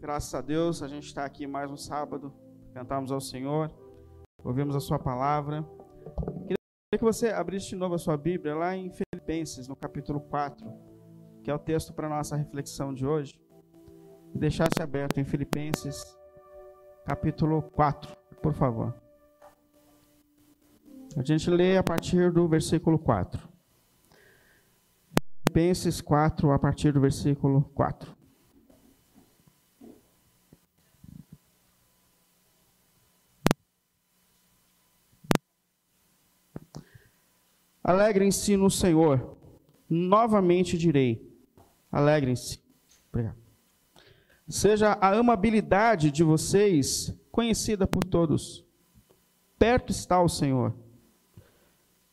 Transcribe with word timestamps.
Graças 0.00 0.34
a 0.34 0.40
Deus, 0.40 0.82
a 0.82 0.88
gente 0.88 1.06
está 1.06 1.24
aqui 1.24 1.46
mais 1.46 1.70
um 1.70 1.76
sábado, 1.76 2.34
cantamos 2.74 3.12
ao 3.12 3.20
Senhor, 3.20 3.72
ouvimos 4.42 4.74
a 4.74 4.80
Sua 4.80 4.98
palavra. 4.98 5.62
Queria 6.48 6.98
que 6.98 7.04
você 7.04 7.28
abrisse 7.28 7.68
de 7.68 7.76
novo 7.76 7.94
a 7.94 7.98
sua 7.98 8.16
Bíblia 8.16 8.56
lá 8.56 8.74
em 8.74 8.90
Filipenses, 8.90 9.68
no 9.68 9.76
capítulo 9.76 10.18
4, 10.22 10.68
que 11.44 11.50
é 11.50 11.54
o 11.54 11.60
texto 11.60 11.92
para 11.92 12.08
a 12.08 12.10
nossa 12.10 12.34
reflexão 12.34 12.92
de 12.92 13.06
hoje. 13.06 13.40
E 14.34 14.38
deixasse 14.38 14.82
aberto 14.82 15.20
em 15.20 15.24
Filipenses, 15.24 16.02
capítulo 17.06 17.62
4, 17.62 18.16
por 18.42 18.52
favor. 18.52 18.92
A 21.16 21.22
gente 21.22 21.48
lê 21.48 21.78
a 21.78 21.84
partir 21.84 22.32
do 22.32 22.48
versículo 22.48 22.98
4. 22.98 23.48
Filipenses 25.46 26.00
4, 26.00 26.50
a 26.50 26.58
partir 26.58 26.92
do 26.92 27.00
versículo 27.00 27.62
4. 27.76 28.18
Alegrem-se 37.90 38.56
no 38.56 38.70
Senhor. 38.70 39.36
Novamente 39.88 40.78
direi: 40.78 41.28
alegrem-se. 41.90 42.60
Obrigado. 43.08 43.36
Seja 44.48 44.92
a 45.00 45.12
amabilidade 45.12 46.12
de 46.12 46.22
vocês 46.22 47.12
conhecida 47.32 47.88
por 47.88 48.04
todos. 48.04 48.64
Perto 49.58 49.90
está 49.90 50.22
o 50.22 50.28
Senhor. 50.28 50.72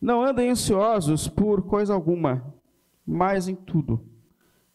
Não 0.01 0.23
andem 0.23 0.49
ansiosos 0.49 1.27
por 1.27 1.61
coisa 1.61 1.93
alguma, 1.93 2.51
mas 3.05 3.47
em 3.47 3.53
tudo, 3.55 4.03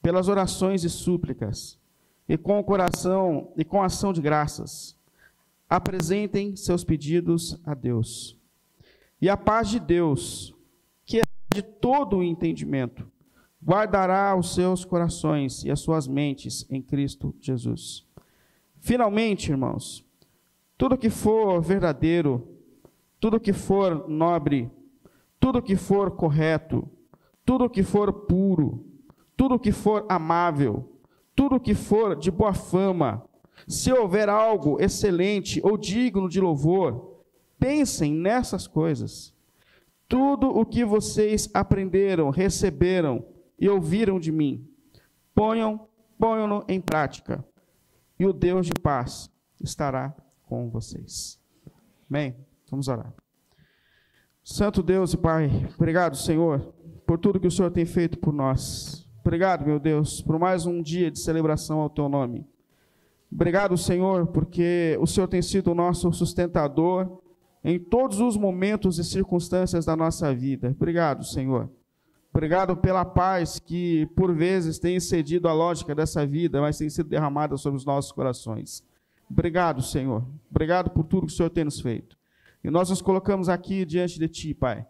pelas 0.01 0.29
orações 0.29 0.85
e 0.85 0.89
súplicas, 0.89 1.81
e 2.29 2.39
com 2.39 2.61
o 2.61 2.65
coração 2.65 3.53
e 3.57 3.65
com 3.65 3.83
ação 3.83 4.13
de 4.13 4.23
graças, 4.23 4.97
apresentem 5.69 6.55
seus 6.55 6.85
pedidos 6.85 7.61
a 7.67 7.75
Deus. 7.75 8.39
E 9.21 9.29
a 9.29 9.37
paz 9.37 9.69
de 9.69 9.81
Deus, 9.81 10.55
de 11.53 11.63
todo 11.63 12.19
o 12.19 12.23
entendimento, 12.23 13.07
guardará 13.65 14.35
os 14.37 14.55
seus 14.55 14.85
corações 14.85 15.65
e 15.65 15.71
as 15.71 15.81
suas 15.81 16.09
mentes 16.09 16.67
em 16.69 16.83
Cristo 16.83 17.35
Jesus. 17.41 18.07
Finalmente, 18.81 19.51
irmãos, 19.51 20.05
tudo 20.77 20.99
que 20.99 21.11
for 21.11 21.63
verdadeiro, 21.63 22.49
tudo 23.21 23.39
que 23.39 23.53
for 23.53 24.09
nobre, 24.09 24.69
tudo 25.39 25.63
que 25.63 25.77
for 25.77 26.11
correto, 26.11 26.89
tudo 27.45 27.71
que 27.71 27.83
for 27.83 28.13
puro, 28.13 28.85
tudo 29.37 29.59
que 29.59 29.71
for 29.71 30.05
amável, 30.09 30.89
tudo 31.35 31.61
que 31.61 31.75
for 31.75 32.17
de 32.17 32.31
boa 32.31 32.53
fama, 32.53 33.25
se 33.67 33.93
houver 33.93 34.29
algo 34.29 34.81
excelente 34.81 35.61
ou 35.63 35.77
digno 35.77 36.29
de 36.29 36.41
louvor, 36.41 37.23
pensem 37.59 38.13
nessas 38.13 38.67
coisas. 38.67 39.33
Tudo 40.13 40.51
o 40.51 40.67
que 40.67 40.85
vocês 40.85 41.49
aprenderam, 41.55 42.29
receberam 42.29 43.25
e 43.59 43.67
ouviram 43.67 44.21
de 44.21 44.31
mim, 44.31 44.69
ponham, 45.35 45.89
ponham-no 46.19 46.63
em 46.69 46.83
prática, 46.83 47.43
e 48.19 48.27
o 48.27 48.33
Deus 48.35 48.67
de 48.67 48.75
paz 48.75 49.31
estará 49.59 50.15
com 50.43 50.69
vocês. 50.69 51.41
Amém? 52.11 52.37
Vamos 52.71 52.89
orar. 52.89 53.11
Santo 54.45 54.83
Deus 54.83 55.15
e 55.15 55.17
Pai, 55.17 55.49
obrigado, 55.77 56.15
Senhor, 56.15 56.75
por 57.07 57.19
tudo 57.19 57.41
que 57.41 57.47
o 57.47 57.51
Senhor 57.51 57.71
tem 57.71 57.87
feito 57.87 58.19
por 58.19 58.35
nós. 58.35 59.09
Obrigado, 59.23 59.65
meu 59.65 59.81
Deus, 59.81 60.21
por 60.21 60.39
mais 60.39 60.67
um 60.67 60.83
dia 60.83 61.11
de 61.11 61.21
celebração 61.21 61.81
ao 61.81 61.89
Teu 61.89 62.11
nome. 62.11 62.47
Obrigado, 63.33 63.79
Senhor, 63.79 64.27
porque 64.27 64.95
o 65.01 65.07
Senhor 65.07 65.27
tem 65.27 65.41
sido 65.41 65.71
o 65.71 65.75
nosso 65.75 66.13
sustentador 66.13 67.22
em 67.65 67.79
todos 67.79 68.21
os 68.21 68.37
momentos 68.37 68.99
e 68.99 69.05
circunstâncias 69.05 69.85
da 69.85 69.95
nossa 69.95 70.35
vida. 70.35 70.71
Obrigado, 70.71 71.25
Senhor. 71.25 71.71
Obrigado 72.35 72.77
pela 72.77 73.05
paz 73.05 73.59
que, 73.59 74.07
por 74.17 74.35
vezes, 74.35 74.79
tem 74.79 74.97
excedido 74.97 75.49
a 75.49 75.53
lógica 75.53 75.95
dessa 75.95 76.27
vida, 76.27 76.61
mas 76.61 76.79
tem 76.79 76.89
sido 76.89 77.09
derramada 77.09 77.57
sobre 77.57 77.77
os 77.77 77.85
nossos 77.85 78.11
corações. 78.11 78.83
Obrigado, 79.31 79.83
Senhor. 79.83 80.25
Obrigado 80.51 80.91
por 80.91 81.05
tudo 81.05 81.27
que 81.27 81.33
o 81.33 81.37
Senhor 81.37 81.51
tem 81.51 81.65
nos 81.65 81.81
feito. 81.81 82.17
E 82.65 82.71
nós 82.71 82.91
nos 82.91 83.03
colocamos 83.03 83.49
aqui 83.49 83.85
diante 83.85 84.19
de 84.19 84.29
Ti, 84.29 84.55
Pai. 84.55 84.87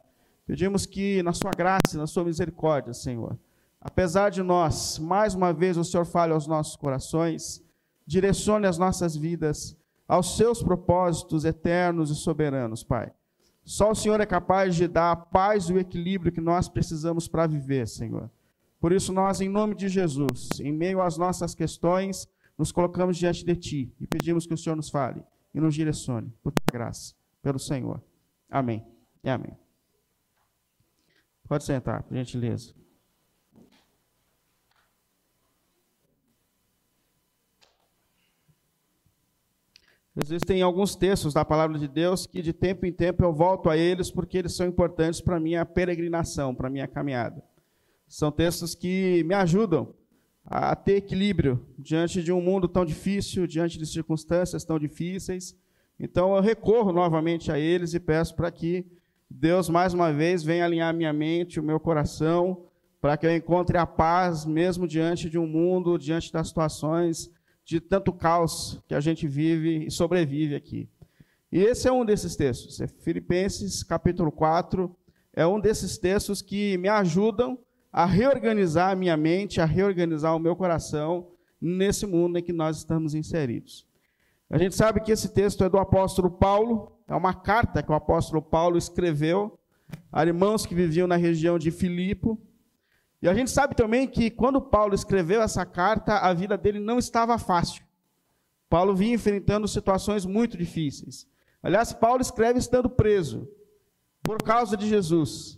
Pedimos 0.46 0.86
que, 0.86 1.22
na 1.22 1.32
Sua 1.32 1.50
graça 1.50 1.98
na 1.98 2.06
Sua 2.06 2.24
misericórdia, 2.24 2.94
Senhor, 2.94 3.36
apesar 3.80 4.30
de 4.30 4.42
nós, 4.42 4.98
mais 4.98 5.34
uma 5.34 5.52
vez 5.52 5.76
o 5.76 5.84
Senhor 5.84 6.04
fale 6.04 6.32
aos 6.32 6.46
nossos 6.46 6.76
corações, 6.76 7.62
direcione 8.06 8.66
as 8.66 8.78
nossas 8.78 9.16
vidas 9.16 9.76
aos 10.06 10.36
seus 10.36 10.62
propósitos 10.62 11.44
eternos 11.44 12.10
e 12.10 12.14
soberanos, 12.14 12.82
Pai. 12.82 13.12
Só 13.64 13.92
o 13.92 13.94
Senhor 13.94 14.20
é 14.20 14.26
capaz 14.26 14.74
de 14.74 14.88
dar 14.88 15.12
a 15.12 15.16
paz 15.16 15.64
e 15.64 15.72
o 15.72 15.78
equilíbrio 15.78 16.32
que 16.32 16.40
nós 16.40 16.68
precisamos 16.68 17.28
para 17.28 17.46
viver, 17.46 17.86
Senhor. 17.86 18.30
Por 18.80 18.92
isso, 18.92 19.12
nós, 19.12 19.40
em 19.40 19.48
nome 19.48 19.76
de 19.76 19.88
Jesus, 19.88 20.48
em 20.60 20.72
meio 20.72 21.00
às 21.00 21.16
nossas 21.16 21.54
questões, 21.54 22.28
nos 22.58 22.72
colocamos 22.72 23.16
diante 23.16 23.44
de 23.44 23.54
Ti 23.54 23.94
e 24.00 24.06
pedimos 24.06 24.46
que 24.46 24.54
o 24.54 24.58
Senhor 24.58 24.74
nos 24.74 24.90
fale 24.90 25.22
e 25.54 25.60
nos 25.60 25.74
direcione, 25.74 26.32
por 26.42 26.52
tua 26.52 26.72
graça, 26.72 27.14
pelo 27.40 27.58
Senhor. 27.58 28.02
Amém 28.50 28.84
e 29.22 29.30
amém. 29.30 29.56
Pode 31.46 31.64
sentar, 31.64 32.02
por 32.02 32.16
gentileza. 32.16 32.81
Existem 40.14 40.60
alguns 40.60 40.94
textos 40.94 41.32
da 41.32 41.42
palavra 41.42 41.78
de 41.78 41.88
Deus 41.88 42.26
que 42.26 42.42
de 42.42 42.52
tempo 42.52 42.84
em 42.84 42.92
tempo 42.92 43.24
eu 43.24 43.32
volto 43.32 43.70
a 43.70 43.78
eles 43.78 44.10
porque 44.10 44.36
eles 44.36 44.54
são 44.54 44.66
importantes 44.66 45.22
para 45.22 45.36
a 45.36 45.40
minha 45.40 45.64
peregrinação, 45.64 46.54
para 46.54 46.68
a 46.68 46.70
minha 46.70 46.86
caminhada. 46.86 47.42
São 48.06 48.30
textos 48.30 48.74
que 48.74 49.24
me 49.24 49.34
ajudam 49.34 49.94
a 50.44 50.76
ter 50.76 50.96
equilíbrio 50.96 51.64
diante 51.78 52.22
de 52.22 52.30
um 52.30 52.42
mundo 52.42 52.68
tão 52.68 52.84
difícil, 52.84 53.46
diante 53.46 53.78
de 53.78 53.86
circunstâncias 53.86 54.66
tão 54.66 54.78
difíceis. 54.78 55.56
Então 55.98 56.36
eu 56.36 56.42
recorro 56.42 56.92
novamente 56.92 57.50
a 57.50 57.58
eles 57.58 57.94
e 57.94 58.00
peço 58.00 58.34
para 58.36 58.50
que 58.50 58.84
Deus 59.30 59.70
mais 59.70 59.94
uma 59.94 60.12
vez 60.12 60.42
venha 60.42 60.66
alinhar 60.66 60.92
minha 60.92 61.12
mente, 61.12 61.58
o 61.58 61.62
meu 61.62 61.80
coração, 61.80 62.66
para 63.00 63.16
que 63.16 63.24
eu 63.24 63.34
encontre 63.34 63.78
a 63.78 63.86
paz 63.86 64.44
mesmo 64.44 64.86
diante 64.86 65.30
de 65.30 65.38
um 65.38 65.46
mundo, 65.46 65.96
diante 65.96 66.30
das 66.30 66.48
situações 66.48 67.30
de 67.64 67.80
tanto 67.80 68.12
caos 68.12 68.82
que 68.86 68.94
a 68.94 69.00
gente 69.00 69.26
vive 69.26 69.86
e 69.86 69.90
sobrevive 69.90 70.54
aqui. 70.54 70.88
E 71.50 71.58
esse 71.58 71.86
é 71.86 71.92
um 71.92 72.04
desses 72.04 72.34
textos. 72.34 72.80
É 72.80 72.86
Filipenses, 72.86 73.82
capítulo 73.82 74.32
4, 74.32 74.94
é 75.34 75.46
um 75.46 75.60
desses 75.60 75.98
textos 75.98 76.42
que 76.42 76.76
me 76.78 76.88
ajudam 76.88 77.58
a 77.92 78.06
reorganizar 78.06 78.90
a 78.90 78.96
minha 78.96 79.16
mente, 79.16 79.60
a 79.60 79.64
reorganizar 79.64 80.34
o 80.34 80.40
meu 80.40 80.56
coração 80.56 81.28
nesse 81.60 82.06
mundo 82.06 82.38
em 82.38 82.42
que 82.42 82.52
nós 82.52 82.78
estamos 82.78 83.14
inseridos. 83.14 83.86
A 84.50 84.58
gente 84.58 84.74
sabe 84.74 85.00
que 85.00 85.12
esse 85.12 85.28
texto 85.32 85.62
é 85.64 85.68
do 85.68 85.78
apóstolo 85.78 86.30
Paulo, 86.30 86.98
é 87.06 87.14
uma 87.14 87.34
carta 87.34 87.82
que 87.82 87.92
o 87.92 87.94
apóstolo 87.94 88.42
Paulo 88.42 88.76
escreveu 88.76 89.58
a 90.10 90.24
irmãos 90.24 90.66
que 90.66 90.74
viviam 90.74 91.06
na 91.06 91.16
região 91.16 91.58
de 91.58 91.70
Filipo, 91.70 92.40
e 93.22 93.28
a 93.28 93.34
gente 93.34 93.52
sabe 93.52 93.76
também 93.76 94.08
que 94.08 94.28
quando 94.30 94.60
Paulo 94.60 94.96
escreveu 94.96 95.40
essa 95.40 95.64
carta, 95.64 96.18
a 96.18 96.34
vida 96.34 96.58
dele 96.58 96.80
não 96.80 96.98
estava 96.98 97.38
fácil. 97.38 97.84
Paulo 98.68 98.96
vinha 98.96 99.14
enfrentando 99.14 99.68
situações 99.68 100.26
muito 100.26 100.58
difíceis. 100.58 101.28
Aliás, 101.62 101.92
Paulo 101.92 102.20
escreve 102.20 102.58
estando 102.58 102.90
preso 102.90 103.48
por 104.24 104.42
causa 104.42 104.76
de 104.76 104.88
Jesus. 104.88 105.56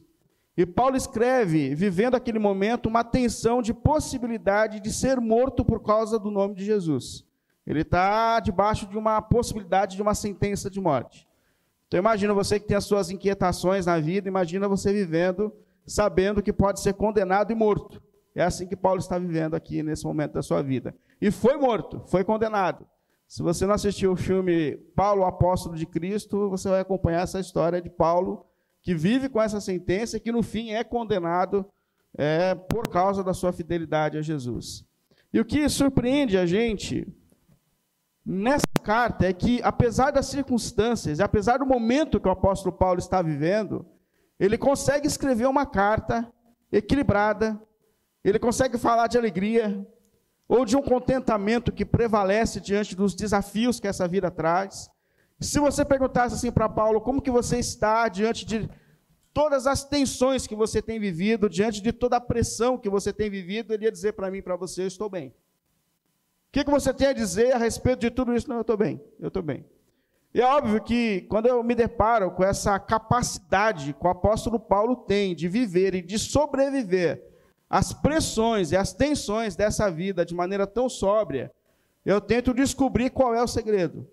E 0.55 0.67
Paulo 0.67 0.95
escreve, 0.95 1.75
vivendo 1.75 2.15
aquele 2.15 2.39
momento, 2.39 2.87
uma 2.87 3.03
tensão 3.03 3.63
de 3.63 3.73
possibilidade 3.73 4.79
de 4.79 4.93
ser 4.93 5.19
morto 5.19 5.65
por 5.65 5.83
causa 5.83 6.19
do 6.19 6.31
nome 6.31 6.55
de 6.55 6.65
Jesus. 6.67 7.25
Ele 7.67 7.81
está 7.81 8.41
debaixo 8.41 8.87
de 8.87 8.99
uma 8.99 9.23
possibilidade 9.23 9.97
de 9.97 10.03
uma 10.03 10.15
sentença 10.15 10.69
de 10.69 10.81
morte. 10.81 11.27
Então 11.89 11.99
imagina 11.99 12.35
você 12.35 12.61
que 12.61 12.67
tem 12.67 12.77
as 12.77 12.85
suas 12.85 13.11
inquietações 13.11 13.87
na 13.87 13.99
vida, 13.99 14.29
imagina 14.29 14.69
você 14.69 14.93
vivendo 14.93 15.51
sabendo 15.87 16.43
que 16.43 16.53
pode 16.53 16.81
ser 16.81 16.95
condenado 16.95 17.53
e 17.53 17.55
morto. 17.55 18.03
É 18.35 18.43
assim 18.43 18.67
que 18.67 18.77
Paulo 18.77 18.99
está 18.99 19.19
vivendo 19.19 19.55
aqui 19.55 19.83
nesse 19.83 20.05
momento 20.05 20.33
da 20.33 20.43
sua 20.43 20.63
vida. 20.63 20.95
E 21.21 21.31
foi 21.31 21.57
morto, 21.57 22.03
foi 22.07 22.25
condenado. 22.25 22.87
Se 23.29 23.43
você 23.43 23.67
não 23.67 23.75
assistiu 23.75 24.13
o 24.13 24.17
filme 24.17 24.77
Paulo, 24.95 25.25
Apóstolo 25.25 25.77
de 25.77 25.87
Cristo, 25.87 26.51
você 26.51 26.69
vai 26.69 26.81
acompanhar 26.81 27.23
essa 27.23 27.41
história 27.41 27.81
de 27.81 27.89
Paulo, 27.89 28.45
que 28.83 28.95
vive 28.95 29.29
com 29.29 29.41
essa 29.41 29.61
sentença 29.61 30.17
e 30.17 30.21
que 30.21 30.33
no 30.33 30.43
fim 30.43 30.71
é 30.71 30.85
condenado 30.85 31.65
é, 32.17 32.55
por 32.55 32.89
causa 32.89 33.25
da 33.25 33.33
sua 33.33 33.53
fidelidade 33.53 34.19
a 34.19 34.23
Jesus. 34.23 34.85
E 35.33 35.41
o 35.41 35.45
que 35.45 35.69
surpreende 35.69 36.37
a 36.37 36.47
gente 36.47 37.07
nessa 38.25 38.67
carta 38.83 39.27
é 39.27 39.33
que, 39.33 39.61
apesar 39.63 40.11
das 40.11 40.27
circunstâncias, 40.27 41.19
apesar 41.21 41.59
do 41.59 41.67
momento 41.67 42.21
que 42.21 42.29
o 42.29 42.33
apóstolo 42.33 42.77
Paulo 42.77 42.99
está 42.99 43.21
vivendo, 43.21 43.87
ele 44.39 44.59
consegue 44.59 45.07
escrever 45.07 45.47
uma 45.47 45.67
carta 45.67 46.31
equilibrada, 46.71 47.61
ele 48.23 48.39
consegue 48.39 48.79
falar 48.79 49.07
de 49.07 49.19
alegria, 49.19 49.87
ou 50.49 50.65
de 50.65 50.77
um 50.77 50.83
contentamento 50.83 51.73
que 51.73 51.85
prevalece 51.85 52.61
diante 52.61 52.95
dos 52.95 53.15
desafios 53.15 53.81
que 53.81 53.89
essa 53.89 54.07
vida 54.07 54.31
traz. 54.31 54.91
Se 55.41 55.59
você 55.59 55.85
perguntasse 55.85 56.35
assim 56.35 56.53
para 56.53 56.69
Paulo, 56.69 57.01
como 57.01 57.23
que 57.23 57.31
você 57.31 57.59
está 57.59 58.09
diante 58.09 58.45
de 58.45 58.69
todas 59.33 59.67
as 59.67 59.85
tensões 59.85 60.47
que 60.47 60.55
você 60.55 60.81
tem 60.81 61.01
vivido, 61.01 61.49
diante 61.49 61.83
de 61.83 61.93
toda 61.93 62.17
a 62.17 62.21
pressão 62.21 62.79
que 62.79 62.89
você 62.89 63.13
tem 63.13 63.29
vivido, 63.29 63.73
ele 63.73 63.85
ia 63.85 63.93
dizer 63.93 64.13
para 64.13 64.31
mim, 64.31 64.43
para 64.43 64.57
você, 64.57 64.83
eu 64.83 64.87
estou 64.87 65.11
bem. 65.11 65.29
O 65.29 66.53
que, 66.53 66.65
que 66.65 66.71
você 66.71 66.95
tem 66.95 67.09
a 67.09 67.13
dizer 67.13 67.53
a 67.53 67.59
respeito 67.59 68.01
de 68.01 68.11
tudo 68.11 68.35
isso? 68.35 68.49
Não, 68.49 68.57
eu 68.57 68.61
estou 68.61 68.77
bem, 68.77 69.03
eu 69.19 69.29
estou 69.29 69.43
bem. 69.43 69.67
E 70.35 70.41
é 70.41 70.45
óbvio 70.45 70.83
que 70.83 71.21
quando 71.31 71.47
eu 71.47 71.63
me 71.63 71.77
deparo 71.77 72.29
com 72.33 72.43
essa 72.43 72.77
capacidade 72.77 73.95
que 73.95 74.05
o 74.05 74.11
apóstolo 74.11 74.59
Paulo 74.59 74.97
tem 74.97 75.33
de 75.33 75.49
viver 75.49 75.95
e 75.95 76.03
de 76.03 76.19
sobreviver 76.19 77.25
às 77.71 77.93
pressões 77.93 78.73
e 78.73 78.77
às 78.77 78.93
tensões 78.93 79.55
dessa 79.55 79.89
vida 79.89 80.27
de 80.27 80.35
maneira 80.35 80.67
tão 80.67 80.89
sóbria, 80.89 81.53
eu 82.05 82.21
tento 82.21 82.53
descobrir 82.53 83.11
qual 83.11 83.33
é 83.33 83.41
o 83.41 83.47
segredo 83.47 84.09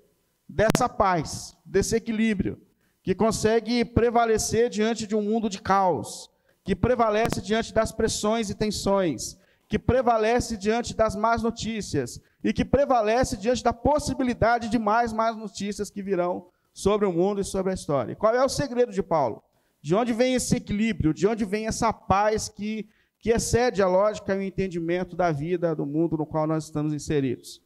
dessa 0.48 0.88
paz, 0.88 1.58
desse 1.66 1.96
equilíbrio, 1.96 2.62
que 3.02 3.16
consegue 3.16 3.84
prevalecer 3.84 4.70
diante 4.70 5.08
de 5.08 5.16
um 5.16 5.24
mundo 5.24 5.50
de 5.50 5.60
caos, 5.60 6.30
que 6.64 6.76
prevalece 6.76 7.42
diante 7.42 7.74
das 7.74 7.92
pressões 7.92 8.48
e 8.52 8.54
tensões, 8.54 9.40
que 9.68 9.80
prevalece 9.80 10.56
diante 10.56 10.96
das 10.96 11.16
más 11.16 11.42
notícias 11.42 12.22
e 12.44 12.52
que 12.52 12.66
prevalece 12.66 13.38
diante 13.38 13.64
da 13.64 13.74
possibilidade 13.74 14.70
de 14.70 14.80
mais 14.80 15.14
más 15.14 15.36
notícias 15.36 15.90
que 15.90 16.02
virão 16.02 16.48
sobre 16.74 17.06
o 17.06 17.14
mundo 17.14 17.42
e 17.42 17.44
sobre 17.44 17.72
a 17.72 17.76
história. 17.76 18.16
Qual 18.16 18.34
é 18.34 18.44
o 18.44 18.50
segredo 18.50 18.92
de 18.92 19.04
Paulo? 19.04 19.44
De 19.82 19.96
onde 19.96 20.14
vem 20.14 20.36
esse 20.36 20.56
equilíbrio? 20.56 21.14
De 21.14 21.28
onde 21.28 21.44
vem 21.46 21.68
essa 21.68 21.92
paz 21.92 22.50
que, 22.50 22.88
que 23.20 23.32
excede 23.32 23.82
a 23.82 23.88
lógica 23.88 24.34
e 24.34 24.38
o 24.38 24.42
entendimento 24.42 25.16
da 25.16 25.32
vida, 25.32 25.76
do 25.76 25.86
mundo 25.86 26.18
no 26.18 26.26
qual 26.26 26.48
nós 26.48 26.66
estamos 26.66 26.94
inseridos? 26.94 27.62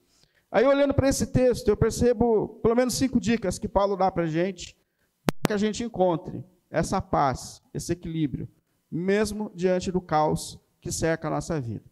Aí, 0.51 0.65
olhando 0.65 0.93
para 0.93 1.09
esse 1.09 1.27
texto, 1.27 1.67
eu 1.67 1.75
percebo 1.75 2.59
pelo 2.63 2.75
menos 2.75 2.93
cinco 2.93 3.19
dicas 3.19 3.59
que 3.59 3.67
Paulo 3.67 3.97
dá 3.97 4.09
para 4.09 4.23
a 4.23 4.27
gente 4.27 4.77
que 5.45 5.53
a 5.53 5.57
gente 5.57 5.83
encontre 5.83 6.43
essa 6.69 7.01
paz, 7.01 7.61
esse 7.73 7.93
equilíbrio, 7.93 8.47
mesmo 8.89 9.51
diante 9.53 9.91
do 9.91 10.01
caos 10.01 10.59
que 10.81 10.91
cerca 10.91 11.27
a 11.27 11.31
nossa 11.31 11.59
vida. 11.59 11.83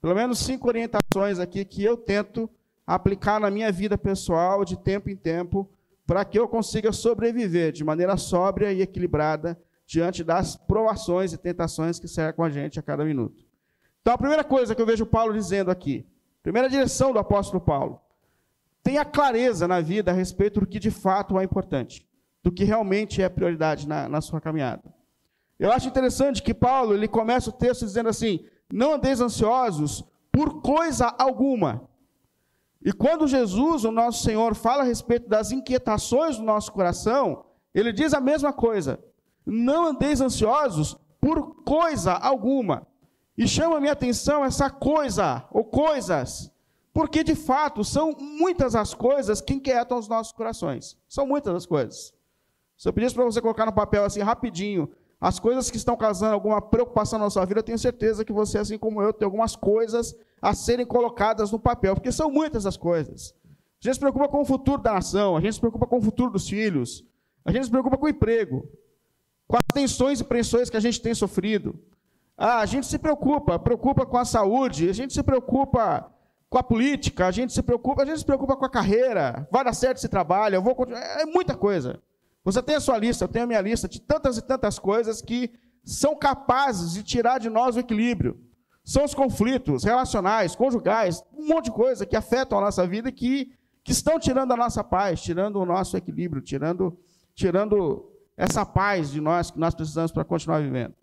Pelo 0.00 0.14
menos 0.14 0.38
cinco 0.38 0.68
orientações 0.68 1.38
aqui 1.38 1.64
que 1.64 1.82
eu 1.82 1.96
tento 1.96 2.48
aplicar 2.86 3.40
na 3.40 3.50
minha 3.50 3.70
vida 3.70 3.98
pessoal 3.98 4.64
de 4.64 4.78
tempo 4.78 5.10
em 5.10 5.16
tempo, 5.16 5.68
para 6.06 6.24
que 6.24 6.38
eu 6.38 6.48
consiga 6.48 6.92
sobreviver 6.92 7.72
de 7.72 7.84
maneira 7.84 8.16
sóbria 8.16 8.72
e 8.72 8.80
equilibrada 8.80 9.60
diante 9.86 10.24
das 10.24 10.56
provações 10.56 11.32
e 11.32 11.38
tentações 11.38 11.98
que 11.98 12.08
cercam 12.08 12.44
a 12.44 12.50
gente 12.50 12.78
a 12.78 12.82
cada 12.82 13.04
minuto. 13.04 13.44
Então, 14.00 14.14
a 14.14 14.18
primeira 14.18 14.44
coisa 14.44 14.74
que 14.74 14.80
eu 14.80 14.86
vejo 14.86 15.04
Paulo 15.04 15.34
dizendo 15.34 15.70
aqui, 15.70 16.06
primeira 16.42 16.68
direção 16.68 17.12
do 17.12 17.18
apóstolo 17.18 17.60
Paulo, 17.60 18.00
tenha 18.82 19.04
clareza 19.04 19.68
na 19.68 19.80
vida 19.80 20.10
a 20.10 20.14
respeito 20.14 20.60
do 20.60 20.66
que 20.66 20.78
de 20.78 20.90
fato 20.90 21.38
é 21.38 21.44
importante 21.44 22.08
do 22.42 22.52
que 22.52 22.64
realmente 22.64 23.20
é 23.20 23.28
prioridade 23.28 23.86
na, 23.86 24.08
na 24.08 24.20
sua 24.20 24.40
caminhada. 24.40 24.82
Eu 25.58 25.72
acho 25.72 25.88
interessante 25.88 26.42
que 26.42 26.54
Paulo 26.54 26.94
ele 26.94 27.08
começa 27.08 27.50
o 27.50 27.52
texto 27.52 27.84
dizendo 27.84 28.08
assim: 28.08 28.46
não 28.72 28.94
andeis 28.94 29.20
ansiosos 29.20 30.04
por 30.30 30.60
coisa 30.60 31.14
alguma. 31.18 31.88
E 32.84 32.92
quando 32.92 33.26
Jesus, 33.26 33.84
o 33.84 33.90
nosso 33.90 34.22
Senhor, 34.22 34.54
fala 34.54 34.82
a 34.82 34.86
respeito 34.86 35.28
das 35.28 35.50
inquietações 35.50 36.36
do 36.36 36.44
nosso 36.44 36.72
coração, 36.72 37.44
ele 37.74 37.92
diz 37.92 38.14
a 38.14 38.20
mesma 38.20 38.52
coisa: 38.52 39.02
não 39.44 39.86
andeis 39.86 40.20
ansiosos 40.20 40.96
por 41.20 41.64
coisa 41.64 42.12
alguma. 42.12 42.86
E 43.36 43.46
chama 43.46 43.80
minha 43.80 43.92
atenção 43.92 44.44
essa 44.44 44.68
coisa 44.68 45.46
ou 45.52 45.64
coisas, 45.64 46.50
porque 46.92 47.22
de 47.22 47.36
fato 47.36 47.84
são 47.84 48.12
muitas 48.18 48.74
as 48.74 48.94
coisas 48.94 49.40
que 49.40 49.54
inquietam 49.54 49.98
os 49.98 50.08
nossos 50.08 50.32
corações. 50.32 50.96
São 51.08 51.26
muitas 51.26 51.54
as 51.54 51.66
coisas. 51.66 52.12
Se 52.76 52.88
eu 52.88 52.92
pedisse 52.92 53.14
para 53.14 53.24
você 53.24 53.40
colocar 53.40 53.66
no 53.66 53.72
papel 53.72 54.04
assim 54.04 54.20
rapidinho 54.20 54.90
as 55.20 55.40
coisas 55.40 55.70
que 55.70 55.76
estão 55.76 55.96
causando 55.96 56.34
alguma 56.34 56.60
preocupação 56.60 57.18
na 57.18 57.28
sua 57.28 57.44
vida, 57.44 57.58
eu 57.58 57.64
tenho 57.64 57.78
certeza 57.78 58.24
que 58.24 58.32
você, 58.32 58.58
assim 58.58 58.78
como 58.78 59.02
eu, 59.02 59.12
tem 59.12 59.26
algumas 59.26 59.56
coisas 59.56 60.14
a 60.40 60.54
serem 60.54 60.86
colocadas 60.86 61.50
no 61.50 61.58
papel, 61.58 61.94
porque 61.94 62.12
são 62.12 62.30
muitas 62.30 62.66
as 62.66 62.76
coisas. 62.76 63.34
A 63.80 63.84
gente 63.84 63.94
se 63.94 64.00
preocupa 64.00 64.28
com 64.28 64.40
o 64.40 64.44
futuro 64.44 64.80
da 64.80 64.92
nação, 64.92 65.36
a 65.36 65.40
gente 65.40 65.54
se 65.54 65.60
preocupa 65.60 65.86
com 65.86 65.98
o 65.98 66.02
futuro 66.02 66.30
dos 66.30 66.48
filhos, 66.48 67.04
a 67.44 67.50
gente 67.50 67.64
se 67.64 67.70
preocupa 67.70 67.96
com 67.96 68.06
o 68.06 68.08
emprego, 68.08 68.68
com 69.48 69.56
as 69.56 69.62
tensões 69.74 70.20
e 70.20 70.24
pressões 70.24 70.70
que 70.70 70.76
a 70.76 70.80
gente 70.80 71.00
tem 71.00 71.14
sofrido. 71.14 71.78
Ah, 72.36 72.60
a 72.60 72.66
gente 72.66 72.86
se 72.86 72.98
preocupa, 72.98 73.58
preocupa 73.58 74.06
com 74.06 74.16
a 74.16 74.24
saúde, 74.24 74.88
a 74.88 74.92
gente 74.92 75.12
se 75.12 75.22
preocupa 75.24 76.12
com 76.48 76.58
a 76.58 76.62
política, 76.62 77.26
a 77.26 77.30
gente 77.32 77.52
se 77.52 77.62
preocupa, 77.62 78.02
a 78.02 78.06
gente 78.06 78.20
se 78.20 78.24
preocupa 78.24 78.56
com 78.56 78.64
a 78.64 78.70
carreira, 78.70 79.48
vai 79.50 79.64
dar 79.64 79.72
certo 79.72 79.98
esse 79.98 80.08
trabalho, 80.08 80.54
eu 80.54 80.62
vou 80.62 80.76
continuar, 80.76 81.00
é 81.00 81.26
muita 81.26 81.56
coisa. 81.56 82.00
Você 82.48 82.62
tem 82.62 82.76
a 82.76 82.80
sua 82.80 82.96
lista, 82.96 83.24
eu 83.24 83.28
tenho 83.28 83.44
a 83.44 83.46
minha 83.46 83.60
lista 83.60 83.86
de 83.86 84.00
tantas 84.00 84.38
e 84.38 84.40
tantas 84.42 84.78
coisas 84.78 85.20
que 85.20 85.52
são 85.84 86.16
capazes 86.16 86.94
de 86.94 87.02
tirar 87.02 87.38
de 87.38 87.50
nós 87.50 87.76
o 87.76 87.80
equilíbrio. 87.80 88.40
São 88.82 89.04
os 89.04 89.14
conflitos 89.14 89.84
relacionais, 89.84 90.56
conjugais, 90.56 91.22
um 91.36 91.46
monte 91.46 91.66
de 91.66 91.72
coisa 91.72 92.06
que 92.06 92.16
afetam 92.16 92.56
a 92.56 92.62
nossa 92.62 92.86
vida 92.86 93.10
e 93.10 93.12
que, 93.12 93.52
que 93.84 93.92
estão 93.92 94.18
tirando 94.18 94.52
a 94.52 94.56
nossa 94.56 94.82
paz, 94.82 95.20
tirando 95.20 95.56
o 95.56 95.66
nosso 95.66 95.94
equilíbrio, 95.94 96.40
tirando, 96.40 96.98
tirando 97.34 98.10
essa 98.34 98.64
paz 98.64 99.10
de 99.10 99.20
nós 99.20 99.50
que 99.50 99.58
nós 99.58 99.74
precisamos 99.74 100.10
para 100.10 100.24
continuar 100.24 100.62
vivendo. 100.62 100.94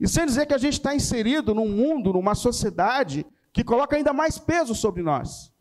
E 0.00 0.08
sem 0.08 0.26
dizer 0.26 0.44
que 0.44 0.54
a 0.54 0.58
gente 0.58 0.72
está 0.72 0.92
inserido 0.92 1.54
num 1.54 1.68
mundo, 1.68 2.12
numa 2.12 2.34
sociedade 2.34 3.24
que 3.52 3.62
coloca 3.62 3.94
ainda 3.94 4.12
mais 4.12 4.38
peso 4.38 4.74
sobre 4.74 5.04
nós. 5.04 5.52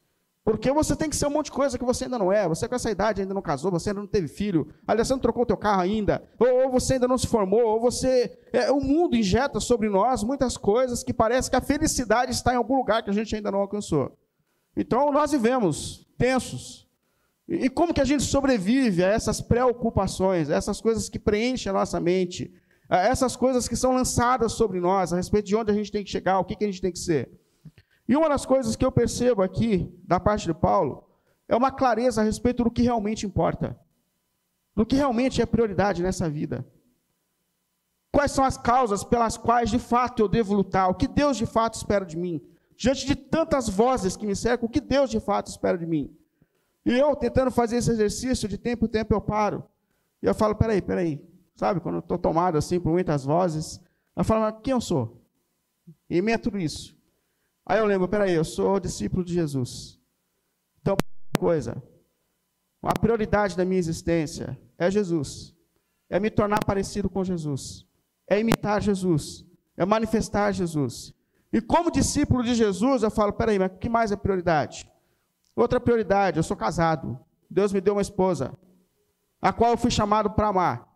Porque 0.43 0.71
você 0.71 0.95
tem 0.95 1.09
que 1.09 1.15
ser 1.15 1.27
um 1.27 1.31
monte 1.31 1.45
de 1.45 1.51
coisa 1.51 1.77
que 1.77 1.85
você 1.85 2.05
ainda 2.05 2.17
não 2.17 2.31
é. 2.31 2.47
Você 2.47 2.67
com 2.67 2.75
essa 2.75 2.89
idade 2.89 3.21
ainda 3.21 3.33
não 3.33 3.41
casou, 3.41 3.71
você 3.71 3.89
ainda 3.89 4.01
não 4.01 4.07
teve 4.07 4.27
filho. 4.27 4.67
Aliás, 4.87 5.07
você 5.07 5.13
não 5.13 5.19
trocou 5.19 5.45
teu 5.45 5.57
carro 5.57 5.81
ainda. 5.81 6.23
Ou, 6.39 6.63
ou 6.63 6.71
você 6.71 6.93
ainda 6.93 7.07
não 7.07 7.17
se 7.17 7.27
formou, 7.27 7.61
ou 7.61 7.79
você... 7.79 8.37
É, 8.51 8.71
o 8.71 8.79
mundo 8.79 9.15
injeta 9.15 9.59
sobre 9.59 9.89
nós 9.89 10.23
muitas 10.23 10.57
coisas 10.57 11.03
que 11.03 11.13
parece 11.13 11.49
que 11.49 11.55
a 11.55 11.61
felicidade 11.61 12.31
está 12.31 12.53
em 12.53 12.57
algum 12.57 12.77
lugar 12.77 13.03
que 13.03 13.09
a 13.09 13.13
gente 13.13 13.35
ainda 13.35 13.51
não 13.51 13.59
alcançou. 13.59 14.17
Então, 14.75 15.11
nós 15.11 15.31
vivemos 15.31 16.07
tensos. 16.17 16.87
E, 17.47 17.65
e 17.65 17.69
como 17.69 17.93
que 17.93 18.01
a 18.01 18.05
gente 18.05 18.23
sobrevive 18.23 19.03
a 19.03 19.09
essas 19.09 19.41
preocupações, 19.41 20.49
a 20.49 20.55
essas 20.55 20.81
coisas 20.81 21.09
que 21.09 21.19
preenchem 21.19 21.69
a 21.69 21.73
nossa 21.73 21.99
mente, 21.99 22.51
a 22.89 22.97
essas 22.97 23.35
coisas 23.35 23.67
que 23.67 23.75
são 23.75 23.93
lançadas 23.93 24.53
sobre 24.53 24.79
nós, 24.79 25.13
a 25.13 25.17
respeito 25.17 25.45
de 25.45 25.55
onde 25.55 25.71
a 25.71 25.75
gente 25.75 25.91
tem 25.91 26.03
que 26.03 26.09
chegar, 26.09 26.39
o 26.39 26.45
que, 26.45 26.55
que 26.55 26.63
a 26.63 26.67
gente 26.67 26.81
tem 26.81 26.91
que 26.91 26.97
ser? 26.97 27.29
E 28.09 28.15
uma 28.17 28.27
das 28.27 28.43
coisas 28.43 28.75
que 28.75 28.83
eu 28.83 28.91
percebo 28.91 29.43
aqui, 29.43 29.95
da 30.03 30.19
parte 30.19 30.47
de 30.47 30.53
Paulo, 30.55 31.07
é 31.47 31.55
uma 31.55 31.71
clareza 31.71 32.21
a 32.21 32.23
respeito 32.23 32.63
do 32.63 32.71
que 32.71 32.81
realmente 32.81 33.23
importa, 33.23 33.79
do 34.75 34.83
que 34.83 34.95
realmente 34.95 35.43
é 35.43 35.45
prioridade 35.45 36.01
nessa 36.01 36.27
vida. 36.27 36.67
Quais 38.11 38.31
são 38.31 38.43
as 38.43 38.57
causas 38.57 39.03
pelas 39.03 39.37
quais 39.37 39.69
de 39.69 39.77
fato 39.77 40.23
eu 40.23 40.27
devo 40.27 40.55
lutar? 40.55 40.89
O 40.89 40.95
que 40.95 41.07
Deus 41.07 41.37
de 41.37 41.45
fato 41.45 41.75
espera 41.75 42.03
de 42.03 42.17
mim? 42.17 42.41
Diante 42.75 43.05
de 43.05 43.15
tantas 43.15 43.69
vozes 43.69 44.17
que 44.17 44.25
me 44.25 44.35
cercam, 44.35 44.67
o 44.67 44.71
que 44.71 44.81
Deus 44.81 45.11
de 45.11 45.19
fato 45.19 45.45
espera 45.45 45.77
de 45.77 45.85
mim? 45.85 46.11
E 46.83 46.97
eu, 46.97 47.15
tentando 47.15 47.51
fazer 47.51 47.77
esse 47.77 47.91
exercício, 47.91 48.49
de 48.49 48.57
tempo 48.57 48.87
em 48.87 48.89
tempo 48.89 49.13
eu 49.13 49.21
paro. 49.21 49.63
E 50.19 50.25
eu 50.25 50.33
falo: 50.33 50.55
peraí, 50.55 50.81
peraí. 50.81 51.23
Sabe, 51.55 51.79
quando 51.79 51.95
eu 51.95 51.99
estou 51.99 52.17
tomado 52.17 52.57
assim 52.57 52.79
por 52.79 52.91
muitas 52.91 53.23
vozes, 53.23 53.79
eu 54.15 54.23
falo: 54.23 54.51
quem 54.61 54.71
eu 54.71 54.81
sou? 54.81 55.21
E 56.09 56.23
meio 56.23 56.37
a 56.37 56.39
tudo 56.39 56.57
isso. 56.57 56.98
Aí 57.69 57.77
eu 57.77 57.85
lembro, 57.85 58.07
peraí, 58.07 58.33
eu 58.33 58.43
sou 58.43 58.79
discípulo 58.79 59.23
de 59.23 59.31
Jesus. 59.31 59.99
Então, 60.81 60.97
coisa, 61.37 61.83
a 62.81 62.99
prioridade 62.99 63.55
da 63.55 63.63
minha 63.63 63.77
existência 63.77 64.59
é 64.75 64.89
Jesus. 64.89 65.55
É 66.09 66.19
me 66.19 66.31
tornar 66.31 66.65
parecido 66.65 67.07
com 67.11 67.23
Jesus. 67.23 67.85
É 68.27 68.39
imitar 68.39 68.81
Jesus. 68.81 69.45
É 69.77 69.85
manifestar 69.85 70.51
Jesus. 70.51 71.13
E 71.53 71.61
como 71.61 71.91
discípulo 71.91 72.41
de 72.41 72.55
Jesus, 72.55 73.03
eu 73.03 73.11
falo, 73.11 73.33
peraí, 73.33 73.59
mas 73.59 73.71
que 73.79 73.87
mais 73.87 74.11
é 74.11 74.15
prioridade? 74.15 74.91
Outra 75.55 75.79
prioridade, 75.79 76.37
eu 76.37 76.43
sou 76.43 76.57
casado. 76.57 77.19
Deus 77.47 77.71
me 77.71 77.79
deu 77.79 77.93
uma 77.93 78.01
esposa, 78.01 78.51
a 79.39 79.53
qual 79.53 79.69
eu 79.69 79.77
fui 79.77 79.91
chamado 79.91 80.31
para 80.31 80.47
amar. 80.47 80.88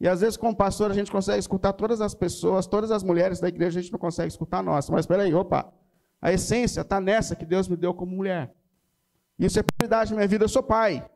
E 0.00 0.08
às 0.08 0.22
vezes, 0.22 0.36
como 0.36 0.56
pastor, 0.56 0.90
a 0.90 0.94
gente 0.94 1.12
consegue 1.12 1.38
escutar 1.38 1.74
todas 1.74 2.00
as 2.00 2.14
pessoas, 2.14 2.66
todas 2.66 2.90
as 2.90 3.02
mulheres 3.02 3.38
da 3.38 3.48
igreja, 3.48 3.78
a 3.78 3.82
gente 3.82 3.92
não 3.92 3.98
consegue 3.98 4.28
escutar 4.28 4.58
a 4.58 4.62
nossa. 4.62 4.90
Mas 4.90 5.02
espera 5.02 5.24
aí, 5.24 5.34
opa. 5.34 5.70
A 6.22 6.32
essência 6.32 6.80
está 6.80 7.00
nessa 7.00 7.36
que 7.36 7.44
Deus 7.44 7.68
me 7.68 7.76
deu 7.76 7.92
como 7.92 8.16
mulher. 8.16 8.54
Isso 9.38 9.58
é 9.58 9.62
prioridade 9.62 10.10
na 10.10 10.16
minha 10.16 10.28
vida. 10.28 10.44
Eu 10.44 10.48
sou 10.48 10.62
pai. 10.62 11.06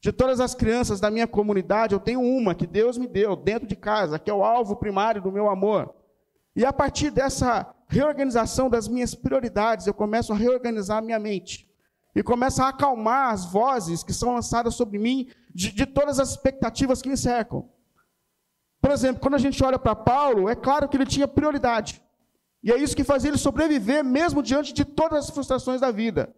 De 0.00 0.12
todas 0.12 0.40
as 0.40 0.54
crianças 0.54 1.00
da 1.00 1.10
minha 1.10 1.26
comunidade, 1.26 1.94
eu 1.94 2.00
tenho 2.00 2.20
uma 2.20 2.54
que 2.54 2.66
Deus 2.66 2.98
me 2.98 3.06
deu 3.06 3.36
dentro 3.36 3.66
de 3.66 3.76
casa, 3.76 4.18
que 4.18 4.30
é 4.30 4.34
o 4.34 4.44
alvo 4.44 4.76
primário 4.76 5.22
do 5.22 5.32
meu 5.32 5.48
amor. 5.48 5.94
E 6.54 6.64
a 6.64 6.72
partir 6.72 7.10
dessa 7.10 7.74
reorganização 7.88 8.68
das 8.68 8.86
minhas 8.88 9.14
prioridades, 9.14 9.86
eu 9.86 9.94
começo 9.94 10.32
a 10.32 10.36
reorganizar 10.36 10.98
a 10.98 11.00
minha 11.00 11.18
mente. 11.18 11.68
E 12.14 12.22
começo 12.22 12.62
a 12.62 12.68
acalmar 12.68 13.32
as 13.32 13.44
vozes 13.46 14.02
que 14.02 14.12
são 14.12 14.34
lançadas 14.34 14.74
sobre 14.74 14.98
mim 14.98 15.28
de, 15.52 15.72
de 15.72 15.86
todas 15.86 16.20
as 16.20 16.30
expectativas 16.30 17.00
que 17.00 17.08
me 17.08 17.16
cercam. 17.16 17.68
Por 18.84 18.90
exemplo, 18.90 19.18
quando 19.22 19.36
a 19.36 19.38
gente 19.38 19.64
olha 19.64 19.78
para 19.78 19.96
Paulo, 19.96 20.46
é 20.46 20.54
claro 20.54 20.86
que 20.86 20.94
ele 20.94 21.06
tinha 21.06 21.26
prioridade. 21.26 22.02
E 22.62 22.70
é 22.70 22.76
isso 22.76 22.94
que 22.94 23.02
fazia 23.02 23.30
ele 23.30 23.38
sobreviver, 23.38 24.04
mesmo 24.04 24.42
diante 24.42 24.74
de 24.74 24.84
todas 24.84 25.24
as 25.24 25.30
frustrações 25.30 25.80
da 25.80 25.90
vida. 25.90 26.36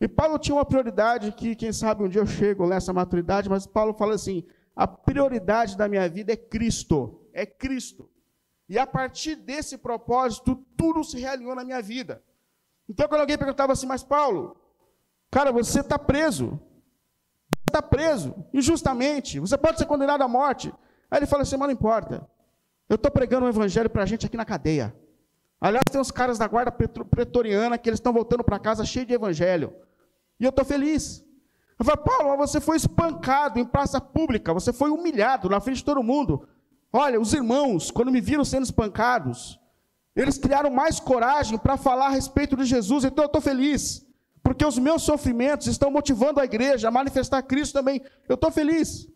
E 0.00 0.08
Paulo 0.08 0.38
tinha 0.38 0.54
uma 0.54 0.64
prioridade 0.64 1.32
que, 1.32 1.54
quem 1.54 1.74
sabe, 1.74 2.02
um 2.02 2.08
dia 2.08 2.22
eu 2.22 2.26
chego 2.26 2.66
nessa 2.66 2.94
maturidade, 2.94 3.50
mas 3.50 3.66
Paulo 3.66 3.92
fala 3.92 4.14
assim: 4.14 4.42
a 4.74 4.86
prioridade 4.86 5.76
da 5.76 5.86
minha 5.86 6.08
vida 6.08 6.32
é 6.32 6.36
Cristo. 6.36 7.28
É 7.34 7.44
Cristo. 7.44 8.08
E 8.70 8.78
a 8.78 8.86
partir 8.86 9.36
desse 9.36 9.76
propósito, 9.76 10.56
tudo 10.78 11.04
se 11.04 11.20
realinhou 11.20 11.54
na 11.54 11.62
minha 11.62 11.82
vida. 11.82 12.22
Então, 12.88 13.06
quando 13.06 13.20
alguém 13.20 13.36
perguntava 13.36 13.74
assim, 13.74 13.86
mas 13.86 14.02
Paulo, 14.02 14.56
cara, 15.30 15.52
você 15.52 15.80
está 15.80 15.98
preso. 15.98 16.58
Você 17.52 17.68
está 17.68 17.82
preso, 17.82 18.34
injustamente. 18.54 19.38
Você 19.38 19.58
pode 19.58 19.76
ser 19.76 19.84
condenado 19.84 20.22
à 20.22 20.28
morte. 20.28 20.72
Aí 21.10 21.18
ele 21.18 21.26
fala 21.26 21.42
assim, 21.42 21.56
mas 21.56 21.68
não 21.68 21.72
importa. 21.72 22.28
Eu 22.88 22.96
estou 22.96 23.10
pregando 23.10 23.46
o 23.46 23.48
evangelho 23.48 23.90
para 23.90 24.02
a 24.02 24.06
gente 24.06 24.26
aqui 24.26 24.36
na 24.36 24.44
cadeia. 24.44 24.94
Aliás, 25.60 25.84
tem 25.90 26.00
uns 26.00 26.10
caras 26.10 26.38
da 26.38 26.46
guarda 26.46 26.70
pretoriana 26.70 27.78
que 27.78 27.88
eles 27.88 27.98
estão 27.98 28.12
voltando 28.12 28.44
para 28.44 28.58
casa 28.58 28.84
cheio 28.84 29.06
de 29.06 29.14
evangelho. 29.14 29.72
E 30.38 30.44
eu 30.44 30.50
estou 30.50 30.64
feliz. 30.64 31.24
Eu 31.78 31.84
falo, 31.84 31.98
Paulo, 31.98 32.36
você 32.36 32.60
foi 32.60 32.76
espancado 32.76 33.58
em 33.58 33.64
praça 33.64 34.00
pública, 34.00 34.54
você 34.54 34.72
foi 34.72 34.90
humilhado 34.90 35.48
na 35.48 35.60
frente 35.60 35.78
de 35.78 35.84
todo 35.84 36.02
mundo. 36.02 36.48
Olha, 36.92 37.20
os 37.20 37.32
irmãos, 37.34 37.90
quando 37.90 38.10
me 38.10 38.20
viram 38.20 38.44
sendo 38.44 38.62
espancados, 38.62 39.60
eles 40.14 40.38
criaram 40.38 40.70
mais 40.70 40.98
coragem 40.98 41.58
para 41.58 41.76
falar 41.76 42.06
a 42.06 42.10
respeito 42.10 42.56
de 42.56 42.64
Jesus, 42.64 43.04
então 43.04 43.24
eu 43.24 43.26
estou 43.26 43.42
feliz, 43.42 44.06
porque 44.42 44.64
os 44.64 44.78
meus 44.78 45.02
sofrimentos 45.02 45.66
estão 45.66 45.90
motivando 45.90 46.40
a 46.40 46.44
igreja 46.44 46.88
a 46.88 46.90
manifestar 46.90 47.42
Cristo 47.42 47.74
também. 47.74 48.02
Eu 48.26 48.36
estou 48.36 48.50
feliz. 48.50 49.06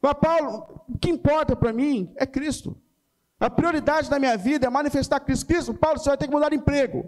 Mas, 0.00 0.14
Paulo, 0.14 0.82
o 0.88 0.98
que 0.98 1.10
importa 1.10 1.54
para 1.54 1.72
mim 1.72 2.12
é 2.16 2.26
Cristo. 2.26 2.76
A 3.38 3.48
prioridade 3.48 4.10
da 4.10 4.18
minha 4.18 4.36
vida 4.36 4.66
é 4.66 4.70
manifestar 4.70 5.20
Cristo. 5.20 5.46
Cristo, 5.46 5.74
Paulo, 5.74 5.98
você 5.98 6.08
vai 6.08 6.18
ter 6.18 6.26
que 6.26 6.32
mudar 6.32 6.50
de 6.50 6.56
emprego. 6.56 7.04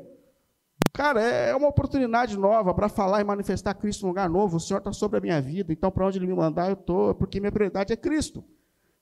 Cara, 0.93 1.23
é, 1.23 1.51
é 1.51 1.57
uma 1.57 1.69
oportunidade 1.69 2.39
nova 2.39 2.75
para 2.75 2.89
falar 2.89 3.21
e 3.21 3.25
manifestar 3.25 3.75
Cristo 3.75 4.03
num 4.03 4.09
lugar 4.09 4.29
novo. 4.29 4.57
O 4.57 4.61
Senhor 4.61 4.79
está 4.79 4.93
sobre 4.93 5.19
a 5.19 5.21
minha 5.21 5.41
vida, 5.41 5.73
então 5.73 5.91
para 5.91 6.07
onde 6.07 6.19
Ele 6.19 6.27
me 6.27 6.35
mandar 6.35 6.69
eu 6.69 6.75
estou, 6.75 7.15
porque 7.15 7.41
minha 7.41 7.53
prioridade 7.53 7.93
é 7.93 7.97
Cristo. 7.97 8.45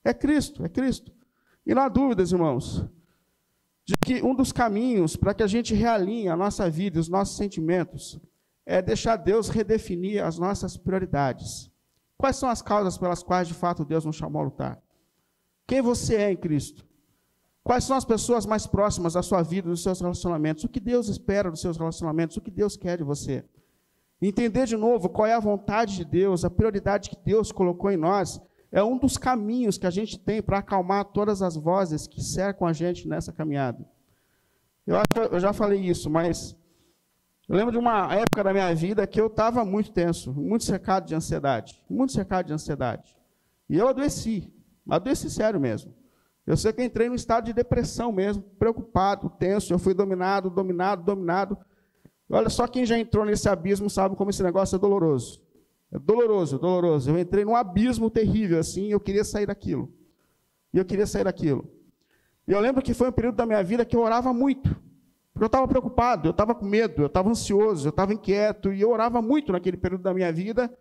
É 0.03 0.13
Cristo, 0.13 0.65
é 0.65 0.69
Cristo. 0.69 1.11
E 1.65 1.73
não 1.73 1.83
há 1.83 1.89
dúvidas, 1.89 2.31
irmãos, 2.31 2.85
de 3.85 3.95
que 3.97 4.21
um 4.21 4.35
dos 4.35 4.51
caminhos 4.51 5.15
para 5.15 5.33
que 5.33 5.43
a 5.43 5.47
gente 5.47 5.73
realinhe 5.73 6.27
a 6.27 6.35
nossa 6.35 6.69
vida 6.69 6.97
e 6.97 6.99
os 6.99 7.09
nossos 7.09 7.37
sentimentos 7.37 8.19
é 8.65 8.81
deixar 8.81 9.15
Deus 9.15 9.49
redefinir 9.49 10.23
as 10.23 10.37
nossas 10.37 10.77
prioridades. 10.77 11.70
Quais 12.21 12.35
são 12.35 12.49
as 12.49 12.61
causas 12.61 12.99
pelas 12.99 13.23
quais 13.23 13.47
de 13.47 13.55
fato 13.55 13.83
Deus 13.83 14.05
nos 14.05 14.15
chamou 14.15 14.43
a 14.43 14.45
lutar? 14.45 14.79
Quem 15.65 15.81
você 15.81 16.17
é 16.17 16.31
em 16.31 16.37
Cristo? 16.37 16.85
Quais 17.63 17.83
são 17.83 17.97
as 17.97 18.05
pessoas 18.05 18.45
mais 18.45 18.67
próximas 18.67 19.13
da 19.13 19.23
sua 19.23 19.41
vida, 19.41 19.67
dos 19.67 19.81
seus 19.81 19.99
relacionamentos? 19.99 20.63
O 20.63 20.69
que 20.69 20.79
Deus 20.79 21.07
espera 21.07 21.49
dos 21.49 21.61
seus 21.61 21.77
relacionamentos? 21.77 22.37
O 22.37 22.41
que 22.41 22.51
Deus 22.51 22.77
quer 22.77 22.99
de 22.99 23.03
você? 23.03 23.43
Entender 24.21 24.67
de 24.67 24.77
novo 24.77 25.09
qual 25.09 25.25
é 25.25 25.33
a 25.33 25.39
vontade 25.39 25.95
de 25.95 26.05
Deus, 26.05 26.45
a 26.45 26.49
prioridade 26.51 27.09
que 27.09 27.17
Deus 27.25 27.51
colocou 27.51 27.89
em 27.89 27.97
nós, 27.97 28.39
é 28.71 28.83
um 28.83 28.99
dos 28.99 29.17
caminhos 29.17 29.79
que 29.79 29.87
a 29.87 29.91
gente 29.91 30.19
tem 30.19 30.43
para 30.43 30.59
acalmar 30.59 31.05
todas 31.05 31.41
as 31.41 31.55
vozes 31.55 32.05
que 32.05 32.21
cercam 32.21 32.67
a 32.67 32.73
gente 32.73 33.07
nessa 33.07 33.33
caminhada. 33.33 33.83
Eu 34.85 34.95
acho 34.95 35.33
eu 35.33 35.39
já 35.39 35.53
falei 35.53 35.79
isso, 35.79 36.07
mas 36.07 36.55
eu 37.51 37.57
lembro 37.57 37.73
de 37.73 37.77
uma 37.77 38.15
época 38.15 38.45
da 38.45 38.53
minha 38.53 38.73
vida 38.73 39.05
que 39.05 39.19
eu 39.19 39.27
estava 39.27 39.65
muito 39.65 39.91
tenso, 39.91 40.31
muito 40.31 40.63
cercado 40.63 41.05
de 41.05 41.13
ansiedade, 41.13 41.83
muito 41.89 42.13
cercado 42.13 42.45
de 42.45 42.53
ansiedade. 42.53 43.13
E 43.69 43.77
eu 43.77 43.89
adoeci, 43.89 44.49
adoeci 44.89 45.29
sério 45.29 45.59
mesmo. 45.59 45.93
Eu 46.47 46.55
sei 46.55 46.71
que 46.71 46.81
entrei 46.81 47.09
num 47.09 47.15
estado 47.15 47.47
de 47.47 47.51
depressão 47.51 48.09
mesmo, 48.09 48.41
preocupado, 48.57 49.29
tenso. 49.31 49.73
Eu 49.73 49.77
fui 49.77 49.93
dominado, 49.93 50.49
dominado, 50.49 51.03
dominado. 51.03 51.57
Olha 52.29 52.47
só 52.47 52.65
quem 52.67 52.85
já 52.85 52.97
entrou 52.97 53.25
nesse 53.25 53.49
abismo 53.49 53.89
sabe 53.89 54.15
como 54.15 54.29
esse 54.29 54.41
negócio 54.41 54.77
é 54.77 54.79
doloroso. 54.79 55.43
É 55.91 55.99
doloroso, 55.99 56.57
doloroso. 56.57 57.09
Eu 57.11 57.19
entrei 57.19 57.43
num 57.43 57.57
abismo 57.57 58.09
terrível 58.09 58.59
assim, 58.59 58.93
eu 58.93 58.99
queria 59.01 59.25
sair 59.25 59.47
daquilo. 59.47 59.93
E 60.73 60.77
eu 60.77 60.85
queria 60.85 61.05
sair 61.05 61.25
daquilo. 61.25 61.69
E 62.47 62.53
eu 62.53 62.61
lembro 62.61 62.81
que 62.81 62.93
foi 62.93 63.09
um 63.09 63.11
período 63.11 63.35
da 63.35 63.45
minha 63.45 63.61
vida 63.61 63.83
que 63.83 63.93
eu 63.93 63.99
orava 63.99 64.31
muito. 64.31 64.73
Porque 65.41 65.45
eu 65.45 65.57
estava 65.57 65.67
preocupado, 65.67 66.27
eu 66.27 66.31
estava 66.31 66.53
com 66.53 66.67
medo, 66.67 67.01
eu 67.01 67.07
estava 67.07 67.27
ansioso, 67.27 67.87
eu 67.87 67.89
estava 67.89 68.13
inquieto, 68.13 68.71
e 68.71 68.79
eu 68.79 68.91
orava 68.91 69.23
muito 69.23 69.51
naquele 69.51 69.75
período 69.75 70.03
da 70.03 70.13
minha 70.13 70.31
vida. 70.31 70.71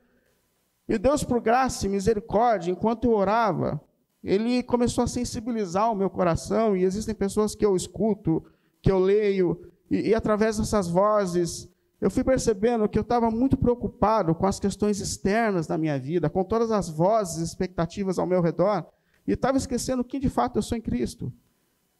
E 0.86 0.98
Deus, 0.98 1.24
por 1.24 1.40
graça 1.40 1.86
e 1.86 1.88
misericórdia, 1.88 2.70
enquanto 2.70 3.04
eu 3.04 3.12
orava, 3.12 3.80
ele 4.22 4.62
começou 4.62 5.02
a 5.02 5.06
sensibilizar 5.06 5.90
o 5.90 5.94
meu 5.94 6.10
coração, 6.10 6.76
e 6.76 6.84
existem 6.84 7.14
pessoas 7.14 7.54
que 7.54 7.64
eu 7.64 7.74
escuto, 7.74 8.44
que 8.82 8.92
eu 8.92 8.98
leio, 8.98 9.58
e, 9.90 10.10
e 10.10 10.14
através 10.14 10.58
dessas 10.58 10.88
vozes, 10.88 11.66
eu 11.98 12.10
fui 12.10 12.22
percebendo 12.22 12.86
que 12.86 12.98
eu 12.98 13.02
estava 13.02 13.30
muito 13.30 13.56
preocupado 13.56 14.34
com 14.34 14.44
as 14.44 14.60
questões 14.60 15.00
externas 15.00 15.66
da 15.66 15.78
minha 15.78 15.98
vida, 15.98 16.28
com 16.28 16.44
todas 16.44 16.70
as 16.70 16.90
vozes, 16.90 17.38
expectativas 17.38 18.18
ao 18.18 18.26
meu 18.26 18.42
redor, 18.42 18.84
e 19.26 19.32
estava 19.32 19.56
esquecendo 19.56 20.04
que 20.04 20.18
de 20.18 20.28
fato 20.28 20.58
eu 20.58 20.62
sou 20.62 20.76
em 20.76 20.82
Cristo. 20.82 21.32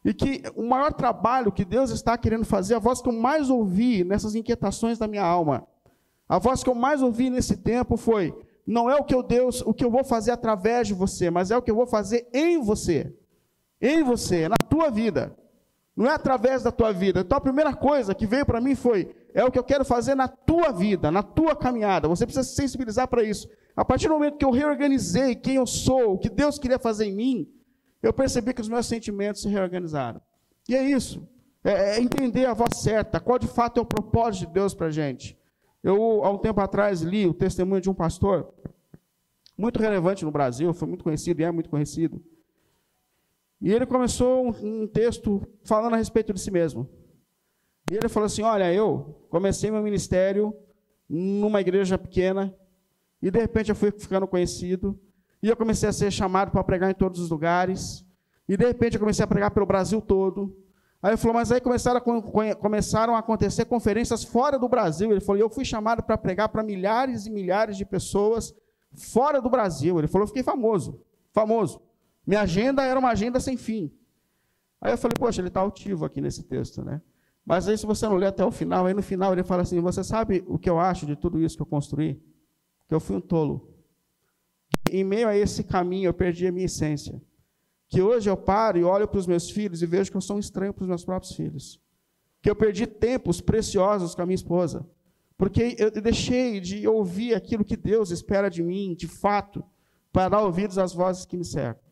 E 0.05 0.15
que 0.15 0.43
o 0.57 0.63
maior 0.63 0.93
trabalho 0.93 1.53
que 1.53 1.65
Deus 1.65 1.91
está 1.91 2.17
querendo 2.17 2.45
fazer, 2.45 2.75
a 2.75 2.79
voz 2.79 3.03
que 3.03 3.09
eu 3.09 3.13
mais 3.13 3.51
ouvi 3.51 4.03
nessas 4.03 4.35
inquietações 4.35 4.99
da 4.99 5.07
minha 5.07 5.25
alma, 5.25 5.67
a 6.29 6.39
voz 6.39 6.63
que 6.63 6.71
eu 6.71 6.75
mais 6.75 7.03
ouvi 7.03 7.29
nesse 7.29 7.57
tempo 7.57 7.97
foi: 7.97 8.35
não 8.67 8.89
é 8.89 8.97
o 8.97 9.05
que 9.05 9.15
eu 9.15 9.23
Deus, 9.23 9.63
o 9.63 9.75
que 9.75 9.85
eu 9.85 9.91
vou 9.91 10.05
fazer 10.05 10.31
através 10.31 10.87
de 10.89 10.95
você, 10.95 11.29
mas 11.29 11.51
é 11.51 11.57
o 11.57 11.63
que 11.63 11.71
eu 11.71 11.75
vou 11.75 11.87
fazer 11.87 12.29
em 12.33 12.63
você. 12.63 13.13
Em 13.81 14.03
você, 14.03 14.49
na 14.49 14.57
tua 14.57 14.91
vida. 14.91 15.37
Não 15.97 16.07
é 16.07 16.15
através 16.15 16.63
da 16.63 16.71
tua 16.71 16.93
vida. 16.93 17.21
Então 17.21 17.37
a 17.37 17.41
primeira 17.41 17.75
coisa 17.75 18.15
que 18.15 18.27
veio 18.27 18.47
para 18.47 18.61
mim 18.61 18.75
foi: 18.75 19.15
é 19.35 19.45
o 19.45 19.51
que 19.51 19.59
eu 19.59 19.65
quero 19.65 19.85
fazer 19.85 20.15
na 20.15 20.29
tua 20.29 20.71
vida, 20.73 21.11
na 21.11 21.23
tua 21.23 21.55
caminhada. 21.57 22.09
Você 22.09 22.25
precisa 22.25 22.45
se 22.45 22.55
sensibilizar 22.55 23.09
para 23.09 23.23
isso. 23.23 23.49
A 23.77 23.85
partir 23.85 24.09
do 24.09 24.15
momento 24.15 24.39
que 24.39 24.45
eu 24.45 24.51
reorganizei 24.51 25.35
quem 25.35 25.57
eu 25.57 25.67
sou, 25.67 26.15
o 26.15 26.19
que 26.19 26.29
Deus 26.29 26.59
queria 26.59 26.79
fazer 26.79 27.07
em 27.07 27.15
mim, 27.15 27.49
eu 28.03 28.13
percebi 28.13 28.55
que 28.55 28.61
os 28.61 28.69
meus 28.69 28.87
sentimentos 28.87 29.43
se 29.43 29.49
reorganizaram. 29.49 30.21
E 30.69 30.75
é 30.75 30.83
isso. 30.83 31.27
É, 31.63 31.97
é 31.97 32.01
entender 32.01 32.47
a 32.47 32.55
voz 32.55 32.79
certa, 32.79 33.21
qual 33.21 33.39
de 33.39 33.47
fato 33.47 33.79
é 33.79 33.83
o 33.83 33.87
propósito 33.87 34.47
de 34.47 34.55
Deus 34.55 34.75
para 34.75 34.87
a 34.87 34.91
gente. 34.91 35.39
Eu, 35.83 36.25
há 36.25 36.31
um 36.31 36.39
tempo 36.39 36.61
atrás, 36.61 37.01
li 37.03 37.27
o 37.27 37.35
testemunho 37.35 37.81
de 37.81 37.91
um 37.91 37.95
pastor, 37.95 38.53
muito 39.57 39.81
relevante 39.81 40.25
no 40.25 40.31
Brasil, 40.31 40.73
foi 40.73 40.89
muito 40.89 41.05
conhecido 41.05 41.41
e 41.41 41.45
é 41.45 41.51
muito 41.51 41.69
conhecido. 41.69 42.23
E 43.61 43.71
ele 43.73 43.85
começou 43.85 44.47
um, 44.47 44.83
um 44.83 44.87
texto 44.87 45.47
falando 45.65 45.95
a 45.95 45.97
respeito 45.97 46.33
de 46.33 46.41
si 46.41 46.51
mesmo. 46.51 46.89
E 47.91 47.95
ele 47.95 48.09
falou 48.09 48.27
assim: 48.27 48.43
Olha, 48.43 48.73
eu 48.73 49.27
comecei 49.29 49.71
meu 49.71 49.83
ministério 49.83 50.55
numa 51.09 51.61
igreja 51.61 51.99
pequena, 51.99 52.55
e 53.21 53.31
de 53.31 53.39
repente 53.39 53.69
eu 53.69 53.77
fui 53.77 53.91
ficando 53.91 54.27
conhecido, 54.27 54.99
e 55.43 55.49
eu 55.49 55.57
comecei 55.57 55.89
a 55.89 55.93
ser 55.93 56.11
chamado 56.11 56.51
para 56.51 56.63
pregar 56.65 56.91
em 56.91 56.95
todos 56.95 57.21
os 57.21 57.31
lugares, 57.31 58.05
e 58.49 58.57
de 58.57 58.65
repente 58.65 58.95
eu 58.95 59.01
comecei 59.01 59.25
a 59.25 59.29
pregar 59.29 59.51
pelo 59.51 59.67
Brasil 59.67 60.01
todo, 60.01 60.57
Aí 61.03 61.11
ele 61.11 61.17
falou, 61.17 61.35
mas 61.35 61.51
aí 61.51 61.61
começaram 61.61 61.99
a, 61.99 62.55
começaram 62.57 63.17
a 63.17 63.21
acontecer 63.21 63.65
conferências 63.65 64.23
fora 64.23 64.59
do 64.59 64.69
Brasil. 64.69 65.11
Ele 65.11 65.21
falou, 65.21 65.41
eu 65.41 65.49
fui 65.49 65.65
chamado 65.65 66.03
para 66.03 66.19
pregar 66.19 66.51
para 66.51 66.63
milhares 66.63 67.27
e 67.27 67.31
milhares 67.31 67.77
de 67.77 67.87
pessoas 67.87 68.55
fora 68.93 69.41
do 69.41 69.49
Brasil. 69.49 69.99
Ele 69.99 70.09
falou, 70.09 70.25
eu 70.25 70.29
fiquei 70.29 70.43
famoso, 70.43 71.01
famoso. 71.33 71.81
Minha 72.27 72.43
agenda 72.43 72.85
era 72.85 73.01
uma 73.01 73.09
agenda 73.09 73.41
sem 73.41 73.57
fim. 73.57 73.91
Aí 74.79 74.93
eu 74.93 74.99
falei, 74.99 75.17
poxa, 75.19 75.41
ele 75.41 75.49
está 75.49 75.61
altivo 75.61 76.05
aqui 76.05 76.21
nesse 76.21 76.43
texto, 76.43 76.85
né? 76.85 77.01
Mas 77.47 77.67
aí 77.67 77.79
se 77.79 77.87
você 77.87 78.07
não 78.07 78.17
ler 78.17 78.27
até 78.27 78.45
o 78.45 78.51
final, 78.51 78.85
aí 78.85 78.93
no 78.93 79.03
final 79.03 79.33
ele 79.33 79.43
fala 79.43 79.63
assim, 79.63 79.81
você 79.81 80.05
sabe 80.05 80.45
o 80.47 80.59
que 80.59 80.69
eu 80.69 80.79
acho 80.79 81.07
de 81.07 81.17
tudo 81.17 81.41
isso 81.41 81.57
que 81.57 81.63
eu 81.63 81.67
construí? 81.67 82.23
Que 82.87 82.95
eu 82.95 83.01
fui 83.01 83.17
um 83.17 83.21
tolo. 83.21 83.70
Em 84.89 85.03
meio 85.03 85.29
a 85.29 85.37
esse 85.37 85.65
caminho 85.65 86.09
eu 86.09 86.15
perdi 86.15 86.47
a 86.47 86.53
minha 86.53 86.67
essência 86.67 87.21
que 87.91 88.01
hoje 88.01 88.31
eu 88.31 88.37
paro 88.37 88.79
e 88.79 88.85
olho 88.85 89.09
para 89.09 89.19
os 89.19 89.27
meus 89.27 89.51
filhos 89.51 89.83
e 89.83 89.87
vejo 89.87 90.13
que 90.13 90.17
eu 90.17 90.21
sou 90.21 90.37
um 90.37 90.39
estranho 90.39 90.73
para 90.73 90.85
os 90.85 90.89
meus 90.89 91.05
próprios 91.05 91.35
filhos. 91.35 91.81
Que 92.41 92.49
eu 92.49 92.55
perdi 92.55 92.87
tempos 92.87 93.41
preciosos 93.41 94.15
com 94.15 94.23
a 94.23 94.27
minha 94.27 94.37
esposa. 94.37 94.89
Porque 95.37 95.75
eu 95.77 95.91
deixei 95.91 96.61
de 96.61 96.87
ouvir 96.87 97.35
aquilo 97.35 97.65
que 97.65 97.77
Deus 97.77 98.13
espera 98.13 98.49
de 98.49 98.63
mim, 98.63 98.95
de 98.95 99.09
fato, 99.09 99.65
para 100.13 100.29
dar 100.29 100.43
ouvidos 100.43 100.79
às 100.79 100.95
vozes 100.95 101.27
que 101.27 101.37
me 101.37 101.45
cercam. 101.45 101.83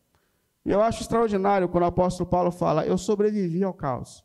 Eu 0.64 0.80
acho 0.80 1.02
extraordinário 1.02 1.68
quando 1.68 1.82
o 1.82 1.88
apóstolo 1.88 2.30
Paulo 2.30 2.52
fala: 2.52 2.86
Eu 2.86 2.96
sobrevivi 2.96 3.64
ao 3.64 3.74
caos. 3.74 4.24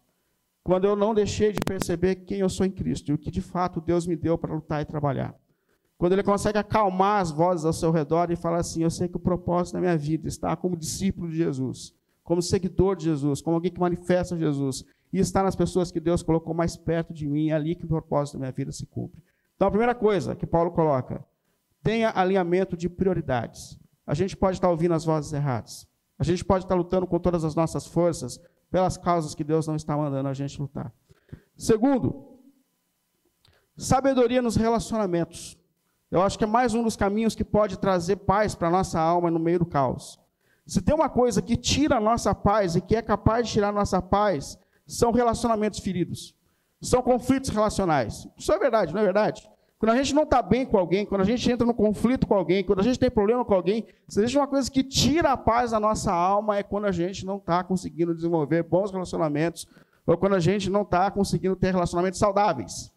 Quando 0.64 0.86
eu 0.86 0.96
não 0.96 1.14
deixei 1.14 1.52
de 1.52 1.60
perceber 1.60 2.18
quem 2.18 2.40
eu 2.40 2.50
sou 2.50 2.66
em 2.66 2.72
Cristo 2.72 3.10
e 3.10 3.14
o 3.14 3.18
que 3.18 3.32
de 3.32 3.42
fato 3.42 3.82
Deus 3.82 4.06
me 4.06 4.16
deu 4.16 4.38
para 4.38 4.54
lutar 4.54 4.82
e 4.82 4.86
trabalhar. 4.86 5.36
Quando 5.98 6.14
ele 6.14 6.24
consegue 6.24 6.58
acalmar 6.58 7.22
as 7.22 7.32
vozes 7.32 7.66
ao 7.66 7.74
seu 7.74 7.92
redor 7.92 8.32
e 8.32 8.36
falar 8.36 8.58
assim: 8.58 8.84
Eu 8.84 8.90
sei 8.90 9.08
que 9.08 9.18
o 9.18 9.20
propósito 9.20 9.76
da 9.76 9.80
minha 9.80 9.98
vida 9.98 10.28
está 10.28 10.56
como 10.56 10.76
discípulo 10.76 11.30
de 11.30 11.38
Jesus, 11.38 11.94
como 12.24 12.42
seguidor 12.42 12.96
de 12.96 13.06
Jesus, 13.06 13.42
como 13.42 13.56
alguém 13.56 13.72
que 13.72 13.80
manifesta 13.80 14.38
Jesus, 14.38 14.86
e 15.12 15.20
está 15.20 15.44
nas 15.44 15.56
pessoas 15.56 15.92
que 15.92 16.00
Deus 16.00 16.24
colocou 16.24 16.54
mais 16.54 16.76
perto 16.76 17.14
de 17.14 17.28
mim, 17.28 17.50
é 17.50 17.54
ali 17.54 17.76
que 17.76 17.86
o 17.86 17.88
propósito 17.88 18.36
da 18.36 18.40
minha 18.40 18.52
vida 18.52 18.72
se 18.72 18.86
cumpre. 18.86 19.22
Então, 19.56 19.68
a 19.68 19.72
primeira 19.72 19.94
coisa 19.96 20.36
que 20.36 20.46
Paulo 20.46 20.72
coloca: 20.72 21.24
tenha 21.82 22.12
alinhamento 22.16 22.76
de 22.76 22.90
prioridades. 22.90 23.80
A 24.06 24.14
gente 24.14 24.36
pode 24.36 24.58
estar 24.58 24.70
ouvindo 24.70 24.94
as 24.94 25.06
vozes 25.06 25.32
erradas, 25.32 25.88
a 26.20 26.24
gente 26.24 26.44
pode 26.44 26.66
estar 26.66 26.76
lutando 26.76 27.08
com 27.08 27.20
todas 27.20 27.46
as 27.46 27.56
nossas 27.56 27.88
forças, 27.88 28.40
pelas 28.70 28.98
causas 28.98 29.34
que 29.36 29.44
Deus 29.44 29.68
não 29.68 29.76
está 29.76 29.96
mandando 29.96 30.28
a 30.28 30.34
gente 30.34 30.60
lutar. 30.60 30.92
Segundo, 31.56 32.40
sabedoria 33.78 34.42
nos 34.42 34.56
relacionamentos. 34.56 35.58
Eu 36.14 36.22
acho 36.22 36.38
que 36.38 36.44
é 36.44 36.48
mais 36.48 36.76
um 36.76 36.84
dos 36.84 36.96
caminhos 36.96 37.34
que 37.34 37.44
pode 37.44 37.80
trazer 37.80 38.18
paz 38.18 38.54
para 38.54 38.68
a 38.68 38.72
nossa 38.72 39.00
alma 39.00 39.32
no 39.32 39.40
meio 39.40 39.58
do 39.58 39.66
caos. 39.66 40.20
Se 40.64 40.80
tem 40.80 40.94
uma 40.94 41.10
coisa 41.10 41.42
que 41.42 41.58
tira 41.58 41.98
a 41.98 42.00
nossa 42.00 42.36
paz 42.36 42.76
e 42.76 42.82
que 42.82 42.96
é 42.96 43.02
capaz 43.02 43.48
de 43.48 43.54
tirar 43.54 43.70
a 43.70 43.72
nossa 43.72 44.00
paz, 44.00 44.56
são 44.86 45.12
relacionamentos 45.12 45.80
feridos. 45.80 46.36
São 46.80 47.02
conflitos 47.02 47.50
relacionais. 47.50 48.28
Isso 48.38 48.54
é 48.54 48.60
verdade, 48.60 48.94
não 48.94 49.02
é 49.02 49.04
verdade? 49.04 49.50
Quando 49.80 49.90
a 49.90 49.96
gente 49.96 50.14
não 50.14 50.22
está 50.22 50.40
bem 50.40 50.68
com 50.68 50.78
alguém, 50.78 51.04
quando 51.04 51.22
a 51.22 51.26
gente 51.26 51.52
entra 51.52 51.66
no 51.66 51.74
conflito 51.74 52.28
com 52.28 52.36
alguém, 52.36 52.64
quando 52.64 52.82
a 52.82 52.84
gente 52.84 53.00
tem 53.00 53.10
problema 53.10 53.44
com 53.44 53.56
alguém, 53.56 53.88
se 54.08 54.20
existe 54.20 54.38
uma 54.38 54.48
coisa 54.48 54.70
que 54.70 54.84
tira 54.84 55.32
a 55.32 55.38
paz 55.38 55.72
da 55.72 55.80
nossa 55.80 56.14
alma 56.14 56.60
é 56.60 56.62
quando 56.62 56.86
a 56.86 56.92
gente 56.92 57.26
não 57.26 57.38
está 57.38 57.64
conseguindo 57.64 58.14
desenvolver 58.14 58.62
bons 58.62 58.92
relacionamentos 58.92 59.66
ou 60.06 60.16
quando 60.16 60.36
a 60.36 60.40
gente 60.40 60.70
não 60.70 60.84
está 60.84 61.10
conseguindo 61.10 61.56
ter 61.56 61.72
relacionamentos 61.72 62.20
saudáveis. 62.20 62.93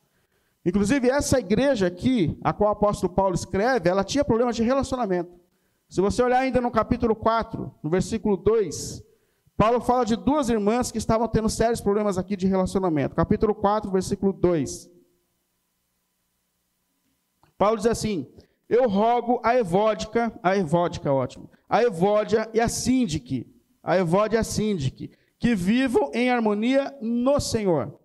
Inclusive, 0.67 1.09
essa 1.09 1.39
igreja 1.39 1.87
aqui, 1.87 2.37
a 2.43 2.53
qual 2.53 2.71
o 2.71 2.73
apóstolo 2.73 3.13
Paulo 3.13 3.37
escreve, 3.37 3.89
ela 3.89 4.03
tinha 4.03 4.25
problemas 4.25 4.57
de 4.57 4.65
relacionamento. 4.65 5.31
Se 5.89 6.01
você 6.01 6.21
olhar 6.21 6.41
ainda 6.41 6.61
no 6.61 6.73
capítulo 6.73 7.15
4, 7.15 7.73
no 7.81 7.89
versículo 7.89 8.37
2, 8.37 9.01
Paulo 9.57 9.81
fala 9.81 10.05
de 10.05 10.17
duas 10.17 10.49
irmãs 10.49 10.91
que 10.91 10.99
estavam 10.99 11.29
tendo 11.29 11.49
sérios 11.49 11.81
problemas 11.81 12.19
aqui 12.19 12.37
de 12.37 12.49
relacionamento. 12.49 13.15
Capítulo 13.15 13.55
4, 13.55 13.89
versículo 13.93 14.33
2. 14.33 14.91
Paulo 17.57 17.77
diz 17.77 17.87
assim: 17.87 18.27
Eu 18.69 18.89
rogo 18.89 19.41
a 19.45 19.55
Evódica, 19.55 20.37
a 20.43 20.57
Evódica, 20.57 21.13
ótimo, 21.13 21.49
a 21.69 21.81
Evódia 21.81 22.51
e 22.53 22.61
a 22.61 22.69
Síndique, 22.69 23.47
a 23.81 23.97
Evódia 23.97 24.39
e 24.39 24.41
a 24.41 24.45
Síndique, 24.45 25.13
que 25.39 25.55
vivam 25.55 26.11
em 26.13 26.29
harmonia 26.29 26.93
no 27.01 27.39
Senhor. 27.39 27.97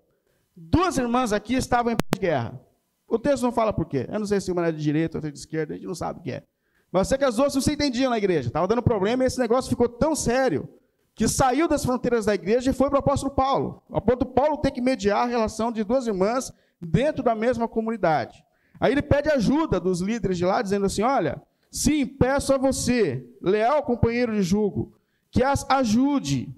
Duas 0.55 0.98
irmãs 0.98 1.31
aqui 1.31 1.55
estavam 1.55 1.91
em 1.93 1.98
guerra. 2.20 2.60
O 3.08 3.20
texto 3.20 3.43
não 3.43 3.51
fala 3.51 3.74
por 3.74 3.86
quê. 3.86 4.08
Eu 4.10 4.20
não 4.20 4.25
sei 4.25 4.39
se 4.39 4.51
uma 4.51 4.67
é 4.67 4.72
de 4.72 4.81
direita, 4.81 5.17
outra 5.17 5.31
de 5.31 5.38
esquerda, 5.38 5.74
a 5.74 5.77
gente 5.77 5.88
não 5.88 5.96
sabe 5.96 6.20
o 6.20 6.24
que 6.24 6.31
é. 6.31 6.43
Mas 6.91 7.08
sei 7.08 7.17
que 7.17 7.24
as 7.24 7.36
duas 7.36 7.53
não 7.53 7.62
se 7.62 7.74
entendiam 7.74 8.10
na 8.10 8.17
igreja. 8.17 8.48
Estava 8.48 8.67
dando 8.67 8.81
problema 8.81 9.24
e 9.24 9.27
esse 9.27 9.39
negócio 9.39 9.70
ficou 9.70 9.88
tão 9.88 10.15
sério 10.15 10.67
que 11.15 11.27
saiu 11.27 11.67
das 11.67 11.84
fronteiras 11.84 12.25
da 12.25 12.34
igreja 12.34 12.72
e 12.72 12.74
foi 12.74 12.89
para 12.89 12.98
o 12.98 13.00
apóstolo 13.00 13.34
Paulo. 13.34 13.81
O 13.89 13.98
apóstolo 13.98 14.31
Paulo 14.31 14.58
tem 14.58 14.72
que 14.72 14.81
mediar 14.81 15.24
a 15.24 15.29
relação 15.29 15.72
de 15.72 15.84
duas 15.84 16.08
irmãs 16.08 16.51
dentro 16.81 17.24
da 17.24 17.36
mesma 17.36 17.67
comunidade. 17.67 18.43
Aí 18.79 18.91
ele 18.91 19.01
pede 19.01 19.29
ajuda 19.29 19.79
dos 19.79 20.01
líderes 20.01 20.38
de 20.38 20.46
lá, 20.46 20.62
dizendo 20.62 20.86
assim: 20.86 21.03
Olha, 21.03 21.41
sim, 21.70 22.05
peço 22.05 22.53
a 22.53 22.58
você, 22.58 23.25
leal 23.41 23.84
companheiro 23.84 24.34
de 24.34 24.41
julgo, 24.41 24.93
que 25.29 25.43
as 25.43 25.65
ajude 25.70 26.53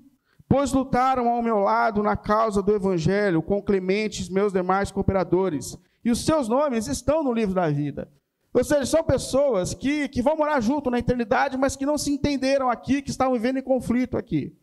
pois 0.54 0.72
lutaram 0.72 1.30
ao 1.30 1.42
meu 1.42 1.58
lado 1.58 2.04
na 2.04 2.16
causa 2.16 2.62
do 2.62 2.76
evangelho 2.76 3.42
com 3.42 3.60
Clemente 3.60 4.24
e 4.24 4.32
meus 4.32 4.54
demais 4.54 4.92
cooperadores. 4.92 5.76
E 6.06 6.12
os 6.12 6.24
seus 6.24 6.48
nomes 6.48 6.86
estão 6.86 7.24
no 7.24 7.34
livro 7.34 7.56
da 7.56 7.72
vida. 7.72 8.08
Ou 8.54 8.64
seja, 8.64 8.86
são 8.86 9.04
pessoas 9.04 9.74
que, 9.74 10.08
que 10.08 10.22
vão 10.22 10.38
morar 10.38 10.62
junto 10.62 10.92
na 10.92 11.00
eternidade, 11.00 11.58
mas 11.58 11.76
que 11.76 11.88
não 11.88 11.98
se 11.98 12.12
entenderam 12.12 12.70
aqui, 12.70 13.02
que 13.02 13.10
estavam 13.10 13.34
vivendo 13.34 13.58
em 13.58 13.64
conflito 13.64 14.16
aqui. 14.16 14.56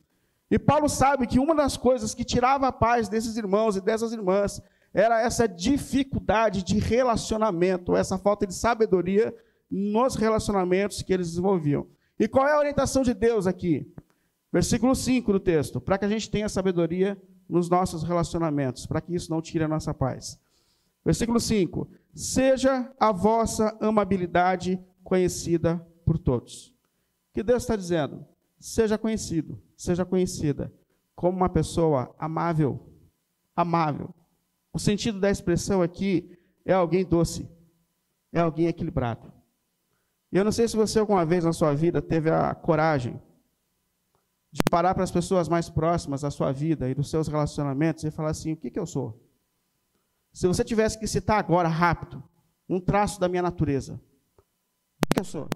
E 0.48 0.60
Paulo 0.60 0.88
sabe 0.88 1.26
que 1.26 1.40
uma 1.40 1.56
das 1.56 1.76
coisas 1.76 2.14
que 2.14 2.22
tirava 2.22 2.68
a 2.68 2.72
paz 2.72 3.08
desses 3.08 3.36
irmãos 3.36 3.74
e 3.74 3.80
dessas 3.80 4.12
irmãs 4.12 4.62
era 4.94 5.20
essa 5.20 5.48
dificuldade 5.48 6.62
de 6.62 6.78
relacionamento, 6.78 7.96
essa 7.96 8.16
falta 8.16 8.46
de 8.46 8.54
sabedoria 8.54 9.34
nos 9.68 10.14
relacionamentos 10.14 11.02
que 11.02 11.12
eles 11.12 11.30
desenvolviam. 11.30 11.84
E 12.16 12.28
qual 12.28 12.46
é 12.46 12.52
a 12.52 12.58
orientação 12.60 13.02
de 13.02 13.12
Deus 13.12 13.48
aqui? 13.48 13.92
Versículo 14.52 14.94
5 14.94 15.32
do 15.32 15.40
texto, 15.40 15.80
para 15.80 15.96
que 15.96 16.04
a 16.04 16.08
gente 16.08 16.28
tenha 16.28 16.48
sabedoria 16.48 17.20
nos 17.48 17.68
nossos 17.68 18.02
relacionamentos, 18.02 18.86
para 18.86 19.00
que 19.00 19.14
isso 19.14 19.30
não 19.30 19.40
tire 19.40 19.64
a 19.64 19.68
nossa 19.68 19.94
paz. 19.94 20.40
Versículo 21.04 21.38
5: 21.38 21.88
Seja 22.14 22.92
a 22.98 23.12
vossa 23.12 23.76
amabilidade 23.80 24.78
conhecida 25.04 25.76
por 26.04 26.18
todos. 26.18 26.68
O 27.30 27.34
que 27.34 27.42
Deus 27.42 27.62
está 27.62 27.76
dizendo? 27.76 28.26
Seja 28.58 28.98
conhecido, 28.98 29.60
seja 29.76 30.04
conhecida 30.04 30.72
como 31.14 31.36
uma 31.36 31.48
pessoa 31.48 32.14
amável. 32.18 32.88
Amável. 33.54 34.14
O 34.72 34.78
sentido 34.78 35.20
da 35.20 35.30
expressão 35.30 35.82
aqui 35.82 36.36
é 36.64 36.72
alguém 36.72 37.04
doce, 37.04 37.48
é 38.32 38.40
alguém 38.40 38.66
equilibrado. 38.66 39.32
Eu 40.32 40.44
não 40.44 40.52
sei 40.52 40.68
se 40.68 40.76
você 40.76 40.98
alguma 40.98 41.24
vez 41.24 41.44
na 41.44 41.52
sua 41.52 41.74
vida 41.74 42.00
teve 42.00 42.30
a 42.30 42.54
coragem 42.54 43.20
de 44.52 44.62
parar 44.70 44.94
para 44.94 45.04
as 45.04 45.10
pessoas 45.10 45.48
mais 45.48 45.68
próximas 45.68 46.22
da 46.22 46.30
sua 46.30 46.52
vida 46.52 46.88
e 46.88 46.94
dos 46.94 47.08
seus 47.08 47.28
relacionamentos 47.28 48.02
e 48.04 48.10
falar 48.10 48.30
assim: 48.30 48.52
o 48.52 48.56
que, 48.56 48.70
que 48.70 48.78
eu 48.78 48.86
sou? 48.86 49.22
Se 50.32 50.46
você 50.46 50.64
tivesse 50.64 50.98
que 50.98 51.06
citar 51.06 51.38
agora, 51.38 51.68
rápido, 51.68 52.22
um 52.68 52.80
traço 52.80 53.20
da 53.20 53.28
minha 53.28 53.42
natureza, 53.42 53.94
o 53.94 55.06
que, 55.08 55.14
que 55.14 55.20
eu 55.20 55.24
sou? 55.24 55.48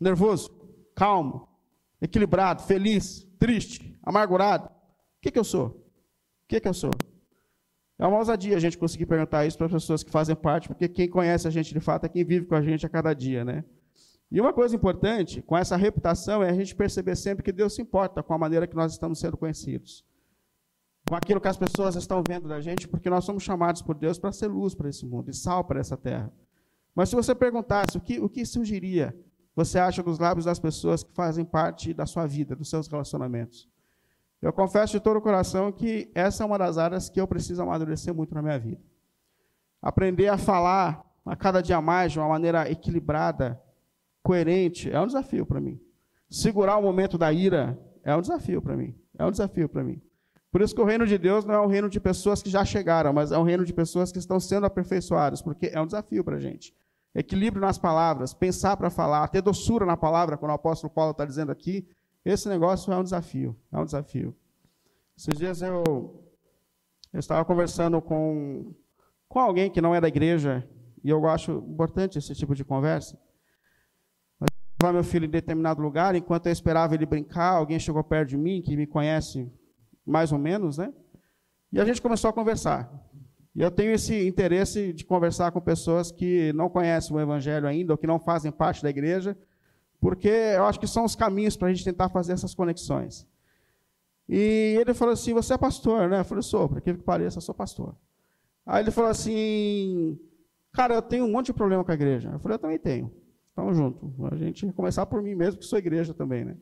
Nervoso, 0.00 0.50
calmo, 0.94 1.48
equilibrado, 2.00 2.62
feliz, 2.62 3.26
triste, 3.38 3.98
amargurado. 4.02 4.66
O 4.66 5.20
que, 5.22 5.30
que 5.30 5.38
eu 5.38 5.44
sou? 5.44 5.66
O 5.66 6.48
que, 6.48 6.60
que 6.60 6.68
eu 6.68 6.74
sou? 6.74 6.90
É 7.98 8.06
uma 8.06 8.18
ousadia 8.18 8.56
a 8.56 8.60
gente 8.60 8.76
conseguir 8.76 9.06
perguntar 9.06 9.46
isso 9.46 9.56
para 9.56 9.66
as 9.66 9.72
pessoas 9.72 10.02
que 10.02 10.10
fazem 10.10 10.34
parte, 10.34 10.66
porque 10.66 10.88
quem 10.88 11.08
conhece 11.08 11.46
a 11.46 11.50
gente 11.50 11.72
de 11.72 11.78
fato 11.80 12.04
é 12.04 12.08
quem 12.08 12.24
vive 12.24 12.46
com 12.46 12.54
a 12.54 12.62
gente 12.62 12.84
a 12.84 12.88
cada 12.88 13.14
dia, 13.14 13.44
né? 13.44 13.64
E 14.34 14.40
uma 14.40 14.50
coisa 14.50 14.74
importante 14.74 15.42
com 15.42 15.54
essa 15.54 15.76
reputação 15.76 16.42
é 16.42 16.48
a 16.48 16.54
gente 16.54 16.74
perceber 16.74 17.14
sempre 17.16 17.42
que 17.42 17.52
Deus 17.52 17.74
se 17.74 17.82
importa 17.82 18.22
com 18.22 18.32
a 18.32 18.38
maneira 18.38 18.66
que 18.66 18.74
nós 18.74 18.90
estamos 18.90 19.18
sendo 19.18 19.36
conhecidos. 19.36 20.02
Com 21.06 21.14
aquilo 21.14 21.38
que 21.38 21.48
as 21.48 21.58
pessoas 21.58 21.96
estão 21.96 22.22
vendo 22.26 22.48
da 22.48 22.58
gente, 22.58 22.88
porque 22.88 23.10
nós 23.10 23.26
somos 23.26 23.42
chamados 23.42 23.82
por 23.82 23.94
Deus 23.94 24.18
para 24.18 24.32
ser 24.32 24.46
luz 24.46 24.74
para 24.74 24.88
esse 24.88 25.04
mundo 25.04 25.30
e 25.30 25.34
sal 25.34 25.62
para 25.62 25.80
essa 25.80 25.98
terra. 25.98 26.32
Mas 26.94 27.10
se 27.10 27.14
você 27.14 27.34
perguntasse 27.34 27.98
o 27.98 28.00
que, 28.00 28.20
o 28.20 28.28
que 28.28 28.46
surgiria, 28.46 29.14
você 29.54 29.78
acha 29.78 30.02
dos 30.02 30.18
lábios 30.18 30.46
das 30.46 30.58
pessoas 30.58 31.02
que 31.02 31.12
fazem 31.12 31.44
parte 31.44 31.92
da 31.92 32.06
sua 32.06 32.26
vida, 32.26 32.56
dos 32.56 32.70
seus 32.70 32.88
relacionamentos? 32.88 33.68
Eu 34.40 34.50
confesso 34.50 34.94
de 34.94 35.00
todo 35.00 35.18
o 35.18 35.22
coração 35.22 35.70
que 35.70 36.10
essa 36.14 36.42
é 36.42 36.46
uma 36.46 36.56
das 36.56 36.78
áreas 36.78 37.10
que 37.10 37.20
eu 37.20 37.28
preciso 37.28 37.60
amadurecer 37.60 38.14
muito 38.14 38.34
na 38.34 38.40
minha 38.40 38.58
vida. 38.58 38.80
Aprender 39.82 40.28
a 40.28 40.38
falar 40.38 41.04
a 41.26 41.36
cada 41.36 41.60
dia 41.60 41.82
mais 41.82 42.12
de 42.12 42.18
uma 42.18 42.28
maneira 42.28 42.70
equilibrada, 42.70 43.60
coerente, 44.22 44.90
é 44.90 45.00
um 45.00 45.06
desafio 45.06 45.44
para 45.44 45.60
mim. 45.60 45.80
Segurar 46.30 46.76
o 46.78 46.82
momento 46.82 47.18
da 47.18 47.32
ira 47.32 47.78
é 48.02 48.14
um 48.16 48.20
desafio 48.20 48.62
para 48.62 48.76
mim. 48.76 48.94
É 49.18 49.24
um 49.24 49.30
desafio 49.30 49.68
para 49.68 49.84
mim. 49.84 50.00
Por 50.50 50.60
isso 50.60 50.74
que 50.74 50.80
o 50.80 50.84
reino 50.84 51.06
de 51.06 51.16
Deus 51.16 51.44
não 51.44 51.54
é 51.54 51.60
um 51.60 51.66
reino 51.66 51.88
de 51.88 51.98
pessoas 51.98 52.42
que 52.42 52.50
já 52.50 52.64
chegaram, 52.64 53.12
mas 53.12 53.32
é 53.32 53.38
um 53.38 53.42
reino 53.42 53.64
de 53.64 53.72
pessoas 53.72 54.12
que 54.12 54.18
estão 54.18 54.38
sendo 54.38 54.66
aperfeiçoadas, 54.66 55.40
porque 55.40 55.70
é 55.72 55.80
um 55.80 55.86
desafio 55.86 56.22
para 56.22 56.36
a 56.36 56.40
gente. 56.40 56.74
Equilíbrio 57.14 57.60
nas 57.60 57.78
palavras, 57.78 58.34
pensar 58.34 58.76
para 58.76 58.90
falar, 58.90 59.28
ter 59.28 59.42
doçura 59.42 59.86
na 59.86 59.96
palavra, 59.96 60.36
quando 60.36 60.50
o 60.50 60.54
apóstolo 60.54 60.92
Paulo 60.92 61.12
está 61.12 61.24
dizendo 61.24 61.52
aqui, 61.52 61.86
esse 62.24 62.48
negócio 62.48 62.92
é 62.92 62.96
um 62.96 63.02
desafio, 63.02 63.56
é 63.70 63.78
um 63.78 63.84
desafio. 63.84 64.34
Esses 65.16 65.38
dias 65.38 65.62
eu, 65.62 66.22
eu 67.12 67.20
estava 67.20 67.44
conversando 67.44 68.00
com, 68.00 68.74
com 69.28 69.38
alguém 69.38 69.70
que 69.70 69.80
não 69.80 69.94
é 69.94 70.00
da 70.00 70.08
igreja, 70.08 70.66
e 71.02 71.08
eu 71.08 71.26
acho 71.26 71.52
importante 71.68 72.18
esse 72.18 72.34
tipo 72.34 72.54
de 72.54 72.64
conversa 72.64 73.18
levar 74.82 74.92
meu 74.92 75.04
filho 75.04 75.26
em 75.26 75.30
determinado 75.30 75.80
lugar, 75.80 76.16
enquanto 76.16 76.46
eu 76.46 76.52
esperava 76.52 76.94
ele 76.94 77.06
brincar, 77.06 77.52
alguém 77.52 77.78
chegou 77.78 78.02
perto 78.02 78.30
de 78.30 78.36
mim, 78.36 78.60
que 78.60 78.76
me 78.76 78.86
conhece 78.86 79.48
mais 80.04 80.32
ou 80.32 80.38
menos, 80.38 80.76
né? 80.76 80.92
E 81.72 81.80
a 81.80 81.84
gente 81.84 82.02
começou 82.02 82.28
a 82.28 82.32
conversar. 82.32 82.92
E 83.54 83.62
eu 83.62 83.70
tenho 83.70 83.92
esse 83.92 84.26
interesse 84.26 84.92
de 84.92 85.04
conversar 85.04 85.52
com 85.52 85.60
pessoas 85.60 86.10
que 86.10 86.52
não 86.54 86.68
conhecem 86.68 87.14
o 87.14 87.20
Evangelho 87.20 87.68
ainda, 87.68 87.92
ou 87.92 87.98
que 87.98 88.06
não 88.06 88.18
fazem 88.18 88.50
parte 88.50 88.82
da 88.82 88.90
igreja, 88.90 89.38
porque 90.00 90.28
eu 90.28 90.64
acho 90.64 90.80
que 90.80 90.86
são 90.86 91.04
os 91.04 91.14
caminhos 91.14 91.56
para 91.56 91.68
a 91.68 91.72
gente 91.72 91.84
tentar 91.84 92.08
fazer 92.08 92.32
essas 92.32 92.54
conexões. 92.54 93.26
E 94.28 94.76
ele 94.80 94.94
falou 94.94 95.12
assim: 95.12 95.32
Você 95.32 95.54
é 95.54 95.58
pastor, 95.58 96.08
né? 96.08 96.20
Eu 96.20 96.24
falei: 96.24 96.42
Sou, 96.42 96.68
para 96.68 96.80
que 96.80 96.92
pareça, 96.94 97.38
eu 97.38 97.42
sou 97.42 97.54
pastor. 97.54 97.94
Aí 98.66 98.82
ele 98.82 98.90
falou 98.90 99.10
assim: 99.10 100.18
Cara, 100.72 100.94
eu 100.94 101.02
tenho 101.02 101.24
um 101.24 101.30
monte 101.30 101.46
de 101.46 101.52
problema 101.52 101.84
com 101.84 101.90
a 101.90 101.94
igreja. 101.94 102.30
Eu 102.32 102.40
falei: 102.40 102.56
Eu 102.56 102.58
também 102.58 102.78
tenho. 102.78 103.21
Estamos 103.52 103.76
juntos. 103.76 104.10
A 104.32 104.36
gente 104.36 104.64
vai 104.64 104.74
começar 104.74 105.04
por 105.04 105.22
mim 105.22 105.34
mesmo, 105.34 105.60
que 105.60 105.66
sou 105.66 105.78
igreja 105.78 106.14
também, 106.14 106.42
né? 106.42 106.56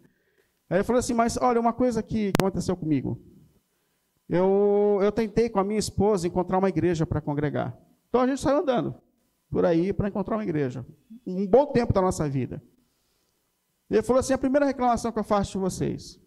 Aí 0.69 0.79
ele 0.79 0.85
falou 0.85 0.99
assim, 0.99 1.15
mas 1.15 1.37
olha, 1.37 1.61
uma 1.61 1.73
coisa 1.73 2.03
que 2.03 2.33
aconteceu 2.41 2.77
comigo. 2.77 3.21
Eu, 4.29 4.99
eu 5.01 5.13
tentei 5.13 5.49
com 5.49 5.61
a 5.61 5.65
minha 5.65 5.79
esposa 5.79 6.27
encontrar 6.27 6.59
uma 6.59 6.69
igreja 6.69 7.07
para 7.07 7.21
congregar. 7.21 7.79
Então 8.09 8.21
a 8.21 8.27
gente 8.27 8.41
saiu 8.41 8.59
andando 8.59 8.95
por 9.49 9.65
aí 9.65 9.93
para 9.93 10.09
encontrar 10.09 10.37
uma 10.37 10.43
igreja. 10.43 10.85
Um 11.25 11.47
bom 11.47 11.67
tempo 11.67 11.93
da 11.93 12.03
nossa 12.03 12.29
vida. 12.29 12.63
Ele 13.89 14.03
falou 14.03 14.21
assim: 14.21 14.33
a 14.33 14.39
primeira 14.39 14.67
reclamação 14.67 15.13
que 15.13 15.19
eu 15.19 15.25
faço 15.25 15.53
de 15.53 15.59
vocês, 15.59 16.21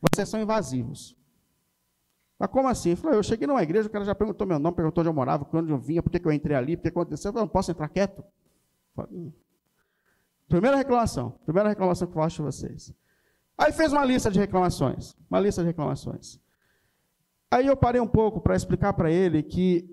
vocês 0.00 0.28
são 0.28 0.40
invasivos. 0.40 1.16
Mas 2.38 2.50
como 2.50 2.68
assim? 2.68 2.90
Ele 2.90 2.96
falou, 2.96 3.16
eu 3.16 3.22
cheguei 3.22 3.46
numa 3.46 3.62
igreja, 3.62 3.88
o 3.88 3.90
cara 3.90 4.04
já 4.04 4.14
perguntou 4.14 4.46
meu 4.46 4.58
nome, 4.58 4.76
perguntou 4.76 5.02
onde 5.02 5.08
eu 5.08 5.14
morava, 5.14 5.48
onde 5.52 5.70
eu 5.70 5.78
vinha, 5.78 6.02
por 6.02 6.10
que 6.10 6.24
eu 6.24 6.32
entrei 6.32 6.56
ali, 6.56 6.76
por 6.76 6.82
que 6.82 6.88
aconteceu. 6.88 7.28
Eu 7.28 7.32
falei, 7.32 7.46
não 7.46 7.52
posso 7.52 7.70
entrar 7.70 7.88
quieto? 7.88 8.20
Eu 8.20 8.24
falei, 8.94 9.10
hum. 9.12 9.32
Primeira 10.48 10.76
reclamação, 10.76 11.30
primeira 11.44 11.68
reclamação 11.68 12.06
que 12.06 12.16
eu 12.16 12.22
faço 12.22 12.36
de 12.36 12.42
vocês. 12.42 12.94
Aí 13.56 13.72
fez 13.72 13.92
uma 13.92 14.04
lista 14.04 14.30
de 14.30 14.38
reclamações, 14.38 15.16
uma 15.30 15.40
lista 15.40 15.62
de 15.62 15.68
reclamações. 15.68 16.40
Aí 17.50 17.66
eu 17.66 17.76
parei 17.76 18.00
um 18.00 18.06
pouco 18.06 18.40
para 18.40 18.56
explicar 18.56 18.92
para 18.94 19.10
ele 19.10 19.42
que 19.42 19.88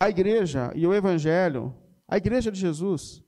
a 0.00 0.08
igreja 0.08 0.72
e 0.74 0.86
o 0.86 0.94
evangelho, 0.94 1.74
a 2.08 2.16
igreja 2.16 2.50
de 2.50 2.58
Jesus, 2.58 3.22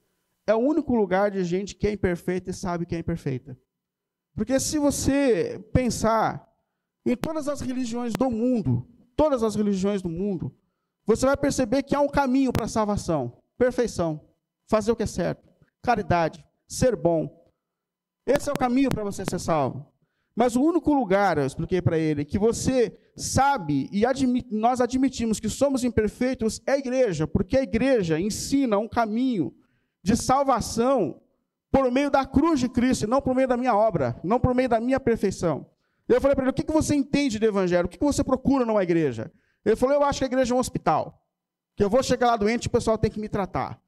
é 0.46 0.54
o 0.54 0.58
único 0.58 0.94
lugar 0.94 1.30
de 1.30 1.44
gente 1.44 1.74
que 1.74 1.86
é 1.86 1.92
imperfeita 1.92 2.50
e 2.50 2.54
sabe 2.54 2.86
que 2.86 2.96
é 2.96 2.98
imperfeita. 2.98 3.58
Porque 4.34 4.58
se 4.58 4.78
você 4.78 5.58
pensar 5.72 6.48
em 7.04 7.16
todas 7.16 7.48
as 7.48 7.60
religiões 7.60 8.14
do 8.14 8.30
mundo, 8.30 8.88
todas 9.14 9.42
as 9.42 9.54
religiões 9.54 10.00
do 10.00 10.08
mundo, 10.08 10.54
você 11.04 11.26
vai 11.26 11.36
perceber 11.36 11.82
que 11.82 11.94
há 11.94 12.00
um 12.00 12.08
caminho 12.08 12.52
para 12.52 12.64
a 12.64 12.68
salvação: 12.68 13.42
perfeição, 13.58 14.20
fazer 14.66 14.92
o 14.92 14.96
que 14.96 15.02
é 15.02 15.06
certo, 15.06 15.46
caridade, 15.82 16.44
ser 16.68 16.94
bom. 16.94 17.50
Esse 18.26 18.50
é 18.50 18.52
o 18.52 18.56
caminho 18.56 18.90
para 18.90 19.02
você 19.02 19.24
ser 19.24 19.40
salvo. 19.40 19.90
Mas 20.36 20.54
o 20.54 20.62
único 20.62 20.92
lugar, 20.92 21.38
eu 21.38 21.46
expliquei 21.46 21.82
para 21.82 21.98
ele, 21.98 22.24
que 22.24 22.38
você 22.38 22.96
sabe 23.16 23.88
e 23.90 24.04
nós 24.50 24.80
admitimos 24.80 25.40
que 25.40 25.48
somos 25.48 25.82
imperfeitos 25.82 26.62
é 26.64 26.72
a 26.72 26.78
igreja, 26.78 27.26
porque 27.26 27.56
a 27.56 27.62
igreja 27.62 28.20
ensina 28.20 28.78
um 28.78 28.86
caminho 28.86 29.52
de 30.00 30.16
salvação 30.16 31.20
por 31.72 31.90
meio 31.90 32.10
da 32.10 32.24
cruz 32.24 32.60
de 32.60 32.68
Cristo, 32.68 33.08
não 33.08 33.20
por 33.20 33.34
meio 33.34 33.48
da 33.48 33.56
minha 33.56 33.74
obra, 33.74 34.20
não 34.22 34.38
por 34.38 34.54
meio 34.54 34.68
da 34.68 34.78
minha 34.78 35.00
perfeição. 35.00 35.66
Eu 36.08 36.20
falei 36.20 36.34
para 36.34 36.44
ele: 36.44 36.50
o 36.50 36.54
que, 36.54 36.72
você 36.72 36.94
entende 36.94 37.38
do 37.38 37.46
evangelho? 37.46 37.86
O 37.86 37.88
que, 37.88 37.98
que 37.98 38.04
você 38.04 38.24
procura 38.24 38.64
numa 38.64 38.82
igreja? 38.82 39.32
Ele 39.64 39.76
falou: 39.76 39.96
eu 39.96 40.04
acho 40.04 40.20
que 40.20 40.24
a 40.24 40.28
igreja 40.28 40.54
é 40.54 40.56
um 40.56 40.60
hospital. 40.60 41.22
Que 41.76 41.84
eu 41.84 41.90
vou 41.90 42.02
chegar 42.02 42.28
lá 42.28 42.36
doente 42.36 42.64
e 42.64 42.68
o 42.68 42.70
pessoal 42.70 42.96
tem 42.96 43.10
que 43.10 43.20
me 43.20 43.28
tratar. 43.28 43.80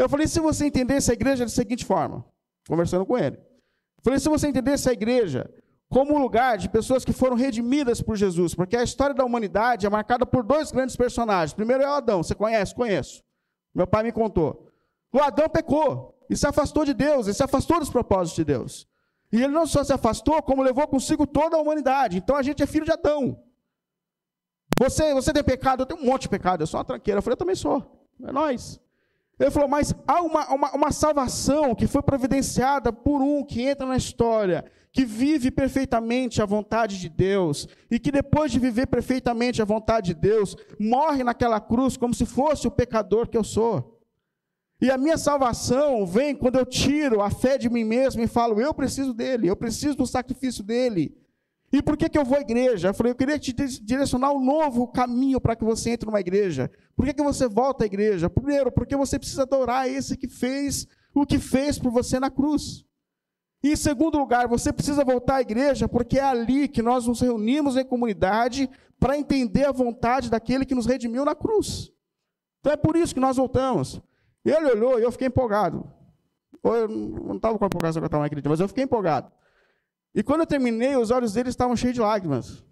Eu 0.00 0.08
falei: 0.08 0.26
se 0.26 0.40
você 0.40 0.66
entendesse 0.66 1.10
a 1.10 1.14
igreja 1.14 1.44
da 1.44 1.50
seguinte 1.50 1.84
forma, 1.84 2.24
conversando 2.66 3.04
com 3.04 3.18
ele. 3.18 3.36
Eu 3.36 4.02
falei: 4.02 4.18
se 4.18 4.28
você 4.28 4.48
entendesse 4.48 4.88
a 4.88 4.92
igreja 4.92 5.52
como 5.90 6.14
um 6.14 6.18
lugar 6.18 6.56
de 6.56 6.70
pessoas 6.70 7.04
que 7.04 7.12
foram 7.12 7.36
redimidas 7.36 8.00
por 8.00 8.16
Jesus, 8.16 8.54
porque 8.54 8.76
a 8.76 8.82
história 8.82 9.14
da 9.14 9.24
humanidade 9.24 9.86
é 9.86 9.90
marcada 9.90 10.24
por 10.24 10.42
dois 10.42 10.70
grandes 10.72 10.96
personagens. 10.96 11.52
Primeiro 11.52 11.82
é 11.82 11.86
o 11.86 11.92
Adão, 11.92 12.22
você 12.22 12.34
conhece? 12.34 12.74
Conheço. 12.74 13.22
Meu 13.74 13.86
pai 13.86 14.04
me 14.04 14.12
contou. 14.12 14.70
O 15.12 15.18
Adão 15.18 15.48
pecou 15.48 16.16
e 16.30 16.36
se 16.36 16.46
afastou 16.46 16.84
de 16.84 16.94
Deus, 16.94 17.26
e 17.26 17.34
se 17.34 17.42
afastou 17.42 17.78
dos 17.78 17.90
propósitos 17.90 18.36
de 18.36 18.44
Deus. 18.44 18.88
E 19.32 19.36
ele 19.36 19.52
não 19.52 19.66
só 19.66 19.84
se 19.84 19.92
afastou, 19.92 20.42
como 20.42 20.62
levou 20.62 20.86
consigo 20.88 21.26
toda 21.26 21.56
a 21.56 21.60
humanidade. 21.60 22.16
Então 22.16 22.36
a 22.36 22.42
gente 22.42 22.62
é 22.62 22.66
filho 22.66 22.86
de 22.86 22.92
Adão. 22.92 23.38
Você, 24.78 25.12
você 25.12 25.32
tem 25.32 25.44
pecado? 25.44 25.82
Eu 25.82 25.86
tenho 25.86 26.00
um 26.00 26.06
monte 26.06 26.22
de 26.22 26.30
pecado, 26.30 26.62
eu 26.62 26.66
sou 26.66 26.78
uma 26.78 26.84
tranqueira. 26.84 27.18
Eu 27.18 27.22
falei, 27.22 27.34
eu 27.34 27.38
também 27.38 27.54
sou. 27.54 28.08
É 28.22 28.32
nós. 28.32 28.80
Ele 29.40 29.50
falou, 29.50 29.70
mas 29.70 29.94
há 30.06 30.20
uma, 30.20 30.46
uma, 30.52 30.70
uma 30.72 30.92
salvação 30.92 31.74
que 31.74 31.86
foi 31.86 32.02
providenciada 32.02 32.92
por 32.92 33.22
um 33.22 33.42
que 33.42 33.62
entra 33.62 33.86
na 33.86 33.96
história, 33.96 34.66
que 34.92 35.02
vive 35.02 35.50
perfeitamente 35.50 36.42
a 36.42 36.44
vontade 36.44 37.00
de 37.00 37.08
Deus, 37.08 37.66
e 37.90 37.98
que 37.98 38.12
depois 38.12 38.52
de 38.52 38.58
viver 38.58 38.86
perfeitamente 38.86 39.62
a 39.62 39.64
vontade 39.64 40.08
de 40.08 40.20
Deus, 40.20 40.54
morre 40.78 41.24
naquela 41.24 41.58
cruz 41.58 41.96
como 41.96 42.12
se 42.12 42.26
fosse 42.26 42.68
o 42.68 42.70
pecador 42.70 43.28
que 43.28 43.36
eu 43.38 43.42
sou. 43.42 43.98
E 44.78 44.90
a 44.90 44.98
minha 44.98 45.16
salvação 45.16 46.04
vem 46.04 46.34
quando 46.34 46.58
eu 46.58 46.66
tiro 46.66 47.22
a 47.22 47.30
fé 47.30 47.56
de 47.56 47.70
mim 47.70 47.84
mesmo 47.84 48.22
e 48.22 48.26
falo, 48.26 48.60
eu 48.60 48.74
preciso 48.74 49.14
dele, 49.14 49.48
eu 49.48 49.56
preciso 49.56 49.96
do 49.96 50.06
sacrifício 50.06 50.62
dele. 50.62 51.16
E 51.72 51.80
por 51.80 51.96
que, 51.96 52.08
que 52.08 52.18
eu 52.18 52.24
vou 52.24 52.36
à 52.36 52.40
igreja? 52.40 52.88
Eu 52.88 52.94
falei, 52.94 53.12
eu 53.12 53.16
queria 53.16 53.38
te 53.38 53.52
direcionar 53.52 54.32
um 54.32 54.44
novo 54.44 54.88
caminho 54.88 55.40
para 55.40 55.54
que 55.54 55.64
você 55.64 55.90
entre 55.90 56.06
numa 56.06 56.18
igreja. 56.18 56.70
Por 56.96 57.06
que, 57.06 57.14
que 57.14 57.22
você 57.22 57.46
volta 57.46 57.84
à 57.84 57.86
igreja? 57.86 58.28
Primeiro, 58.28 58.72
porque 58.72 58.96
você 58.96 59.18
precisa 59.18 59.42
adorar 59.42 59.88
esse 59.88 60.16
que 60.16 60.28
fez 60.28 60.86
o 61.14 61.26
que 61.26 61.38
fez 61.38 61.78
por 61.78 61.90
você 61.90 62.18
na 62.18 62.30
cruz. 62.30 62.84
E 63.62 63.72
em 63.72 63.76
segundo 63.76 64.18
lugar, 64.18 64.48
você 64.48 64.72
precisa 64.72 65.04
voltar 65.04 65.36
à 65.36 65.40
igreja 65.40 65.88
porque 65.88 66.18
é 66.18 66.24
ali 66.24 66.66
que 66.66 66.82
nós 66.82 67.06
nos 67.06 67.20
reunimos 67.20 67.76
em 67.76 67.84
comunidade 67.84 68.68
para 68.98 69.18
entender 69.18 69.64
a 69.64 69.72
vontade 69.72 70.30
daquele 70.30 70.64
que 70.64 70.74
nos 70.74 70.86
redimiu 70.86 71.24
na 71.24 71.34
cruz. 71.34 71.92
Então 72.60 72.72
é 72.72 72.76
por 72.76 72.96
isso 72.96 73.14
que 73.14 73.20
nós 73.20 73.36
voltamos. 73.36 74.00
Ele 74.44 74.70
olhou 74.70 74.98
e 74.98 75.02
eu 75.02 75.12
fiquei 75.12 75.28
empolgado. 75.28 75.90
Eu 76.62 76.88
não 76.88 77.36
estava 77.36 77.58
com 77.58 77.66
empolgação 77.66 78.00
que 78.00 78.04
eu 78.04 78.06
estava 78.06 78.24
naquele 78.24 78.40
dia, 78.40 78.50
mas 78.50 78.60
eu 78.60 78.68
fiquei 78.68 78.84
empolgado. 78.84 79.30
E 80.14 80.22
quando 80.22 80.40
eu 80.40 80.46
terminei, 80.46 80.96
os 80.96 81.10
olhos 81.10 81.32
dele 81.32 81.48
estavam 81.48 81.76
cheios 81.76 81.94
de 81.94 82.00
lágrimas. 82.00 82.64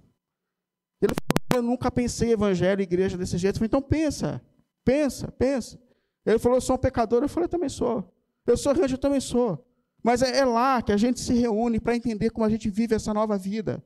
Ele 1.01 1.13
falou, 1.15 1.65
eu 1.65 1.71
nunca 1.71 1.91
pensei 1.91 2.33
evangelho, 2.33 2.83
igreja 2.83 3.17
desse 3.17 3.39
jeito. 3.39 3.57
Eu 3.57 3.59
falei, 3.59 3.69
então 3.69 3.83
pensa, 3.83 4.43
pensa, 4.85 5.31
pensa. 5.33 5.81
Ele 6.27 6.39
falou, 6.39 6.59
eu 6.59 6.63
sou 6.63 6.77
um 6.77 6.79
pecador. 6.79 7.23
Eu 7.23 7.29
falei, 7.29 7.45
eu 7.45 7.51
também 7.51 7.69
sou. 7.69 8.13
Eu 8.47 8.57
sou 8.57 8.73
rancho, 8.75 8.95
eu 8.95 8.99
também 8.99 9.21
sou. 9.21 9.65
Mas 10.03 10.23
é, 10.23 10.39
é 10.39 10.45
lá 10.45 10.81
que 10.83 10.93
a 10.93 10.97
gente 10.97 11.21
se 11.21 11.33
reúne 11.33 11.81
para 11.81 11.97
entender 11.97 12.31
como 12.31 12.45
a 12.45 12.49
gente 12.49 12.71
vive 12.71 12.95
essa 12.95 13.13
nova 13.13 13.37
vida. 13.37 13.83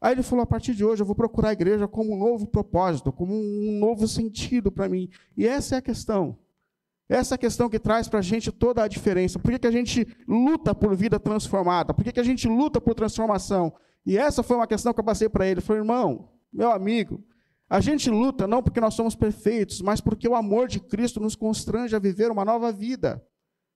Aí 0.00 0.12
ele 0.12 0.22
falou: 0.22 0.42
a 0.42 0.46
partir 0.46 0.74
de 0.74 0.84
hoje 0.84 1.02
eu 1.02 1.06
vou 1.06 1.16
procurar 1.16 1.48
a 1.48 1.52
igreja 1.52 1.88
como 1.88 2.14
um 2.14 2.18
novo 2.18 2.46
propósito, 2.46 3.10
como 3.10 3.34
um 3.34 3.78
novo 3.78 4.06
sentido 4.06 4.70
para 4.70 4.88
mim. 4.88 5.08
E 5.36 5.46
essa 5.46 5.76
é 5.76 5.78
a 5.78 5.82
questão. 5.82 6.38
Essa 7.08 7.36
questão 7.36 7.68
que 7.68 7.78
traz 7.78 8.08
para 8.08 8.20
a 8.20 8.22
gente 8.22 8.50
toda 8.50 8.82
a 8.82 8.88
diferença. 8.88 9.38
Por 9.38 9.50
que, 9.50 9.58
que 9.58 9.66
a 9.66 9.70
gente 9.70 10.06
luta 10.26 10.74
por 10.74 10.96
vida 10.96 11.20
transformada? 11.20 11.92
Por 11.92 12.02
que, 12.02 12.12
que 12.12 12.20
a 12.20 12.24
gente 12.24 12.48
luta 12.48 12.80
por 12.80 12.94
transformação? 12.94 13.74
E 14.06 14.16
essa 14.16 14.42
foi 14.42 14.56
uma 14.56 14.66
questão 14.66 14.92
que 14.92 15.00
eu 15.00 15.04
passei 15.04 15.28
para 15.28 15.46
ele. 15.46 15.60
Falou, 15.60 15.82
irmão, 15.82 16.28
meu 16.52 16.70
amigo, 16.70 17.22
a 17.68 17.80
gente 17.80 18.10
luta 18.10 18.46
não 18.46 18.62
porque 18.62 18.80
nós 18.80 18.94
somos 18.94 19.14
perfeitos, 19.14 19.80
mas 19.82 20.00
porque 20.00 20.28
o 20.28 20.34
amor 20.34 20.68
de 20.68 20.80
Cristo 20.80 21.20
nos 21.20 21.34
constrange 21.34 21.96
a 21.96 21.98
viver 21.98 22.30
uma 22.30 22.44
nova 22.44 22.72
vida. 22.72 23.22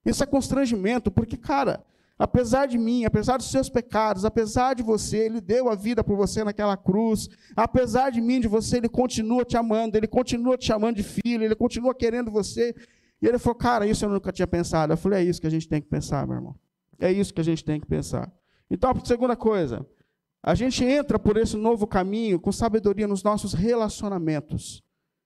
Isso 0.04 0.22
é 0.22 0.26
constrangimento, 0.26 1.10
porque, 1.10 1.36
cara, 1.36 1.84
apesar 2.18 2.66
de 2.66 2.78
mim, 2.78 3.04
apesar 3.04 3.36
dos 3.36 3.50
seus 3.50 3.68
pecados, 3.68 4.24
apesar 4.24 4.74
de 4.74 4.82
você, 4.82 5.18
Ele 5.18 5.40
deu 5.40 5.68
a 5.68 5.74
vida 5.74 6.02
por 6.04 6.16
você 6.16 6.44
naquela 6.44 6.76
cruz, 6.76 7.28
apesar 7.56 8.10
de 8.10 8.20
mim, 8.20 8.40
de 8.40 8.48
você, 8.48 8.78
Ele 8.78 8.88
continua 8.88 9.44
te 9.44 9.56
amando, 9.56 9.96
Ele 9.96 10.06
continua 10.06 10.56
te 10.56 10.66
chamando 10.66 10.96
de 10.96 11.02
filho, 11.02 11.44
Ele 11.44 11.54
continua 11.54 11.94
querendo 11.94 12.30
você, 12.30 12.74
e 13.20 13.26
ele 13.26 13.38
falou, 13.38 13.56
cara, 13.56 13.86
isso 13.86 14.04
eu 14.04 14.08
nunca 14.08 14.32
tinha 14.32 14.46
pensado. 14.46 14.92
Eu 14.92 14.96
falei, 14.96 15.20
é 15.20 15.24
isso 15.24 15.40
que 15.40 15.46
a 15.46 15.50
gente 15.50 15.68
tem 15.68 15.80
que 15.80 15.88
pensar, 15.88 16.26
meu 16.26 16.36
irmão. 16.36 16.54
É 16.98 17.10
isso 17.10 17.32
que 17.32 17.40
a 17.40 17.44
gente 17.44 17.64
tem 17.64 17.80
que 17.80 17.86
pensar. 17.86 18.32
Então, 18.70 18.90
a 18.90 19.04
segunda 19.04 19.36
coisa, 19.36 19.86
a 20.42 20.54
gente 20.54 20.84
entra 20.84 21.18
por 21.18 21.36
esse 21.36 21.56
novo 21.56 21.86
caminho 21.86 22.38
com 22.38 22.52
sabedoria 22.52 23.08
nos 23.08 23.22
nossos 23.22 23.52
relacionamentos. 23.52 24.82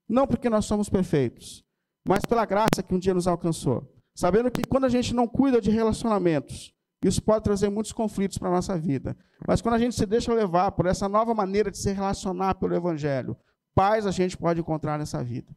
Não 0.08 0.26
porque 0.26 0.48
nós 0.48 0.64
somos 0.64 0.88
perfeitos, 0.88 1.64
mas 2.06 2.24
pela 2.24 2.44
graça 2.44 2.82
que 2.82 2.94
um 2.94 2.98
dia 2.98 3.14
nos 3.14 3.26
alcançou. 3.26 3.90
Sabendo 4.14 4.50
que 4.50 4.62
quando 4.62 4.84
a 4.84 4.88
gente 4.88 5.14
não 5.14 5.26
cuida 5.26 5.60
de 5.60 5.70
relacionamentos, 5.70 6.74
isso 7.02 7.22
pode 7.22 7.44
trazer 7.44 7.68
muitos 7.68 7.92
conflitos 7.92 8.38
para 8.38 8.48
a 8.48 8.52
nossa 8.52 8.78
vida. 8.78 9.16
Mas 9.46 9.60
quando 9.60 9.74
a 9.74 9.78
gente 9.78 9.94
se 9.94 10.06
deixa 10.06 10.32
levar 10.32 10.72
por 10.72 10.86
essa 10.86 11.08
nova 11.08 11.34
maneira 11.34 11.70
de 11.70 11.78
se 11.78 11.92
relacionar 11.92 12.54
pelo 12.54 12.74
Evangelho, 12.74 13.36
paz 13.74 14.06
a 14.06 14.10
gente 14.10 14.36
pode 14.36 14.60
encontrar 14.60 14.98
nessa 14.98 15.22
vida. 15.24 15.54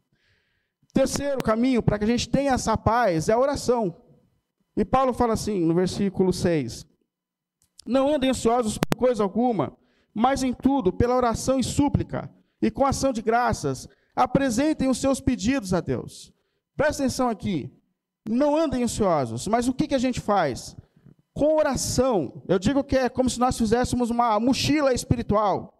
Terceiro 0.96 1.44
caminho 1.44 1.82
para 1.82 1.98
que 1.98 2.04
a 2.04 2.06
gente 2.06 2.26
tenha 2.26 2.52
essa 2.52 2.74
paz 2.74 3.28
é 3.28 3.34
a 3.34 3.38
oração. 3.38 3.94
E 4.74 4.82
Paulo 4.82 5.12
fala 5.12 5.34
assim 5.34 5.60
no 5.60 5.74
versículo 5.74 6.32
6: 6.32 6.86
Não 7.86 8.14
andem 8.14 8.30
ansiosos 8.30 8.78
por 8.78 8.96
coisa 8.96 9.22
alguma, 9.22 9.76
mas 10.14 10.42
em 10.42 10.54
tudo, 10.54 10.90
pela 10.90 11.14
oração 11.14 11.60
e 11.60 11.62
súplica, 11.62 12.30
e 12.62 12.70
com 12.70 12.86
ação 12.86 13.12
de 13.12 13.20
graças, 13.20 13.86
apresentem 14.14 14.88
os 14.88 14.96
seus 14.96 15.20
pedidos 15.20 15.74
a 15.74 15.82
Deus. 15.82 16.32
Presta 16.74 17.02
atenção 17.02 17.28
aqui. 17.28 17.70
Não 18.26 18.56
andem 18.56 18.82
ansiosos, 18.82 19.46
mas 19.48 19.68
o 19.68 19.74
que, 19.74 19.88
que 19.88 19.94
a 19.94 19.98
gente 19.98 20.18
faz? 20.18 20.74
Com 21.34 21.58
oração. 21.58 22.42
Eu 22.48 22.58
digo 22.58 22.82
que 22.82 22.96
é 22.96 23.10
como 23.10 23.28
se 23.28 23.38
nós 23.38 23.58
fizéssemos 23.58 24.08
uma 24.08 24.40
mochila 24.40 24.94
espiritual. 24.94 25.75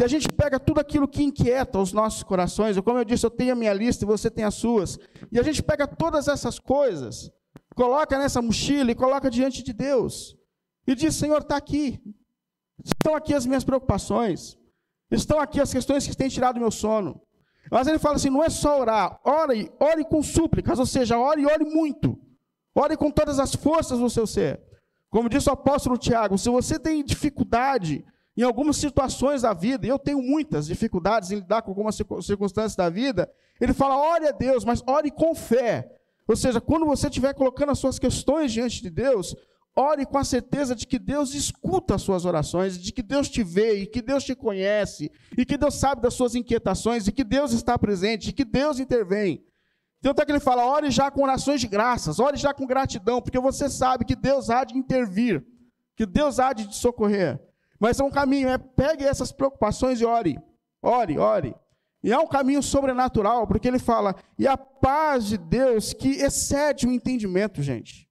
E 0.00 0.02
a 0.02 0.08
gente 0.08 0.28
pega 0.30 0.58
tudo 0.58 0.80
aquilo 0.80 1.06
que 1.06 1.22
inquieta 1.22 1.78
os 1.78 1.92
nossos 1.92 2.22
corações. 2.22 2.80
Como 2.80 2.98
eu 2.98 3.04
disse, 3.04 3.26
eu 3.26 3.30
tenho 3.30 3.52
a 3.52 3.54
minha 3.54 3.74
lista 3.74 4.02
e 4.02 4.06
você 4.06 4.30
tem 4.30 4.44
as 4.44 4.54
suas. 4.54 4.98
E 5.30 5.38
a 5.38 5.42
gente 5.42 5.62
pega 5.62 5.86
todas 5.86 6.26
essas 6.26 6.58
coisas, 6.58 7.30
coloca 7.76 8.18
nessa 8.18 8.40
mochila 8.40 8.90
e 8.90 8.94
coloca 8.94 9.30
diante 9.30 9.62
de 9.62 9.74
Deus. 9.74 10.34
E 10.86 10.94
diz: 10.94 11.14
Senhor, 11.14 11.42
está 11.42 11.54
aqui. 11.54 12.00
Estão 12.82 13.14
aqui 13.14 13.34
as 13.34 13.44
minhas 13.44 13.62
preocupações. 13.62 14.56
Estão 15.10 15.38
aqui 15.38 15.60
as 15.60 15.70
questões 15.70 16.06
que 16.06 16.16
têm 16.16 16.30
tirado 16.30 16.56
o 16.56 16.60
meu 16.60 16.70
sono. 16.70 17.20
Mas 17.70 17.86
ele 17.86 17.98
fala 17.98 18.16
assim: 18.16 18.30
não 18.30 18.42
é 18.42 18.48
só 18.48 18.80
orar, 18.80 19.20
ore, 19.22 19.70
ore 19.78 20.02
com 20.04 20.22
súplicas, 20.22 20.78
ou 20.78 20.86
seja, 20.86 21.18
ore 21.18 21.42
e 21.42 21.46
ore 21.46 21.66
muito. 21.66 22.18
Ore 22.74 22.96
com 22.96 23.10
todas 23.10 23.38
as 23.38 23.54
forças 23.54 23.98
do 23.98 24.08
seu 24.08 24.26
ser. 24.26 24.62
Como 25.10 25.28
disse 25.28 25.50
o 25.50 25.52
apóstolo 25.52 25.98
Tiago, 25.98 26.38
se 26.38 26.48
você 26.48 26.78
tem 26.78 27.04
dificuldade 27.04 28.02
em 28.36 28.42
algumas 28.42 28.76
situações 28.76 29.42
da 29.42 29.52
vida, 29.52 29.86
e 29.86 29.90
eu 29.90 29.98
tenho 29.98 30.22
muitas 30.22 30.66
dificuldades 30.66 31.30
em 31.30 31.36
lidar 31.36 31.62
com 31.62 31.70
algumas 31.70 31.96
circunstâncias 31.96 32.76
da 32.76 32.88
vida, 32.88 33.30
ele 33.60 33.72
fala: 33.72 33.96
ore 33.96 34.28
a 34.28 34.32
Deus, 34.32 34.64
mas 34.64 34.82
ore 34.86 35.10
com 35.10 35.34
fé. 35.34 35.90
Ou 36.26 36.36
seja, 36.36 36.60
quando 36.60 36.86
você 36.86 37.08
estiver 37.08 37.34
colocando 37.34 37.72
as 37.72 37.78
suas 37.78 37.98
questões 37.98 38.52
diante 38.52 38.80
de 38.80 38.88
Deus, 38.88 39.34
ore 39.74 40.06
com 40.06 40.16
a 40.16 40.24
certeza 40.24 40.76
de 40.76 40.86
que 40.86 40.98
Deus 40.98 41.34
escuta 41.34 41.96
as 41.96 42.02
suas 42.02 42.24
orações, 42.24 42.78
de 42.78 42.92
que 42.92 43.02
Deus 43.02 43.28
te 43.28 43.42
vê, 43.42 43.82
e 43.82 43.86
que 43.86 44.00
Deus 44.00 44.22
te 44.22 44.34
conhece, 44.34 45.10
e 45.36 45.44
que 45.44 45.56
Deus 45.56 45.74
sabe 45.74 46.00
das 46.00 46.14
suas 46.14 46.34
inquietações, 46.34 47.08
e 47.08 47.12
que 47.12 47.24
Deus 47.24 47.52
está 47.52 47.76
presente, 47.76 48.30
e 48.30 48.32
que 48.32 48.44
Deus 48.44 48.78
intervém. 48.78 49.44
Então 49.98 50.12
até 50.12 50.24
que 50.24 50.32
ele 50.32 50.40
fala, 50.40 50.64
ore 50.64 50.90
já 50.90 51.10
com 51.10 51.22
orações 51.22 51.60
de 51.60 51.66
graças, 51.66 52.20
ore 52.20 52.36
já 52.36 52.54
com 52.54 52.66
gratidão, 52.66 53.20
porque 53.20 53.38
você 53.38 53.68
sabe 53.68 54.04
que 54.04 54.16
Deus 54.16 54.48
há 54.48 54.64
de 54.64 54.78
intervir 54.78 55.44
que 56.00 56.06
Deus 56.06 56.38
há 56.40 56.54
de 56.54 56.66
te 56.66 56.76
socorrer. 56.76 57.38
Mas 57.80 57.98
é 57.98 58.04
um 58.04 58.10
caminho, 58.10 58.48
é 58.50 58.58
pegue 58.58 59.04
essas 59.04 59.32
preocupações 59.32 60.00
e 60.00 60.04
ore. 60.04 60.38
Ore, 60.82 61.18
ore. 61.18 61.54
E 62.02 62.12
é 62.12 62.18
um 62.18 62.26
caminho 62.26 62.62
sobrenatural, 62.62 63.46
porque 63.46 63.66
ele 63.66 63.78
fala, 63.78 64.14
e 64.38 64.46
a 64.46 64.56
paz 64.56 65.26
de 65.26 65.38
Deus 65.38 65.92
que 65.92 66.10
excede 66.10 66.86
o 66.86 66.92
entendimento, 66.92 67.62
gente. 67.62 68.08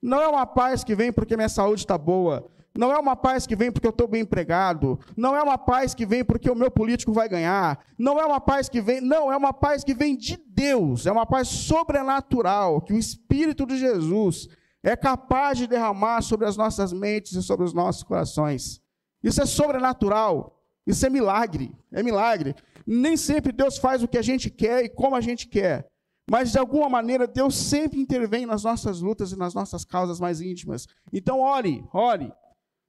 Não 0.00 0.20
é 0.20 0.28
uma 0.28 0.46
paz 0.46 0.84
que 0.84 0.94
vem 0.94 1.12
porque 1.12 1.36
minha 1.36 1.48
saúde 1.48 1.80
está 1.80 1.98
boa. 1.98 2.48
Não 2.76 2.92
é 2.92 2.98
uma 2.98 3.16
paz 3.16 3.46
que 3.46 3.56
vem 3.56 3.72
porque 3.72 3.86
eu 3.86 3.90
estou 3.90 4.06
bem 4.06 4.22
empregado. 4.22 5.00
Não 5.16 5.34
é 5.34 5.42
uma 5.42 5.58
paz 5.58 5.94
que 5.94 6.06
vem 6.06 6.24
porque 6.24 6.48
o 6.48 6.54
meu 6.54 6.70
político 6.70 7.12
vai 7.12 7.28
ganhar. 7.28 7.84
Não 7.98 8.20
é 8.20 8.24
uma 8.24 8.40
paz 8.40 8.68
que 8.68 8.80
vem. 8.80 9.00
Não, 9.00 9.32
é 9.32 9.36
uma 9.36 9.52
paz 9.52 9.82
que 9.82 9.92
vem 9.92 10.16
de 10.16 10.36
Deus. 10.46 11.04
É 11.04 11.10
uma 11.10 11.26
paz 11.26 11.48
sobrenatural 11.48 12.80
que 12.80 12.92
o 12.92 12.98
Espírito 12.98 13.66
de 13.66 13.76
Jesus 13.76 14.48
é 14.82 14.94
capaz 14.94 15.58
de 15.58 15.66
derramar 15.66 16.22
sobre 16.22 16.46
as 16.46 16.56
nossas 16.56 16.92
mentes 16.92 17.32
e 17.32 17.42
sobre 17.42 17.64
os 17.64 17.74
nossos 17.74 18.04
corações. 18.04 18.80
Isso 19.22 19.42
é 19.42 19.46
sobrenatural. 19.46 20.60
Isso 20.86 21.04
é 21.04 21.10
milagre. 21.10 21.74
É 21.92 22.02
milagre. 22.02 22.54
Nem 22.86 23.16
sempre 23.16 23.52
Deus 23.52 23.78
faz 23.78 24.02
o 24.02 24.08
que 24.08 24.18
a 24.18 24.22
gente 24.22 24.50
quer 24.50 24.84
e 24.84 24.88
como 24.88 25.14
a 25.14 25.20
gente 25.20 25.46
quer. 25.46 25.86
Mas, 26.30 26.52
de 26.52 26.58
alguma 26.58 26.88
maneira, 26.88 27.26
Deus 27.26 27.56
sempre 27.56 27.98
intervém 27.98 28.44
nas 28.44 28.62
nossas 28.62 29.00
lutas 29.00 29.32
e 29.32 29.36
nas 29.36 29.54
nossas 29.54 29.84
causas 29.84 30.20
mais 30.20 30.40
íntimas. 30.40 30.86
Então, 31.12 31.40
ore, 31.40 31.82
ore. 31.92 32.32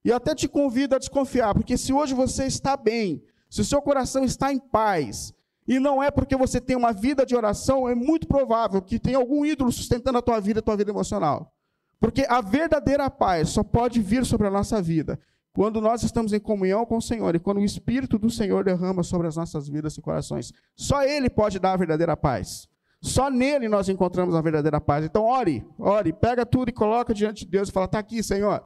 E 0.04 0.10
eu 0.10 0.16
até 0.16 0.36
te 0.36 0.48
convido 0.48 0.96
a 0.96 1.00
desconfiar, 1.00 1.54
porque 1.54 1.78
se 1.78 1.94
hoje 1.94 2.14
você 2.14 2.46
está 2.46 2.76
bem, 2.76 3.24
se 3.50 3.62
o 3.62 3.66
seu 3.66 3.82
coração 3.82 4.24
está 4.24 4.52
em 4.52 4.60
paz, 4.60 5.34
e 5.68 5.80
não 5.80 6.02
é 6.02 6.10
porque 6.10 6.36
você 6.36 6.60
tem 6.60 6.76
uma 6.76 6.92
vida 6.92 7.26
de 7.26 7.36
oração, 7.36 7.88
é 7.88 7.96
muito 7.96 8.28
provável 8.28 8.82
que 8.82 9.00
tenha 9.00 9.18
algum 9.18 9.46
ídolo 9.46 9.72
sustentando 9.72 10.18
a 10.18 10.22
tua 10.22 10.40
vida, 10.40 10.60
a 10.60 10.64
tua 10.64 10.76
vida 10.76 10.92
emocional. 10.92 11.54
Porque 12.00 12.26
a 12.28 12.42
verdadeira 12.42 13.10
paz 13.10 13.50
só 13.50 13.64
pode 13.64 14.02
vir 14.02 14.26
sobre 14.26 14.48
a 14.48 14.52
nossa 14.52 14.82
vida 14.82 15.20
quando 15.54 15.82
nós 15.82 16.04
estamos 16.04 16.34
em 16.34 16.40
comunhão 16.40 16.86
com 16.86 16.98
o 16.98 17.02
Senhor 17.02 17.36
e 17.36 17.40
quando 17.40 17.58
o 17.58 17.66
Espírito 17.66 18.18
do 18.18 18.30
Senhor 18.30 18.64
derrama 18.64 19.04
sobre 19.04 19.28
as 19.28 19.36
nossas 19.36 19.68
vidas 19.68 19.98
e 19.98 20.02
corações. 20.02 20.54
Só 20.76 21.04
Ele 21.04 21.30
pode 21.30 21.60
dar 21.60 21.74
a 21.74 21.78
verdadeira 21.78 22.16
paz. 22.16 22.70
Só 23.02 23.30
nele 23.30 23.70
nós 23.70 23.88
encontramos 23.88 24.36
a 24.36 24.42
verdadeira 24.42 24.82
paz. 24.82 25.06
Então, 25.06 25.24
ore, 25.24 25.66
ore, 25.78 26.12
pega 26.12 26.46
tudo 26.46 26.70
e 26.70 26.74
coloca 26.74 27.14
diante 27.14 27.46
de 27.46 27.52
Deus 27.52 27.70
e 27.70 27.72
fala: 27.72 27.86
está 27.86 28.00
aqui, 28.00 28.22
Senhor. 28.22 28.64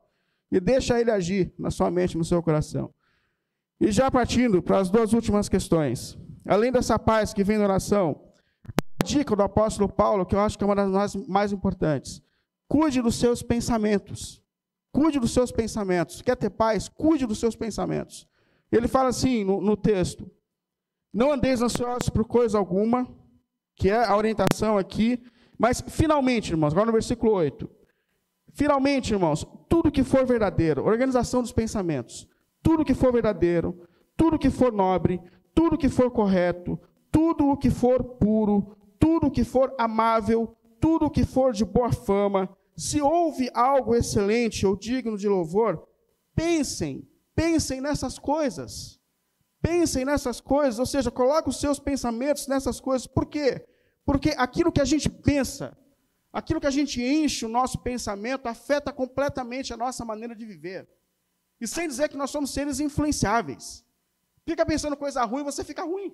E 0.52 0.60
deixa 0.60 1.00
ele 1.00 1.12
agir 1.12 1.54
na 1.58 1.70
sua 1.70 1.92
mente, 1.92 2.18
no 2.18 2.26
seu 2.26 2.42
coração. 2.42 2.94
E 3.80 3.92
já 3.92 4.10
partindo 4.10 4.62
para 4.62 4.80
as 4.80 4.90
duas 4.90 5.14
últimas 5.14 5.50
questões. 5.50 6.18
Além 6.46 6.72
dessa 6.72 6.98
paz 7.00 7.34
que 7.34 7.44
vem 7.44 7.58
da 7.58 7.64
oração, 7.64 8.22
a 9.02 9.06
dica 9.06 9.36
do 9.36 9.44
apóstolo 9.44 9.88
Paulo, 9.88 10.26
que 10.26 10.36
eu 10.36 10.40
acho 10.40 10.58
que 10.58 10.64
é 10.64 10.68
uma 10.68 10.76
das 10.76 11.16
mais 11.28 11.52
importantes: 11.52 12.22
cuide 12.68 13.02
dos 13.02 13.16
seus 13.16 13.44
pensamentos. 13.44 14.43
Cuide 14.94 15.20
dos 15.20 15.34
seus 15.34 15.52
pensamentos. 15.52 16.22
Quer 16.22 16.38
ter 16.38 16.52
paz? 16.52 16.88
Cuide 16.88 17.26
dos 17.26 17.40
seus 17.40 17.56
pensamentos. 17.56 18.28
Ele 18.72 18.88
fala 18.88 19.10
assim 19.10 19.44
no, 19.44 19.60
no 19.60 19.76
texto: 19.76 20.32
Não 21.12 21.34
andeis 21.34 21.62
ansiosos 21.62 22.10
por 22.10 22.26
coisa 22.26 22.60
alguma 22.60 23.08
que 23.76 23.90
é 23.90 24.06
a 24.06 24.16
orientação 24.16 24.78
aqui. 24.78 25.22
Mas, 25.58 25.84
finalmente, 25.88 26.52
irmãos, 26.52 26.74
agora 26.74 26.86
no 26.86 26.92
versículo 26.92 27.34
8. 27.34 27.70
Finalmente, 28.54 29.14
irmãos, 29.14 29.46
tudo 29.68 29.92
que 29.92 30.04
for 30.04 30.26
verdadeiro, 30.26 30.86
organização 30.86 31.42
dos 31.42 31.52
pensamentos, 31.52 32.28
tudo 32.62 32.86
que 32.86 32.94
for 32.94 33.12
verdadeiro, 33.12 33.88
tudo 34.16 34.38
que 34.38 34.52
for 34.52 34.72
nobre, 34.72 35.20
tudo 35.56 35.78
que 35.78 35.90
for 35.90 36.12
correto, 36.12 36.80
tudo 37.12 37.50
o 37.50 37.58
que 37.58 37.72
for 37.72 38.04
puro, 38.04 38.76
tudo 39.00 39.28
o 39.28 39.32
que 39.32 39.44
for 39.44 39.74
amável, 39.78 40.56
tudo 40.80 41.08
o 41.08 41.10
que 41.10 41.26
for 41.26 41.52
de 41.52 41.66
boa 41.66 41.92
fama, 41.92 42.48
se 42.76 43.02
houve 43.02 43.50
algo 43.54 43.96
excelente 43.96 44.66
ou 44.66 44.76
digno 44.76 45.18
de 45.18 45.28
louvor, 45.28 45.88
pensem, 46.36 47.08
pensem 47.36 47.80
nessas 47.80 48.18
coisas. 48.18 49.00
Pensem 49.62 50.04
nessas 50.04 50.42
coisas, 50.42 50.78
ou 50.78 50.86
seja, 50.86 51.10
coloque 51.10 51.48
os 51.48 51.60
seus 51.60 51.80
pensamentos 51.80 52.48
nessas 52.48 52.82
coisas. 52.82 53.08
Por 53.08 53.26
quê? 53.26 53.66
Porque 54.06 54.34
aquilo 54.38 54.74
que 54.74 54.82
a 54.82 54.86
gente 54.86 55.10
pensa, 55.10 55.78
aquilo 56.34 56.60
que 56.60 56.68
a 56.68 56.72
gente 56.72 57.02
enche 57.02 57.46
o 57.46 57.50
nosso 57.50 57.80
pensamento, 57.80 58.48
afeta 58.48 58.92
completamente 58.92 59.74
a 59.74 59.78
nossa 59.78 60.04
maneira 60.04 60.36
de 60.36 60.46
viver. 60.46 60.90
E 61.62 61.68
sem 61.68 61.88
dizer 61.88 62.10
que 62.10 62.18
nós 62.18 62.30
somos 62.30 62.52
seres 62.52 62.82
influenciáveis. 62.82 63.86
Fica 64.46 64.66
pensando 64.66 64.98
coisa 64.98 65.24
ruim, 65.24 65.44
você 65.44 65.64
fica 65.64 65.84
ruim. 65.84 66.14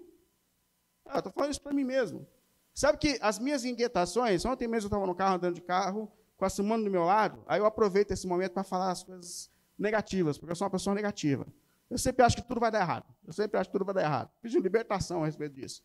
Ah, 1.04 1.18
estou 1.18 1.34
falando 1.34 1.52
isso 1.52 1.62
para 1.62 1.74
mim 1.74 1.84
mesmo. 1.84 2.28
Sabe 2.76 3.00
que 3.00 3.18
as 3.20 3.40
minhas 3.40 3.66
inquietações, 3.66 4.46
ontem 4.46 4.68
mesmo 4.68 4.86
eu 4.86 4.90
estava 4.90 5.08
no 5.08 5.16
carro, 5.16 5.38
andando 5.38 5.56
de 5.56 5.62
carro, 5.62 6.12
com 6.40 6.46
a 6.46 6.50
Simone 6.50 6.86
do 6.86 6.90
meu 6.90 7.04
lado, 7.04 7.44
aí 7.46 7.60
eu 7.60 7.66
aproveito 7.66 8.12
esse 8.12 8.26
momento 8.26 8.54
para 8.54 8.64
falar 8.64 8.92
as 8.92 9.04
coisas 9.04 9.52
negativas, 9.78 10.38
porque 10.38 10.54
eu 10.54 10.56
sou 10.56 10.66
uma 10.66 10.72
pessoa 10.72 10.96
negativa. 10.96 11.46
Eu 11.90 11.98
sempre 11.98 12.24
acho 12.24 12.38
que 12.38 12.42
tudo 12.44 12.62
vai 12.62 12.72
dar 12.72 12.80
errado. 12.80 13.06
Eu 13.28 13.34
sempre 13.34 13.60
acho 13.60 13.70
que 13.70 13.74
tudo 13.74 13.84
vai 13.84 13.94
dar 13.94 14.04
errado. 14.04 14.32
Pedindo 14.42 14.64
libertação 14.64 15.22
a 15.22 15.26
respeito 15.26 15.54
disso. 15.56 15.84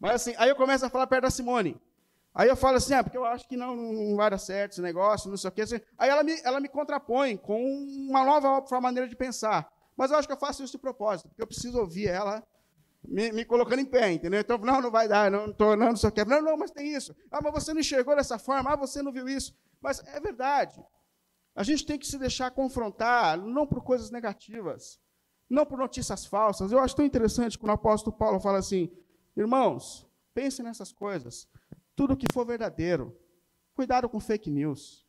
Mas 0.00 0.14
assim, 0.14 0.34
aí 0.38 0.48
eu 0.48 0.56
começo 0.56 0.84
a 0.84 0.90
falar 0.90 1.06
perto 1.06 1.22
da 1.22 1.30
Simone. 1.30 1.80
Aí 2.34 2.48
eu 2.48 2.56
falo 2.56 2.78
assim, 2.78 2.94
ah, 2.94 3.04
porque 3.04 3.16
eu 3.16 3.24
acho 3.24 3.46
que 3.46 3.56
não, 3.56 3.76
não 3.76 4.16
vai 4.16 4.28
dar 4.30 4.38
certo 4.38 4.72
esse 4.72 4.82
negócio, 4.82 5.30
não 5.30 5.36
sei 5.36 5.48
o 5.48 5.52
quê. 5.52 5.62
Assim. 5.62 5.80
Aí 5.96 6.10
ela 6.10 6.24
me, 6.24 6.40
ela 6.42 6.58
me 6.58 6.68
contrapõe 6.68 7.36
com 7.36 7.62
uma 7.62 8.24
nova 8.24 8.64
maneira 8.80 9.08
de 9.08 9.14
pensar. 9.14 9.70
Mas 9.96 10.10
eu 10.10 10.16
acho 10.16 10.26
que 10.26 10.32
eu 10.32 10.38
faço 10.38 10.64
isso 10.64 10.72
de 10.72 10.78
propósito, 10.78 11.28
porque 11.28 11.42
eu 11.42 11.46
preciso 11.46 11.78
ouvir 11.78 12.08
ela 12.08 12.42
me, 13.04 13.32
me 13.32 13.44
colocando 13.44 13.80
em 13.80 13.84
pé, 13.84 14.12
entendeu? 14.12 14.40
Então, 14.40 14.58
não, 14.58 14.80
não 14.80 14.90
vai 14.90 15.08
dar, 15.08 15.30
não 15.30 15.50
estou, 15.50 15.76
não, 15.76 15.88
não 15.88 15.96
sei 15.96 16.08
o 16.08 16.12
quê. 16.12 16.24
Não, 16.24 16.40
não, 16.40 16.56
mas 16.56 16.70
tem 16.70 16.94
isso. 16.94 17.14
Ah, 17.30 17.40
mas 17.42 17.52
você 17.52 17.74
não 17.74 17.80
enxergou 17.80 18.14
dessa 18.14 18.38
forma, 18.38 18.72
ah, 18.72 18.76
você 18.76 19.02
não 19.02 19.12
viu 19.12 19.28
isso. 19.28 19.54
Mas 19.80 20.02
é 20.06 20.20
verdade. 20.20 20.82
A 21.54 21.62
gente 21.62 21.84
tem 21.84 21.98
que 21.98 22.06
se 22.06 22.18
deixar 22.18 22.50
confrontar, 22.50 23.36
não 23.38 23.66
por 23.66 23.82
coisas 23.82 24.10
negativas, 24.10 24.98
não 25.50 25.66
por 25.66 25.78
notícias 25.78 26.24
falsas. 26.24 26.72
Eu 26.72 26.78
acho 26.78 26.96
tão 26.96 27.04
interessante 27.04 27.58
quando 27.58 27.70
o 27.70 27.74
apóstolo 27.74 28.16
Paulo 28.16 28.40
fala 28.40 28.58
assim: 28.58 28.90
irmãos, 29.36 30.06
pensem 30.32 30.64
nessas 30.64 30.92
coisas. 30.92 31.48
Tudo 31.94 32.16
que 32.16 32.26
for 32.32 32.46
verdadeiro, 32.46 33.14
cuidado 33.74 34.08
com 34.08 34.18
fake 34.18 34.50
news. 34.50 35.06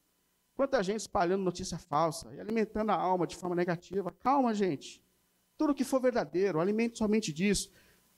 Quanta 0.56 0.84
gente 0.84 0.99
espalhando 0.99 1.43
notícia 1.43 1.77
falsa 1.77 2.32
e 2.36 2.39
alimentando 2.39 2.91
a 2.91 2.95
alma 2.95 3.25
de 3.25 3.36
forma 3.36 3.56
negativa. 3.56 4.12
Calma, 4.19 4.53
gente. 4.53 5.01
Tudo 5.58 5.73
que 5.73 5.84
for 5.84 5.99
verdadeiro, 5.99 6.60
alimente 6.60 6.97
somente 6.97 7.32
disso. 7.32 7.71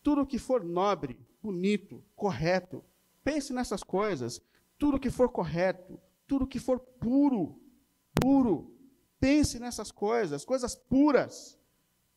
Tudo 0.05 0.23
que 0.23 0.37
for 0.37 0.63
nobre, 0.63 1.17
bonito, 1.41 2.03
correto, 2.15 2.85
pense 3.23 3.51
nessas 3.51 3.81
coisas. 3.81 4.39
Tudo 4.77 4.99
que 4.99 5.09
for 5.09 5.29
correto, 5.29 5.99
tudo 6.27 6.45
que 6.45 6.59
for 6.59 6.79
puro, 6.79 7.59
puro, 8.13 8.71
pense 9.19 9.57
nessas 9.57 9.91
coisas, 9.91 10.45
coisas 10.45 10.75
puras. 10.75 11.57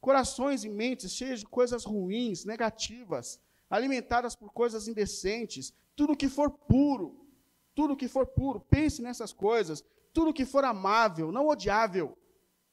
Corações 0.03 0.65
e 0.65 0.69
mentes 0.69 1.13
cheios 1.13 1.41
de 1.41 1.47
coisas 1.47 1.87
ruins, 1.87 2.45
negativas, 2.45 3.41
alimentadas 3.71 4.37
por 4.37 4.53
coisas 4.53 4.87
indecentes, 4.87 5.73
tudo 5.97 6.15
que 6.15 6.29
for 6.29 6.51
puro, 6.51 7.27
tudo 7.75 7.97
que 7.97 8.07
for 8.07 8.27
puro, 8.27 8.61
pense 8.61 9.01
nessas 9.01 9.33
coisas, 9.33 9.83
tudo 10.13 10.35
que 10.35 10.45
for 10.45 10.63
amável, 10.63 11.33
não 11.33 11.49
odiável. 11.49 12.19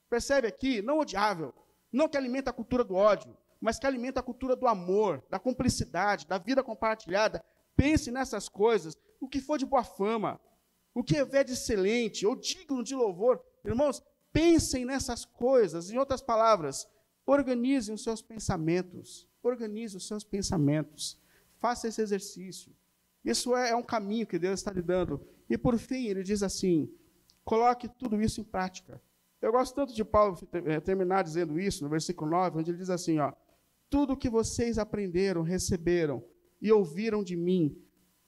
Percebe 0.10 0.46
aqui? 0.46 0.82
Não 0.82 1.00
odiável. 1.00 1.54
Não 1.90 2.10
que 2.10 2.18
alimenta 2.18 2.50
a 2.50 2.54
cultura 2.54 2.84
do 2.84 2.96
ódio, 2.96 3.34
mas 3.66 3.78
que 3.80 3.86
alimenta 3.86 4.20
a 4.20 4.24
cultura 4.24 4.56
do 4.56 4.68
amor, 4.68 5.24
da 5.30 5.40
cumplicidade, 5.40 6.28
da 6.28 6.38
vida 6.38 6.64
compartilhada. 6.64 7.44
Pense 7.76 8.12
nessas 8.12 8.48
coisas, 8.48 8.96
o 9.20 9.28
que 9.28 9.42
for 9.42 9.58
de 9.58 9.66
boa 9.66 9.84
fama, 9.84 10.40
o 10.94 11.04
que 11.04 11.18
é 11.18 11.44
de 11.44 11.52
excelente 11.52 12.26
ou 12.26 12.36
digno 12.36 12.84
de 12.84 12.96
louvor. 12.96 13.42
Irmãos, 13.64 14.02
pensem 14.32 14.86
nessas 14.86 15.26
coisas. 15.26 15.90
Em 15.90 15.98
outras 15.98 16.22
palavras, 16.22 16.88
Organize 17.26 17.92
os 17.92 18.04
seus 18.04 18.22
pensamentos. 18.22 19.28
Organize 19.42 19.98
os 19.98 20.08
seus 20.08 20.24
pensamentos. 20.24 21.20
Faça 21.58 21.88
esse 21.88 22.02
exercício. 22.02 22.72
Isso 23.24 23.56
é, 23.56 23.72
é 23.72 23.76
um 23.76 23.84
caminho 23.84 24.28
que 24.28 24.38
Deus 24.38 24.60
está 24.60 24.72
lhe 24.72 24.82
dando. 24.82 25.26
E 25.50 25.58
por 25.58 25.78
fim, 25.80 26.06
ele 26.06 26.22
diz 26.22 26.44
assim: 26.44 26.92
coloque 27.44 27.88
tudo 27.88 28.22
isso 28.22 28.40
em 28.40 28.44
prática. 28.44 29.02
Eu 29.42 29.52
gosto 29.52 29.76
tanto 29.76 29.94
de 29.94 30.06
Paulo 30.06 30.38
eh, 30.54 30.80
terminar 30.80 31.24
dizendo 31.24 31.60
isso, 31.60 31.84
no 31.84 31.90
versículo 31.90 32.30
9, 32.30 32.60
onde 32.60 32.72
ele 32.72 32.78
diz 32.78 32.90
assim: 32.90 33.18
ó, 33.18 33.34
tudo 33.90 34.18
que 34.18 34.30
vocês 34.30 34.78
aprenderam, 34.78 35.42
receberam 35.42 36.24
e 36.62 36.72
ouviram 36.72 37.24
de 37.24 37.36
mim, 37.36 37.78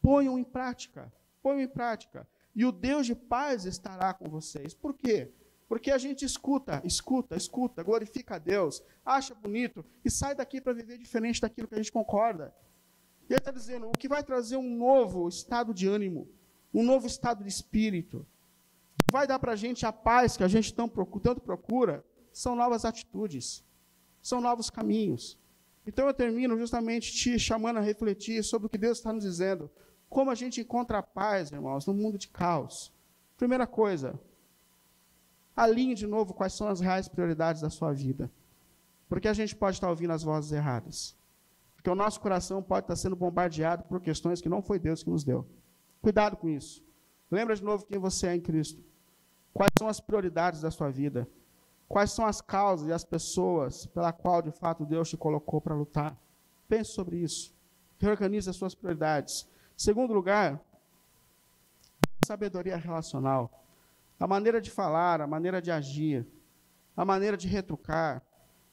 ponham 0.01 0.37
em 0.37 0.43
prática. 0.43 1.11
Ponham 1.41 1.61
em 1.61 1.67
prática. 1.67 2.27
E 2.55 2.65
o 2.65 2.71
Deus 2.71 3.05
de 3.05 3.15
paz 3.15 3.65
estará 3.65 4.13
com 4.13 4.29
vocês. 4.29 4.73
Por 4.73 4.93
quê? 4.93 5.31
Porque 5.67 5.91
a 5.91 5.97
gente 5.97 6.23
escuta, 6.23 6.81
escuta, 6.85 7.35
escuta, 7.35 7.83
glorifica 7.83 8.35
a 8.35 8.39
Deus, 8.39 8.81
acha 9.05 9.35
bonito 9.35 9.85
e 10.03 10.09
sai 10.09 10.33
daqui 10.33 10.61
para 10.61 10.73
viver 10.73 10.97
diferente 10.97 11.41
daquilo 11.41 11.67
que 11.67 11.75
a 11.75 11.77
gente 11.77 11.91
concorda. 11.91 12.53
E 13.29 13.33
ele 13.33 13.39
está 13.39 13.51
dizendo: 13.51 13.87
o 13.87 13.91
que 13.91 14.07
vai 14.07 14.23
trazer 14.23 14.55
um 14.55 14.75
novo 14.75 15.27
estado 15.27 15.73
de 15.73 15.87
ânimo, 15.87 16.29
um 16.73 16.83
novo 16.83 17.05
estado 17.05 17.43
de 17.43 17.49
espírito, 17.49 18.25
vai 19.11 19.27
dar 19.27 19.39
para 19.39 19.51
a 19.51 19.55
gente 19.55 19.85
a 19.85 19.91
paz 19.91 20.37
que 20.37 20.43
a 20.43 20.47
gente 20.47 20.73
tanto 20.73 21.41
procura, 21.41 22.05
são 22.31 22.55
novas 22.55 22.85
atitudes, 22.85 23.63
são 24.21 24.39
novos 24.39 24.69
caminhos. 24.69 25.37
Então 25.87 26.05
eu 26.05 26.13
termino 26.13 26.57
justamente 26.57 27.11
te 27.13 27.39
chamando 27.39 27.77
a 27.77 27.81
refletir 27.81 28.43
sobre 28.43 28.67
o 28.67 28.69
que 28.69 28.77
Deus 28.77 28.99
está 28.99 29.11
nos 29.11 29.23
dizendo. 29.23 29.71
Como 30.09 30.29
a 30.29 30.35
gente 30.35 30.61
encontra 30.61 30.99
a 30.99 31.03
paz, 31.03 31.51
irmãos, 31.51 31.87
no 31.87 31.93
mundo 31.93 32.17
de 32.17 32.27
caos. 32.27 32.93
Primeira 33.37 33.65
coisa, 33.65 34.19
Alinhe 35.57 35.95
de 35.95 36.05
novo 36.05 36.35
quais 36.35 36.53
são 36.53 36.67
as 36.67 36.79
reais 36.79 37.07
prioridades 37.07 37.63
da 37.63 37.69
sua 37.71 37.91
vida. 37.91 38.31
Porque 39.09 39.27
a 39.27 39.33
gente 39.33 39.55
pode 39.55 39.77
estar 39.77 39.89
ouvindo 39.89 40.13
as 40.13 40.21
vozes 40.21 40.51
erradas. 40.51 41.17
Porque 41.75 41.89
o 41.89 41.95
nosso 41.95 42.21
coração 42.21 42.61
pode 42.61 42.83
estar 42.83 42.95
sendo 42.95 43.15
bombardeado 43.15 43.83
por 43.85 43.99
questões 43.99 44.39
que 44.39 44.47
não 44.47 44.61
foi 44.61 44.77
Deus 44.77 45.01
que 45.01 45.09
nos 45.09 45.23
deu. 45.23 45.47
Cuidado 45.99 46.37
com 46.37 46.47
isso. 46.47 46.85
Lembra 47.31 47.55
de 47.55 47.63
novo 47.63 47.87
quem 47.87 47.97
você 47.97 48.27
é 48.27 48.35
em 48.35 48.39
Cristo. 48.39 48.83
Quais 49.51 49.71
são 49.79 49.87
as 49.87 49.99
prioridades 49.99 50.61
da 50.61 50.69
sua 50.69 50.91
vida? 50.91 51.27
Quais 51.87 52.11
são 52.11 52.25
as 52.25 52.41
causas 52.41 52.87
e 52.89 52.93
as 52.93 53.03
pessoas 53.03 53.85
pela 53.87 54.11
qual 54.11 54.41
de 54.41 54.51
fato 54.51 54.85
Deus 54.85 55.09
te 55.09 55.17
colocou 55.17 55.61
para 55.61 55.75
lutar? 55.75 56.17
Pense 56.67 56.91
sobre 56.91 57.17
isso. 57.17 57.55
Reorganize 57.97 58.49
as 58.49 58.55
suas 58.55 58.75
prioridades. 58.75 59.47
Segundo 59.75 60.13
lugar, 60.13 60.61
sabedoria 62.25 62.75
relacional. 62.75 63.63
A 64.19 64.27
maneira 64.27 64.59
de 64.59 64.69
falar, 64.69 65.21
a 65.21 65.27
maneira 65.27 65.61
de 65.61 65.71
agir, 65.71 66.27
a 66.95 67.05
maneira 67.05 67.37
de 67.37 67.47
retrucar. 67.47 68.21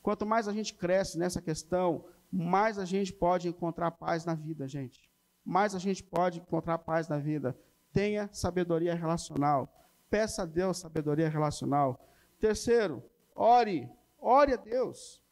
Quanto 0.03 0.27
mais 0.27 0.49
a 0.49 0.53
gente 0.53 0.75
cresce 0.75 1.19
nessa 1.19 1.41
questão, 1.41 2.05
mais 2.33 2.79
a 2.79 2.85
gente 2.85 3.13
pode 3.13 3.49
encontrar 3.49 3.93
paz 3.93 4.25
na 4.25 4.35
vida, 4.35 4.67
gente. 4.67 5.09
Mais 5.45 5.75
a 5.75 5.79
gente 5.79 6.03
pode 6.03 6.41
encontrar 6.41 6.79
paz 6.79 7.07
na 7.09 7.19
vida. 7.19 7.57
Tenha 7.93 8.29
sabedoria 8.33 8.95
relacional. 8.95 9.73
Peça 10.11 10.43
a 10.43 10.47
Deus 10.47 10.79
sabedoria 10.79 11.29
relacional. 11.29 12.01
Terceiro, 12.45 13.03
ore. 13.35 13.89
Ore 14.19 14.53
a 14.53 14.57
Deus. 14.57 15.23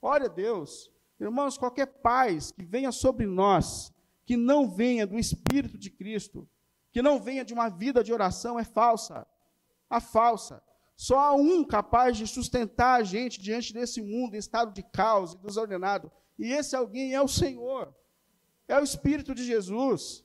Ore 0.00 0.24
a 0.24 0.28
Deus. 0.28 0.90
Irmãos, 1.20 1.58
qualquer 1.58 1.84
paz 1.84 2.50
que 2.50 2.64
venha 2.64 2.90
sobre 2.90 3.26
nós, 3.26 3.92
que 4.24 4.34
não 4.34 4.66
venha 4.66 5.06
do 5.06 5.18
Espírito 5.18 5.76
de 5.76 5.90
Cristo, 5.90 6.48
que 6.90 7.02
não 7.02 7.20
venha 7.20 7.44
de 7.44 7.52
uma 7.52 7.68
vida 7.68 8.02
de 8.02 8.14
oração, 8.14 8.58
é 8.58 8.64
falsa. 8.64 9.26
A 9.90 10.00
falsa. 10.00 10.62
Só 10.96 11.18
há 11.18 11.34
um 11.34 11.62
capaz 11.64 12.16
de 12.16 12.26
sustentar 12.26 12.98
a 12.98 13.04
gente 13.04 13.42
diante 13.42 13.74
desse 13.74 14.00
mundo 14.00 14.34
em 14.34 14.38
estado 14.38 14.72
de 14.72 14.82
caos 14.82 15.34
e 15.34 15.36
desordenado. 15.36 16.10
E 16.38 16.50
esse 16.50 16.74
alguém 16.74 17.12
é 17.12 17.20
o 17.20 17.28
Senhor. 17.28 17.94
É 18.66 18.80
o 18.80 18.82
Espírito 18.82 19.34
de 19.34 19.44
Jesus. 19.44 20.24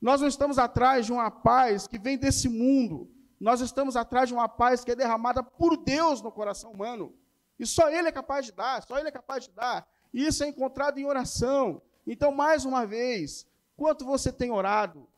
Nós 0.00 0.20
não 0.20 0.28
estamos 0.28 0.56
atrás 0.56 1.06
de 1.06 1.12
uma 1.12 1.32
paz 1.32 1.88
que 1.88 1.98
vem 1.98 2.16
desse 2.16 2.48
mundo. 2.48 3.10
Nós 3.40 3.62
estamos 3.62 3.96
atrás 3.96 4.28
de 4.28 4.34
uma 4.34 4.48
paz 4.48 4.84
que 4.84 4.90
é 4.90 4.94
derramada 4.94 5.42
por 5.42 5.76
Deus 5.78 6.20
no 6.20 6.30
coração 6.30 6.72
humano. 6.72 7.14
E 7.58 7.66
só 7.66 7.88
Ele 7.90 8.08
é 8.08 8.12
capaz 8.12 8.44
de 8.44 8.52
dar, 8.52 8.82
só 8.82 8.98
Ele 8.98 9.08
é 9.08 9.12
capaz 9.12 9.44
de 9.44 9.50
dar. 9.50 9.88
E 10.12 10.26
isso 10.26 10.44
é 10.44 10.48
encontrado 10.48 10.98
em 10.98 11.06
oração. 11.06 11.80
Então, 12.06 12.30
mais 12.30 12.66
uma 12.66 12.86
vez, 12.86 13.46
quanto 13.76 14.04
você 14.04 14.30
tem 14.30 14.50
orado? 14.50 15.08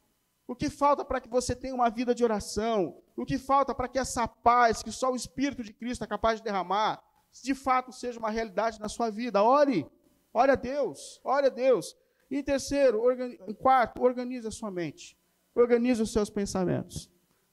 O 0.47 0.55
que 0.55 0.71
falta 0.71 1.05
para 1.05 1.21
que 1.21 1.29
você 1.29 1.55
tenha 1.55 1.75
uma 1.75 1.91
vida 1.91 2.15
de 2.15 2.23
oração? 2.23 2.97
O 3.17 3.25
que 3.27 3.39
falta 3.39 3.75
para 3.75 3.89
que 3.89 3.99
essa 3.99 4.29
paz 4.29 4.83
que 4.83 4.93
só 4.93 5.11
o 5.11 5.17
Espírito 5.17 5.65
de 5.65 5.73
Cristo 5.73 6.05
é 6.05 6.07
capaz 6.07 6.39
de 6.39 6.45
derramar, 6.45 7.03
de 7.43 7.55
fato 7.55 7.93
seja 7.93 8.19
uma 8.19 8.31
realidade 8.31 8.81
na 8.81 8.89
sua 8.89 9.11
vida? 9.11 9.43
Ore, 9.43 9.87
ore 10.33 10.53
a 10.53 10.57
Deus, 10.57 11.21
ore 11.25 11.47
a 11.47 11.51
Deus. 11.51 11.97
E 12.31 12.39
em 12.39 12.43
terceiro, 12.43 13.03
organi 13.03 13.39
em 13.47 13.55
quarto, 13.55 14.03
organize 14.03 14.47
a 14.47 14.51
sua 14.51 14.71
mente. 14.71 15.17
Organize 15.55 16.01
os 16.01 16.13
seus 16.13 16.31
pensamentos. 16.31 17.12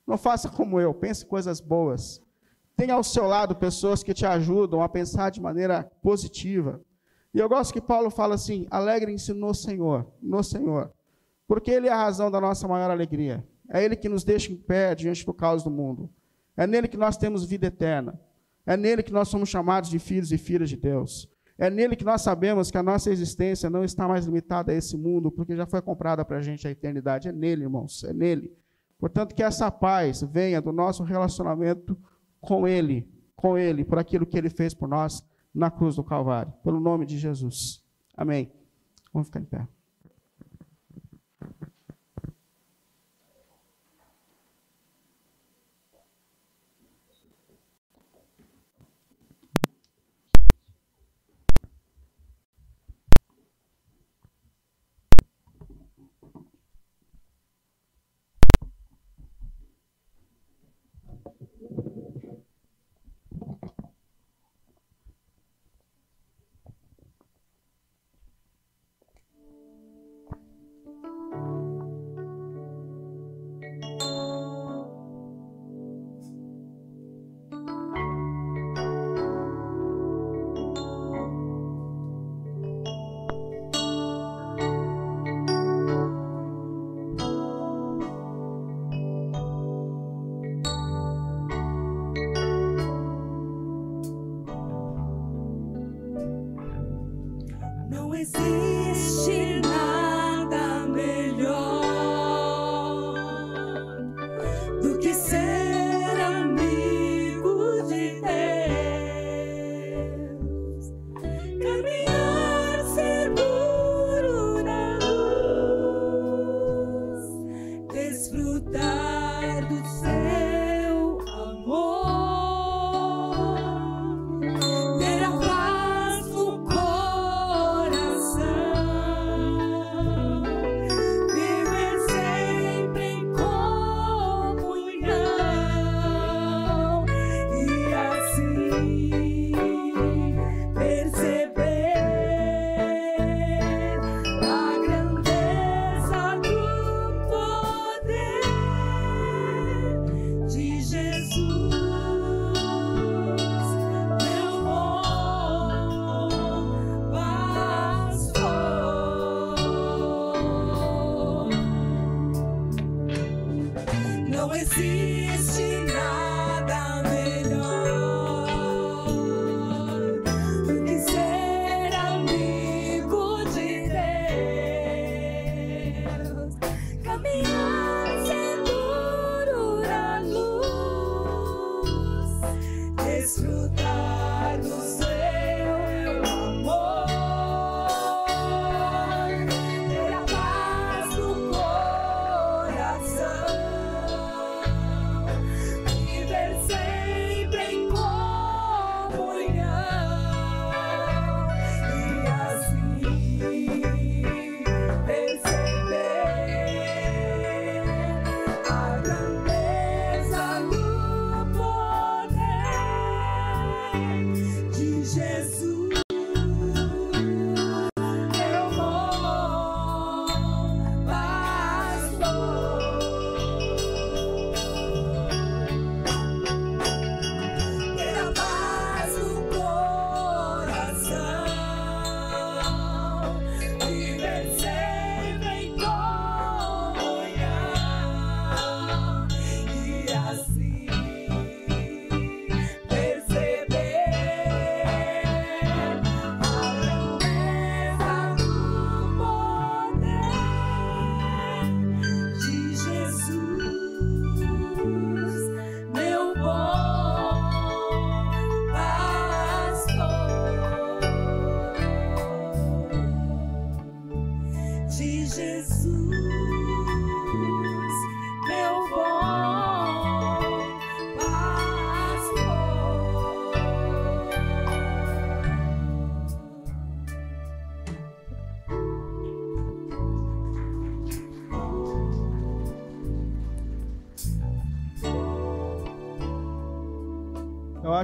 Não 0.10 0.18
faça 0.18 0.50
como 0.50 0.82
eu, 0.82 0.92
pense 0.92 1.24
coisas 1.24 1.62
boas. 1.62 2.20
Tenha 2.76 2.96
ao 2.96 3.04
seu 3.04 3.28
lado 3.28 3.56
pessoas 3.56 4.02
que 4.02 4.12
te 4.12 4.26
ajudam 4.26 4.82
a 4.82 4.90
pensar 4.90 5.30
de 5.30 5.40
maneira 5.40 5.84
positiva. 6.02 6.82
E 7.32 7.38
eu 7.38 7.48
gosto 7.48 7.72
que 7.72 7.80
Paulo 7.80 8.10
fala 8.10 8.34
assim: 8.34 8.66
alegrem-se 8.72 9.34
no 9.34 9.54
Senhor, 9.54 10.12
no 10.20 10.42
Senhor. 10.42 10.92
Porque 11.48 11.70
Ele 11.70 11.88
é 11.88 11.92
a 11.92 11.96
razão 11.96 12.32
da 12.32 12.42
nossa 12.42 12.68
maior 12.68 12.90
alegria. 12.90 13.48
É 13.70 13.86
Ele 13.86 13.96
que 13.96 14.10
nos 14.10 14.24
deixa 14.24 14.52
em 14.52 14.56
pé 14.56 14.96
diante 14.96 15.24
do 15.24 15.32
caos 15.32 15.62
do 15.62 15.70
mundo. 15.70 16.10
É 16.58 16.66
nele 16.66 16.88
que 16.88 16.98
nós 16.98 17.16
temos 17.16 17.46
vida 17.46 17.68
eterna. 17.68 18.20
É 18.66 18.76
nele 18.76 19.04
que 19.04 19.14
nós 19.14 19.28
somos 19.28 19.48
chamados 19.48 19.92
de 19.92 20.00
filhos 20.00 20.32
e 20.32 20.40
filhas 20.40 20.72
de 20.72 20.76
Deus. 20.76 21.30
É 21.56 21.70
nele 21.70 21.96
que 21.96 22.04
nós 22.04 22.24
sabemos 22.24 22.72
que 22.72 22.80
a 22.80 22.84
nossa 22.84 23.12
existência 23.12 23.70
não 23.70 23.84
está 23.84 24.08
mais 24.08 24.26
limitada 24.26 24.72
a 24.72 24.76
esse 24.76 24.98
mundo, 24.98 25.30
porque 25.30 25.56
já 25.56 25.68
foi 25.68 25.84
comprada 25.84 26.26
para 26.26 26.38
a 26.38 26.42
gente 26.42 26.68
a 26.68 26.72
eternidade. 26.72 27.28
É 27.28 27.32
nele, 27.32 27.62
irmãos, 27.62 28.04
é 28.04 28.12
nele. 28.12 28.52
Portanto, 29.00 29.34
que 29.34 29.42
essa 29.42 29.72
paz 29.72 30.22
venha 30.22 30.62
do 30.62 30.74
nosso 30.74 31.04
relacionamento 31.04 31.98
com 32.42 32.68
Ele, 32.68 33.10
com 33.36 33.58
Ele, 33.58 33.86
por 33.86 33.98
aquilo 33.98 34.26
que 34.26 34.38
Ele 34.38 34.50
fez 34.50 34.74
por 34.74 34.88
nós 34.90 35.26
na 35.54 35.72
cruz 35.72 35.96
do 35.96 36.04
Calvário. 36.04 36.54
Pelo 36.64 36.80
nome 36.80 37.06
de 37.06 37.18
Jesus. 37.18 37.82
Amém. 38.16 38.52
Vamos 39.14 39.30
ficar 39.30 39.40
em 39.40 39.46
pé. 39.46 39.79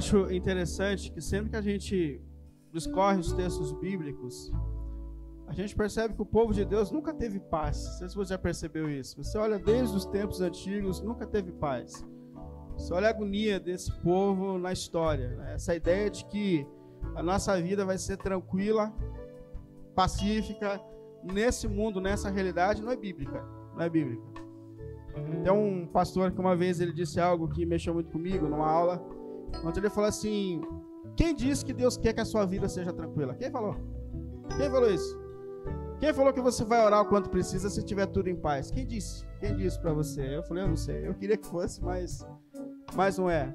Acho 0.06 0.32
interessante 0.32 1.10
que 1.10 1.20
sempre 1.20 1.50
que 1.50 1.56
a 1.56 1.60
gente 1.60 2.20
discorre 2.72 3.18
os 3.18 3.32
textos 3.32 3.72
bíblicos, 3.72 4.52
a 5.48 5.52
gente 5.52 5.74
percebe 5.74 6.14
que 6.14 6.22
o 6.22 6.26
povo 6.26 6.54
de 6.54 6.64
Deus 6.64 6.92
nunca 6.92 7.12
teve 7.12 7.40
paz. 7.40 7.84
Não 7.84 7.92
sei 7.98 8.08
se 8.10 8.14
você 8.14 8.34
já 8.34 8.38
percebeu 8.38 8.88
isso. 8.88 9.16
Você 9.16 9.36
olha 9.36 9.58
desde 9.58 9.96
os 9.96 10.06
tempos 10.06 10.40
antigos, 10.40 11.00
nunca 11.00 11.26
teve 11.26 11.50
paz. 11.50 12.06
Você 12.76 12.94
olha 12.94 13.08
a 13.08 13.10
agonia 13.10 13.58
desse 13.58 13.92
povo 14.00 14.58
na 14.58 14.72
história. 14.72 15.30
Né? 15.30 15.54
Essa 15.54 15.74
ideia 15.74 16.08
de 16.08 16.24
que 16.26 16.64
a 17.16 17.22
nossa 17.22 17.60
vida 17.60 17.84
vai 17.84 17.98
ser 17.98 18.16
tranquila, 18.16 18.94
pacífica, 19.94 20.80
nesse 21.24 21.66
mundo, 21.66 22.00
nessa 22.00 22.30
realidade, 22.30 22.80
não 22.80 22.92
é 22.92 22.96
bíblica. 22.96 23.42
Não 23.74 23.82
é 23.82 23.90
bíblica. 23.90 24.22
Tem 25.42 25.52
um 25.52 25.84
pastor 25.86 26.30
que 26.30 26.38
uma 26.38 26.54
vez 26.54 26.80
ele 26.80 26.92
disse 26.92 27.18
algo 27.18 27.48
que 27.48 27.66
mexeu 27.66 27.94
muito 27.94 28.10
comigo 28.10 28.46
numa 28.46 28.68
aula, 28.68 29.15
onde 29.64 29.80
ele 29.80 29.90
falou 29.90 30.08
assim: 30.08 30.60
Quem 31.16 31.34
disse 31.34 31.64
que 31.64 31.72
Deus 31.72 31.96
quer 31.96 32.12
que 32.12 32.20
a 32.20 32.24
sua 32.24 32.44
vida 32.44 32.68
seja 32.68 32.92
tranquila? 32.92 33.34
Quem 33.34 33.50
falou? 33.50 33.76
Quem 34.56 34.70
falou 34.70 34.90
isso? 34.90 35.26
Quem 35.98 36.12
falou 36.12 36.32
que 36.32 36.40
você 36.40 36.62
vai 36.64 36.84
orar 36.84 37.02
o 37.02 37.06
quanto 37.06 37.30
precisa 37.30 37.70
se 37.70 37.82
tiver 37.82 38.06
tudo 38.06 38.28
em 38.28 38.36
paz? 38.36 38.70
Quem 38.70 38.86
disse? 38.86 39.24
Quem 39.40 39.56
disse 39.56 39.80
para 39.80 39.92
você? 39.92 40.36
Eu 40.36 40.42
falei, 40.42 40.62
eu 40.62 40.68
não 40.68 40.76
sei. 40.76 41.08
Eu 41.08 41.14
queria 41.14 41.36
que 41.36 41.46
fosse, 41.46 41.82
mas, 41.82 42.26
mas 42.94 43.16
não 43.16 43.30
é. 43.30 43.54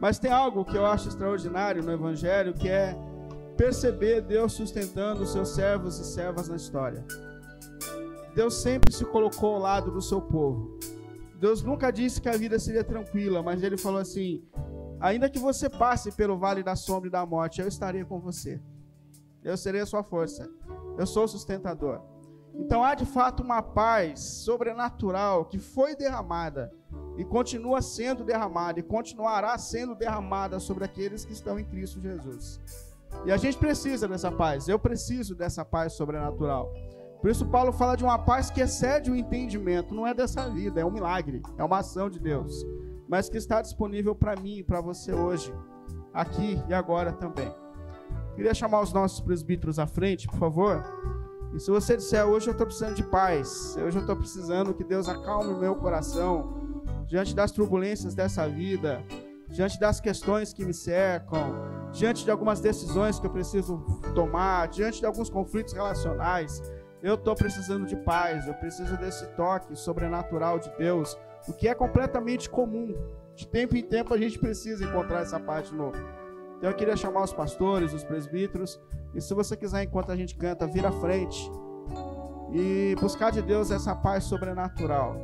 Mas 0.00 0.18
tem 0.18 0.30
algo 0.30 0.64
que 0.64 0.76
eu 0.76 0.86
acho 0.86 1.08
extraordinário 1.08 1.82
no 1.82 1.92
Evangelho, 1.92 2.54
que 2.54 2.68
é 2.68 2.96
perceber 3.56 4.20
Deus 4.20 4.52
sustentando 4.52 5.22
os 5.22 5.32
seus 5.32 5.50
servos 5.50 5.98
e 5.98 6.04
servas 6.04 6.48
na 6.48 6.56
história. 6.56 7.04
Deus 8.34 8.62
sempre 8.62 8.92
se 8.92 9.04
colocou 9.04 9.56
ao 9.56 9.60
lado 9.60 9.90
do 9.90 10.00
seu 10.00 10.20
povo. 10.20 10.78
Deus 11.38 11.62
nunca 11.62 11.90
disse 11.90 12.20
que 12.20 12.28
a 12.28 12.36
vida 12.36 12.58
seria 12.58 12.84
tranquila, 12.84 13.42
mas 13.42 13.62
Ele 13.62 13.76
falou 13.76 14.00
assim: 14.00 14.42
ainda 15.02 15.28
que 15.28 15.38
você 15.38 15.68
passe 15.68 16.12
pelo 16.12 16.38
vale 16.38 16.62
da 16.62 16.76
sombra 16.76 17.08
e 17.08 17.12
da 17.12 17.26
morte, 17.26 17.60
eu 17.60 17.68
estarei 17.68 18.04
com 18.04 18.20
você. 18.20 18.60
Eu 19.42 19.56
serei 19.56 19.80
a 19.80 19.86
sua 19.86 20.02
força. 20.02 20.48
Eu 20.96 21.06
sou 21.06 21.24
o 21.24 21.28
sustentador. 21.28 22.00
Então 22.54 22.84
há 22.84 22.94
de 22.94 23.04
fato 23.04 23.42
uma 23.42 23.62
paz 23.62 24.20
sobrenatural 24.20 25.46
que 25.46 25.58
foi 25.58 25.96
derramada 25.96 26.72
e 27.16 27.24
continua 27.24 27.82
sendo 27.82 28.24
derramada 28.24 28.78
e 28.78 28.82
continuará 28.82 29.56
sendo 29.58 29.94
derramada 29.94 30.60
sobre 30.60 30.84
aqueles 30.84 31.24
que 31.24 31.32
estão 31.32 31.58
em 31.58 31.64
Cristo 31.64 32.00
Jesus. 32.00 32.60
E 33.24 33.32
a 33.32 33.36
gente 33.36 33.58
precisa 33.58 34.06
dessa 34.06 34.30
paz. 34.30 34.68
Eu 34.68 34.78
preciso 34.78 35.34
dessa 35.34 35.64
paz 35.64 35.94
sobrenatural. 35.94 36.72
Por 37.20 37.30
isso 37.30 37.46
Paulo 37.46 37.72
fala 37.72 37.96
de 37.96 38.04
uma 38.04 38.18
paz 38.18 38.50
que 38.50 38.60
excede 38.60 39.10
o 39.10 39.14
entendimento, 39.14 39.94
não 39.94 40.06
é 40.06 40.12
dessa 40.12 40.48
vida, 40.50 40.80
é 40.80 40.84
um 40.84 40.90
milagre, 40.90 41.40
é 41.56 41.62
uma 41.62 41.78
ação 41.78 42.10
de 42.10 42.18
Deus, 42.18 42.66
mas 43.12 43.28
que 43.28 43.36
está 43.36 43.60
disponível 43.60 44.14
para 44.14 44.34
mim 44.40 44.56
e 44.56 44.62
para 44.62 44.80
você 44.80 45.12
hoje, 45.12 45.54
aqui 46.14 46.58
e 46.66 46.72
agora 46.72 47.12
também. 47.12 47.54
Queria 48.34 48.54
chamar 48.54 48.80
os 48.80 48.90
nossos 48.90 49.20
presbíteros 49.20 49.78
à 49.78 49.86
frente, 49.86 50.26
por 50.26 50.38
favor. 50.38 50.82
E 51.54 51.60
se 51.60 51.70
você 51.70 51.94
disser, 51.94 52.24
hoje 52.24 52.48
eu 52.48 52.52
estou 52.52 52.66
precisando 52.66 52.94
de 52.94 53.02
paz, 53.02 53.76
hoje 53.76 53.98
eu 53.98 54.00
estou 54.00 54.16
precisando 54.16 54.72
que 54.72 54.82
Deus 54.82 55.10
acalme 55.10 55.52
o 55.52 55.58
meu 55.58 55.74
coração, 55.74 56.54
diante 57.06 57.34
das 57.34 57.52
turbulências 57.52 58.14
dessa 58.14 58.48
vida, 58.48 59.04
diante 59.50 59.78
das 59.78 60.00
questões 60.00 60.54
que 60.54 60.64
me 60.64 60.72
cercam, 60.72 61.54
diante 61.92 62.24
de 62.24 62.30
algumas 62.30 62.62
decisões 62.62 63.20
que 63.20 63.26
eu 63.26 63.30
preciso 63.30 63.84
tomar, 64.14 64.68
diante 64.68 65.00
de 65.00 65.04
alguns 65.04 65.28
conflitos 65.28 65.74
relacionais, 65.74 66.62
eu 67.02 67.14
estou 67.14 67.34
precisando 67.34 67.86
de 67.86 67.96
paz, 67.96 68.46
eu 68.46 68.54
preciso 68.54 68.96
desse 68.96 69.26
toque 69.34 69.74
sobrenatural 69.74 70.58
de 70.58 70.70
Deus, 70.78 71.18
o 71.48 71.52
que 71.52 71.66
é 71.66 71.74
completamente 71.74 72.48
comum. 72.48 72.94
De 73.34 73.46
tempo 73.46 73.76
em 73.76 73.82
tempo 73.82 74.14
a 74.14 74.18
gente 74.18 74.38
precisa 74.38 74.84
encontrar 74.84 75.22
essa 75.22 75.40
paz 75.40 75.68
de 75.68 75.74
novo. 75.74 75.96
Então 76.58 76.70
eu 76.70 76.76
queria 76.76 76.96
chamar 76.96 77.24
os 77.24 77.32
pastores, 77.32 77.92
os 77.92 78.04
presbíteros, 78.04 78.80
e 79.14 79.20
se 79.20 79.34
você 79.34 79.56
quiser, 79.56 79.82
enquanto 79.82 80.12
a 80.12 80.16
gente 80.16 80.36
canta, 80.36 80.66
vir 80.66 80.86
à 80.86 80.92
frente 80.92 81.50
e 82.52 82.94
buscar 83.00 83.32
de 83.32 83.42
Deus 83.42 83.70
essa 83.70 83.96
paz 83.96 84.24
sobrenatural. 84.24 85.16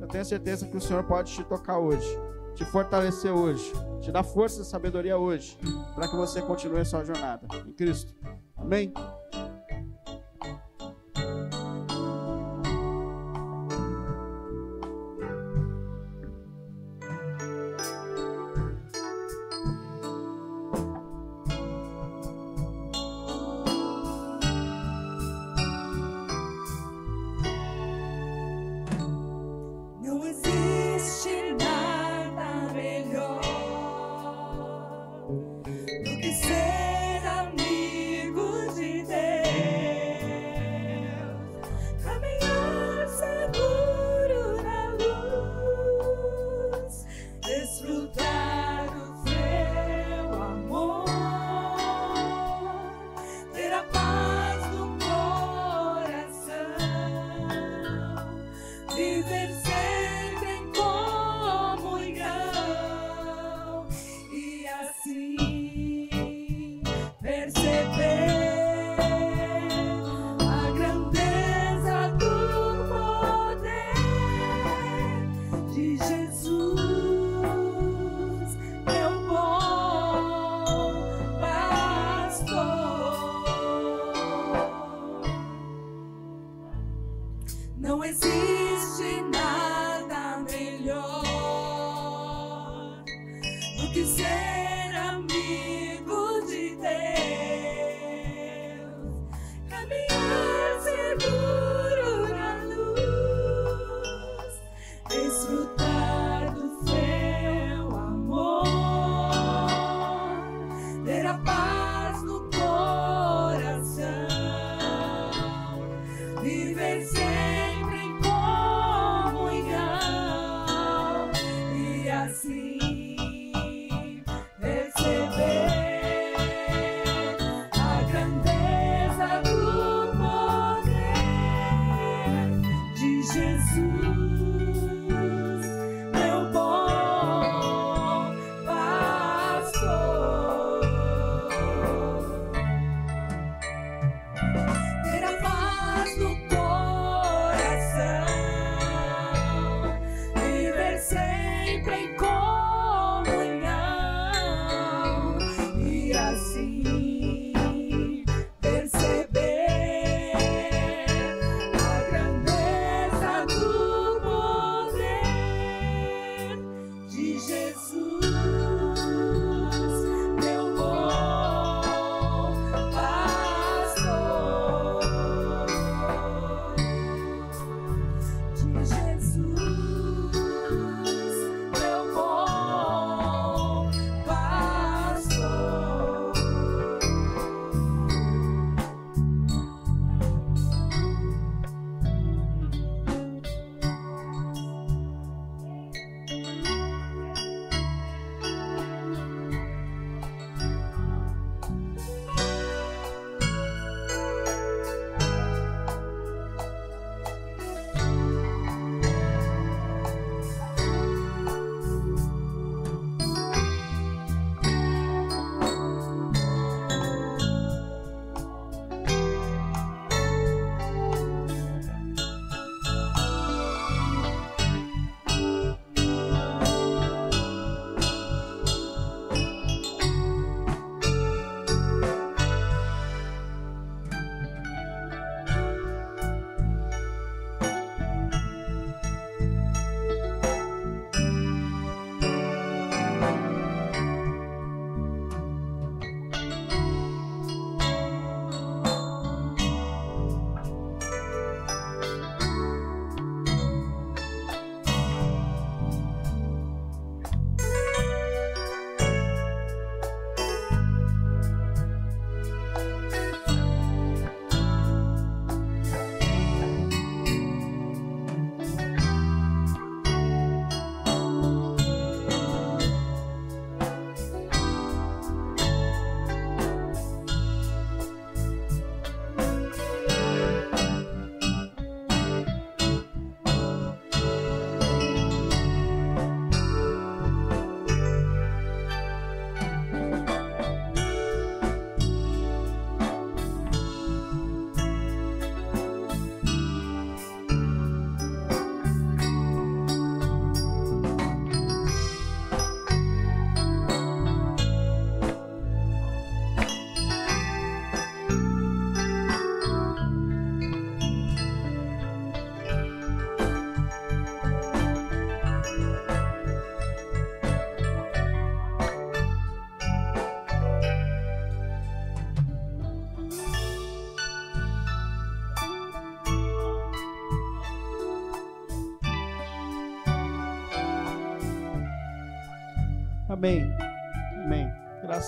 Eu 0.00 0.08
tenho 0.08 0.24
certeza 0.24 0.66
que 0.66 0.76
o 0.76 0.80
Senhor 0.80 1.04
pode 1.04 1.32
te 1.32 1.44
tocar 1.44 1.78
hoje, 1.78 2.08
te 2.54 2.64
fortalecer 2.64 3.32
hoje, 3.32 3.70
te 4.00 4.10
dar 4.10 4.22
força 4.22 4.62
e 4.62 4.64
sabedoria 4.64 5.18
hoje, 5.18 5.58
para 5.94 6.08
que 6.08 6.16
você 6.16 6.40
continue 6.40 6.80
a 6.80 6.84
sua 6.84 7.04
jornada 7.04 7.46
em 7.66 7.72
Cristo. 7.72 8.14
Amém. 8.56 8.94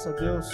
Graças 0.00 0.14
a 0.14 0.16
Deus. 0.16 0.50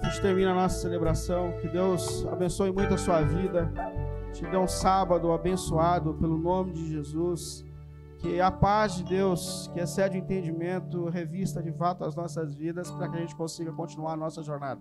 A 0.00 0.08
gente 0.08 0.22
termina 0.22 0.52
a 0.52 0.54
nossa 0.54 0.78
celebração. 0.78 1.52
Que 1.60 1.68
Deus 1.68 2.26
abençoe 2.26 2.72
muito 2.72 2.94
a 2.94 2.96
sua 2.96 3.20
vida. 3.20 3.70
Te 4.32 4.42
dê 4.46 4.56
um 4.56 4.66
sábado 4.66 5.30
abençoado 5.32 6.14
pelo 6.14 6.38
nome 6.38 6.72
de 6.72 6.88
Jesus. 6.88 7.62
Que 8.18 8.40
a 8.40 8.50
paz 8.50 8.94
de 8.94 9.04
Deus, 9.04 9.70
que 9.74 9.80
excede 9.80 10.16
o 10.16 10.20
entendimento, 10.20 11.10
revista 11.10 11.62
de 11.62 11.70
fato 11.72 12.04
as 12.04 12.16
nossas 12.16 12.54
vidas 12.54 12.90
para 12.90 13.06
que 13.06 13.18
a 13.18 13.20
gente 13.20 13.36
consiga 13.36 13.70
continuar 13.72 14.14
a 14.14 14.16
nossa 14.16 14.42
jornada. 14.42 14.80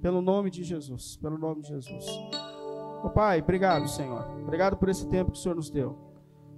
Pelo 0.00 0.20
nome 0.20 0.50
de 0.50 0.64
Jesus. 0.64 1.16
Pelo 1.18 1.38
nome 1.38 1.62
de 1.62 1.68
Jesus. 1.68 2.04
Pai, 3.14 3.40
obrigado, 3.40 3.86
Senhor. 3.86 4.28
Obrigado 4.42 4.76
por 4.76 4.88
esse 4.88 5.08
tempo 5.08 5.30
que 5.30 5.38
o 5.38 5.40
Senhor 5.40 5.54
nos 5.54 5.70
deu. 5.70 5.96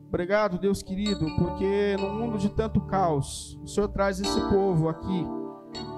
Obrigado, 0.09 0.59
Deus 0.59 0.83
querido, 0.83 1.27
porque 1.37 1.97
no 1.99 2.15
mundo 2.15 2.39
de 2.39 2.49
tanto 2.49 2.81
caos, 2.81 3.61
o 3.63 3.67
Senhor 3.67 3.89
traz 3.89 4.21
esse 4.21 4.41
povo 4.49 4.89
aqui 4.89 5.44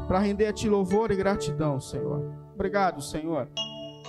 para 0.06 0.18
render 0.18 0.46
a 0.46 0.52
Ti 0.52 0.68
louvor 0.68 1.10
e 1.10 1.16
gratidão, 1.16 1.80
Senhor. 1.80 2.22
Obrigado, 2.54 3.02
Senhor, 3.02 3.48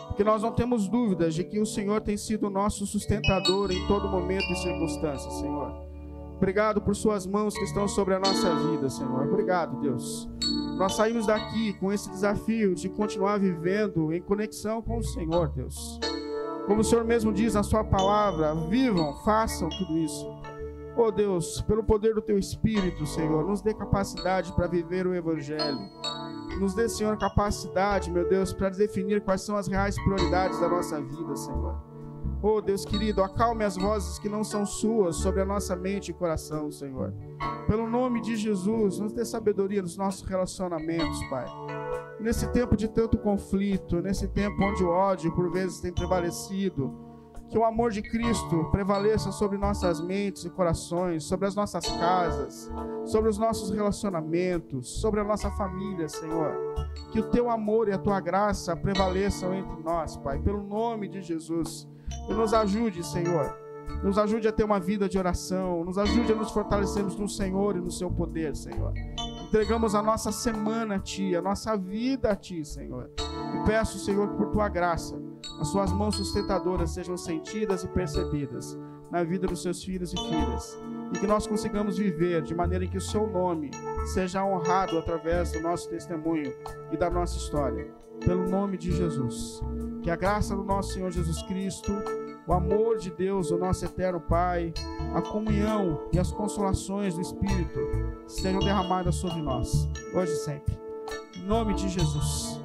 porque 0.08 0.24
nós 0.24 0.42
não 0.42 0.52
temos 0.52 0.88
dúvidas 0.88 1.36
de 1.36 1.44
que 1.44 1.60
o 1.60 1.66
Senhor 1.66 2.02
tem 2.02 2.16
sido 2.16 2.50
nosso 2.50 2.86
sustentador 2.86 3.72
em 3.72 3.86
todo 3.88 4.08
momento 4.08 4.52
e 4.52 4.56
circunstância, 4.56 5.30
Senhor. 5.32 5.88
Obrigado 6.38 6.80
por 6.80 6.96
Suas 6.96 7.26
mãos 7.26 7.56
que 7.56 7.64
estão 7.64 7.88
sobre 7.88 8.14
a 8.14 8.20
nossa 8.20 8.56
vida, 8.56 8.90
Senhor. 8.90 9.28
Obrigado, 9.28 9.82
Deus. 9.82 10.30
Nós 10.78 10.96
saímos 10.96 11.26
daqui 11.26 11.74
com 11.74 11.92
esse 11.92 12.10
desafio 12.12 12.76
de 12.76 12.88
continuar 12.88 13.40
vivendo 13.40 14.14
em 14.14 14.22
conexão 14.22 14.82
com 14.82 14.98
o 14.98 15.04
Senhor, 15.04 15.50
Deus. 15.50 16.00
Como 16.68 16.82
o 16.82 16.84
Senhor 16.84 17.04
mesmo 17.04 17.34
diz 17.34 17.56
na 17.56 17.64
Sua 17.64 17.84
palavra, 17.84 18.54
vivam, 18.70 19.16
façam 19.24 19.68
tudo 19.70 19.98
isso. 19.98 20.28
Oh 20.98 21.12
Deus, 21.12 21.62
pelo 21.62 21.84
poder 21.84 22.16
do 22.16 22.22
Teu 22.22 22.40
Espírito, 22.40 23.06
Senhor, 23.06 23.46
nos 23.46 23.62
dê 23.62 23.74
capacidade 23.74 24.52
para 24.54 24.68
viver 24.68 25.06
o 25.06 25.14
Evangelho. 25.14 25.78
Nos 26.60 26.74
dê, 26.74 26.90
Senhor, 26.90 27.16
capacidade, 27.18 28.10
meu 28.10 28.28
Deus, 28.28 28.52
para 28.52 28.70
definir 28.70 29.22
quais 29.22 29.42
são 29.42 29.56
as 29.56 29.68
reais 29.68 29.96
prioridades 30.04 30.60
da 30.60 30.68
nossa 30.68 31.00
vida, 31.00 31.36
Senhor. 31.36 31.80
Oh 32.42 32.62
Deus 32.62 32.84
querido, 32.84 33.24
acalme 33.24 33.64
as 33.64 33.78
vozes 33.78 34.18
que 34.18 34.30
não 34.30 34.44
são 34.44 34.66
suas 34.66 35.18
sobre 35.18 35.42
a 35.42 35.46
nossa 35.46 35.76
mente 35.76 36.10
e 36.10 36.14
coração, 36.14 36.72
Senhor. 36.72 37.14
Pelo 37.68 37.88
nome 37.88 38.20
de 38.22 38.36
Jesus, 38.36 39.00
nos 39.00 39.14
dê 39.14 39.24
sabedoria 39.24 39.82
nos 39.82 39.98
nossos 39.98 40.28
relacionamentos, 40.28 41.24
Pai 41.30 41.46
nesse 42.20 42.48
tempo 42.52 42.76
de 42.76 42.88
tanto 42.88 43.18
conflito, 43.18 44.02
nesse 44.02 44.28
tempo 44.28 44.62
onde 44.64 44.84
o 44.84 44.90
ódio 44.90 45.32
por 45.34 45.52
vezes 45.52 45.80
tem 45.80 45.94
prevalecido, 45.94 46.94
que 47.50 47.58
o 47.58 47.64
amor 47.64 47.92
de 47.92 48.02
Cristo 48.02 48.66
prevaleça 48.72 49.32
sobre 49.32 49.58
nossas 49.58 50.02
mentes 50.02 50.44
e 50.44 50.50
corações, 50.50 51.24
sobre 51.24 51.48
as 51.48 51.56
nossas 51.56 51.86
casas, 51.86 52.70
sobre 53.06 53.30
os 53.30 53.38
nossos 53.38 53.70
relacionamentos, 53.70 55.00
sobre 55.00 55.22
a 55.22 55.24
nossa 55.24 55.50
família, 55.52 56.10
Senhor. 56.10 56.56
Que 57.12 57.20
o 57.20 57.30
teu 57.30 57.50
amor 57.50 57.88
e 57.88 57.94
a 57.94 57.98
tua 57.98 58.20
graça 58.20 58.76
prevaleçam 58.76 59.54
entre 59.54 59.82
nós, 59.82 60.18
Pai, 60.18 60.40
pelo 60.40 60.62
nome 60.62 61.08
de 61.08 61.22
Jesus. 61.22 61.88
E 62.30 62.34
nos 62.34 62.54
ajude, 62.54 63.04
Senhor. 63.06 63.58
Nos 64.04 64.18
ajude 64.18 64.48
a 64.48 64.52
ter 64.52 64.66
uma 64.66 64.80
vida 64.80 65.08
de 65.08 65.18
oração, 65.18 65.84
nos 65.84 65.98
ajude 65.98 66.32
a 66.34 66.36
nos 66.36 66.52
fortalecermos 66.52 67.16
no 67.16 67.30
Senhor 67.30 67.78
e 67.78 67.80
no 67.80 67.90
seu 67.90 68.12
poder, 68.12 68.56
Senhor. 68.56 68.94
Entregamos 69.48 69.96
a 69.96 70.04
nossa 70.04 70.32
semana 70.32 70.96
a 70.96 71.00
Ti, 71.00 71.36
a 71.36 71.42
nossa 71.42 71.78
vida 71.78 72.30
a 72.30 72.36
Ti, 72.36 72.66
Senhor. 72.66 73.10
E 73.18 73.66
peço, 73.66 73.98
Senhor, 73.98 74.28
por 74.36 74.48
Tua 74.52 74.68
graça, 74.68 75.18
as 75.60 75.68
Suas 75.68 75.92
mãos 75.92 76.16
sustentadoras 76.16 76.92
sejam 76.92 77.18
sentidas 77.18 77.84
e 77.84 77.88
percebidas 77.88 78.78
na 79.12 79.24
vida 79.24 79.48
dos 79.48 79.62
Seus 79.62 79.84
filhos 79.84 80.14
e 80.14 80.18
filhas. 80.18 80.78
E 81.14 81.20
que 81.20 81.28
nós 81.28 81.48
consigamos 81.48 81.98
viver 81.98 82.42
de 82.42 82.54
maneira 82.54 82.88
que 82.88 82.98
o 82.98 83.02
Seu 83.02 83.28
nome 83.28 83.72
seja 84.14 84.44
honrado 84.44 84.98
através 84.98 85.52
do 85.52 85.62
nosso 85.62 85.90
testemunho 85.90 86.54
e 86.92 86.98
da 86.98 87.10
nossa 87.10 87.38
história. 87.38 87.92
Pelo 88.26 88.50
nome 88.50 88.78
de 88.78 88.92
Jesus. 88.92 89.62
Que 90.02 90.10
a 90.10 90.16
graça 90.16 90.56
do 90.56 90.64
nosso 90.64 90.94
Senhor 90.94 91.12
Jesus 91.12 91.42
Cristo 91.44 91.94
o 92.48 92.54
amor 92.54 92.98
de 92.98 93.12
Deus, 93.12 93.52
o 93.52 93.58
nosso 93.58 93.84
eterno 93.84 94.22
Pai, 94.22 94.74
a 95.14 95.22
comunhão 95.22 96.08
e 96.14 96.18
as 96.18 96.32
consolações 96.32 97.16
do 97.16 97.22
Espírito 97.22 97.78
sejam 98.26 98.60
derramadas 98.60 99.16
sobre 99.16 99.42
nós, 99.42 99.88
hoje 100.14 100.32
e 100.32 100.38
sempre. 100.38 100.80
Em 101.36 101.44
nome 101.46 101.74
de 101.74 101.90
Jesus. 101.90 102.57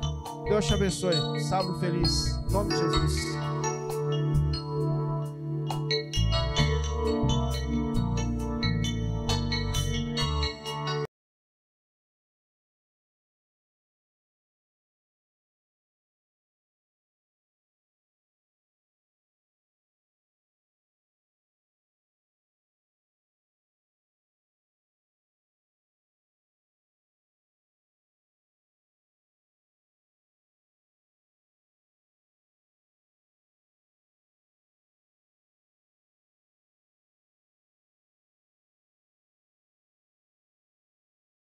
Deus 0.44 0.66
te 0.66 0.74
abençoe. 0.74 1.40
Sábado 1.40 1.78
feliz. 1.78 2.38
Em 2.48 2.52
nome 2.52 2.74
de 2.74 2.76
Jesus. 2.76 3.51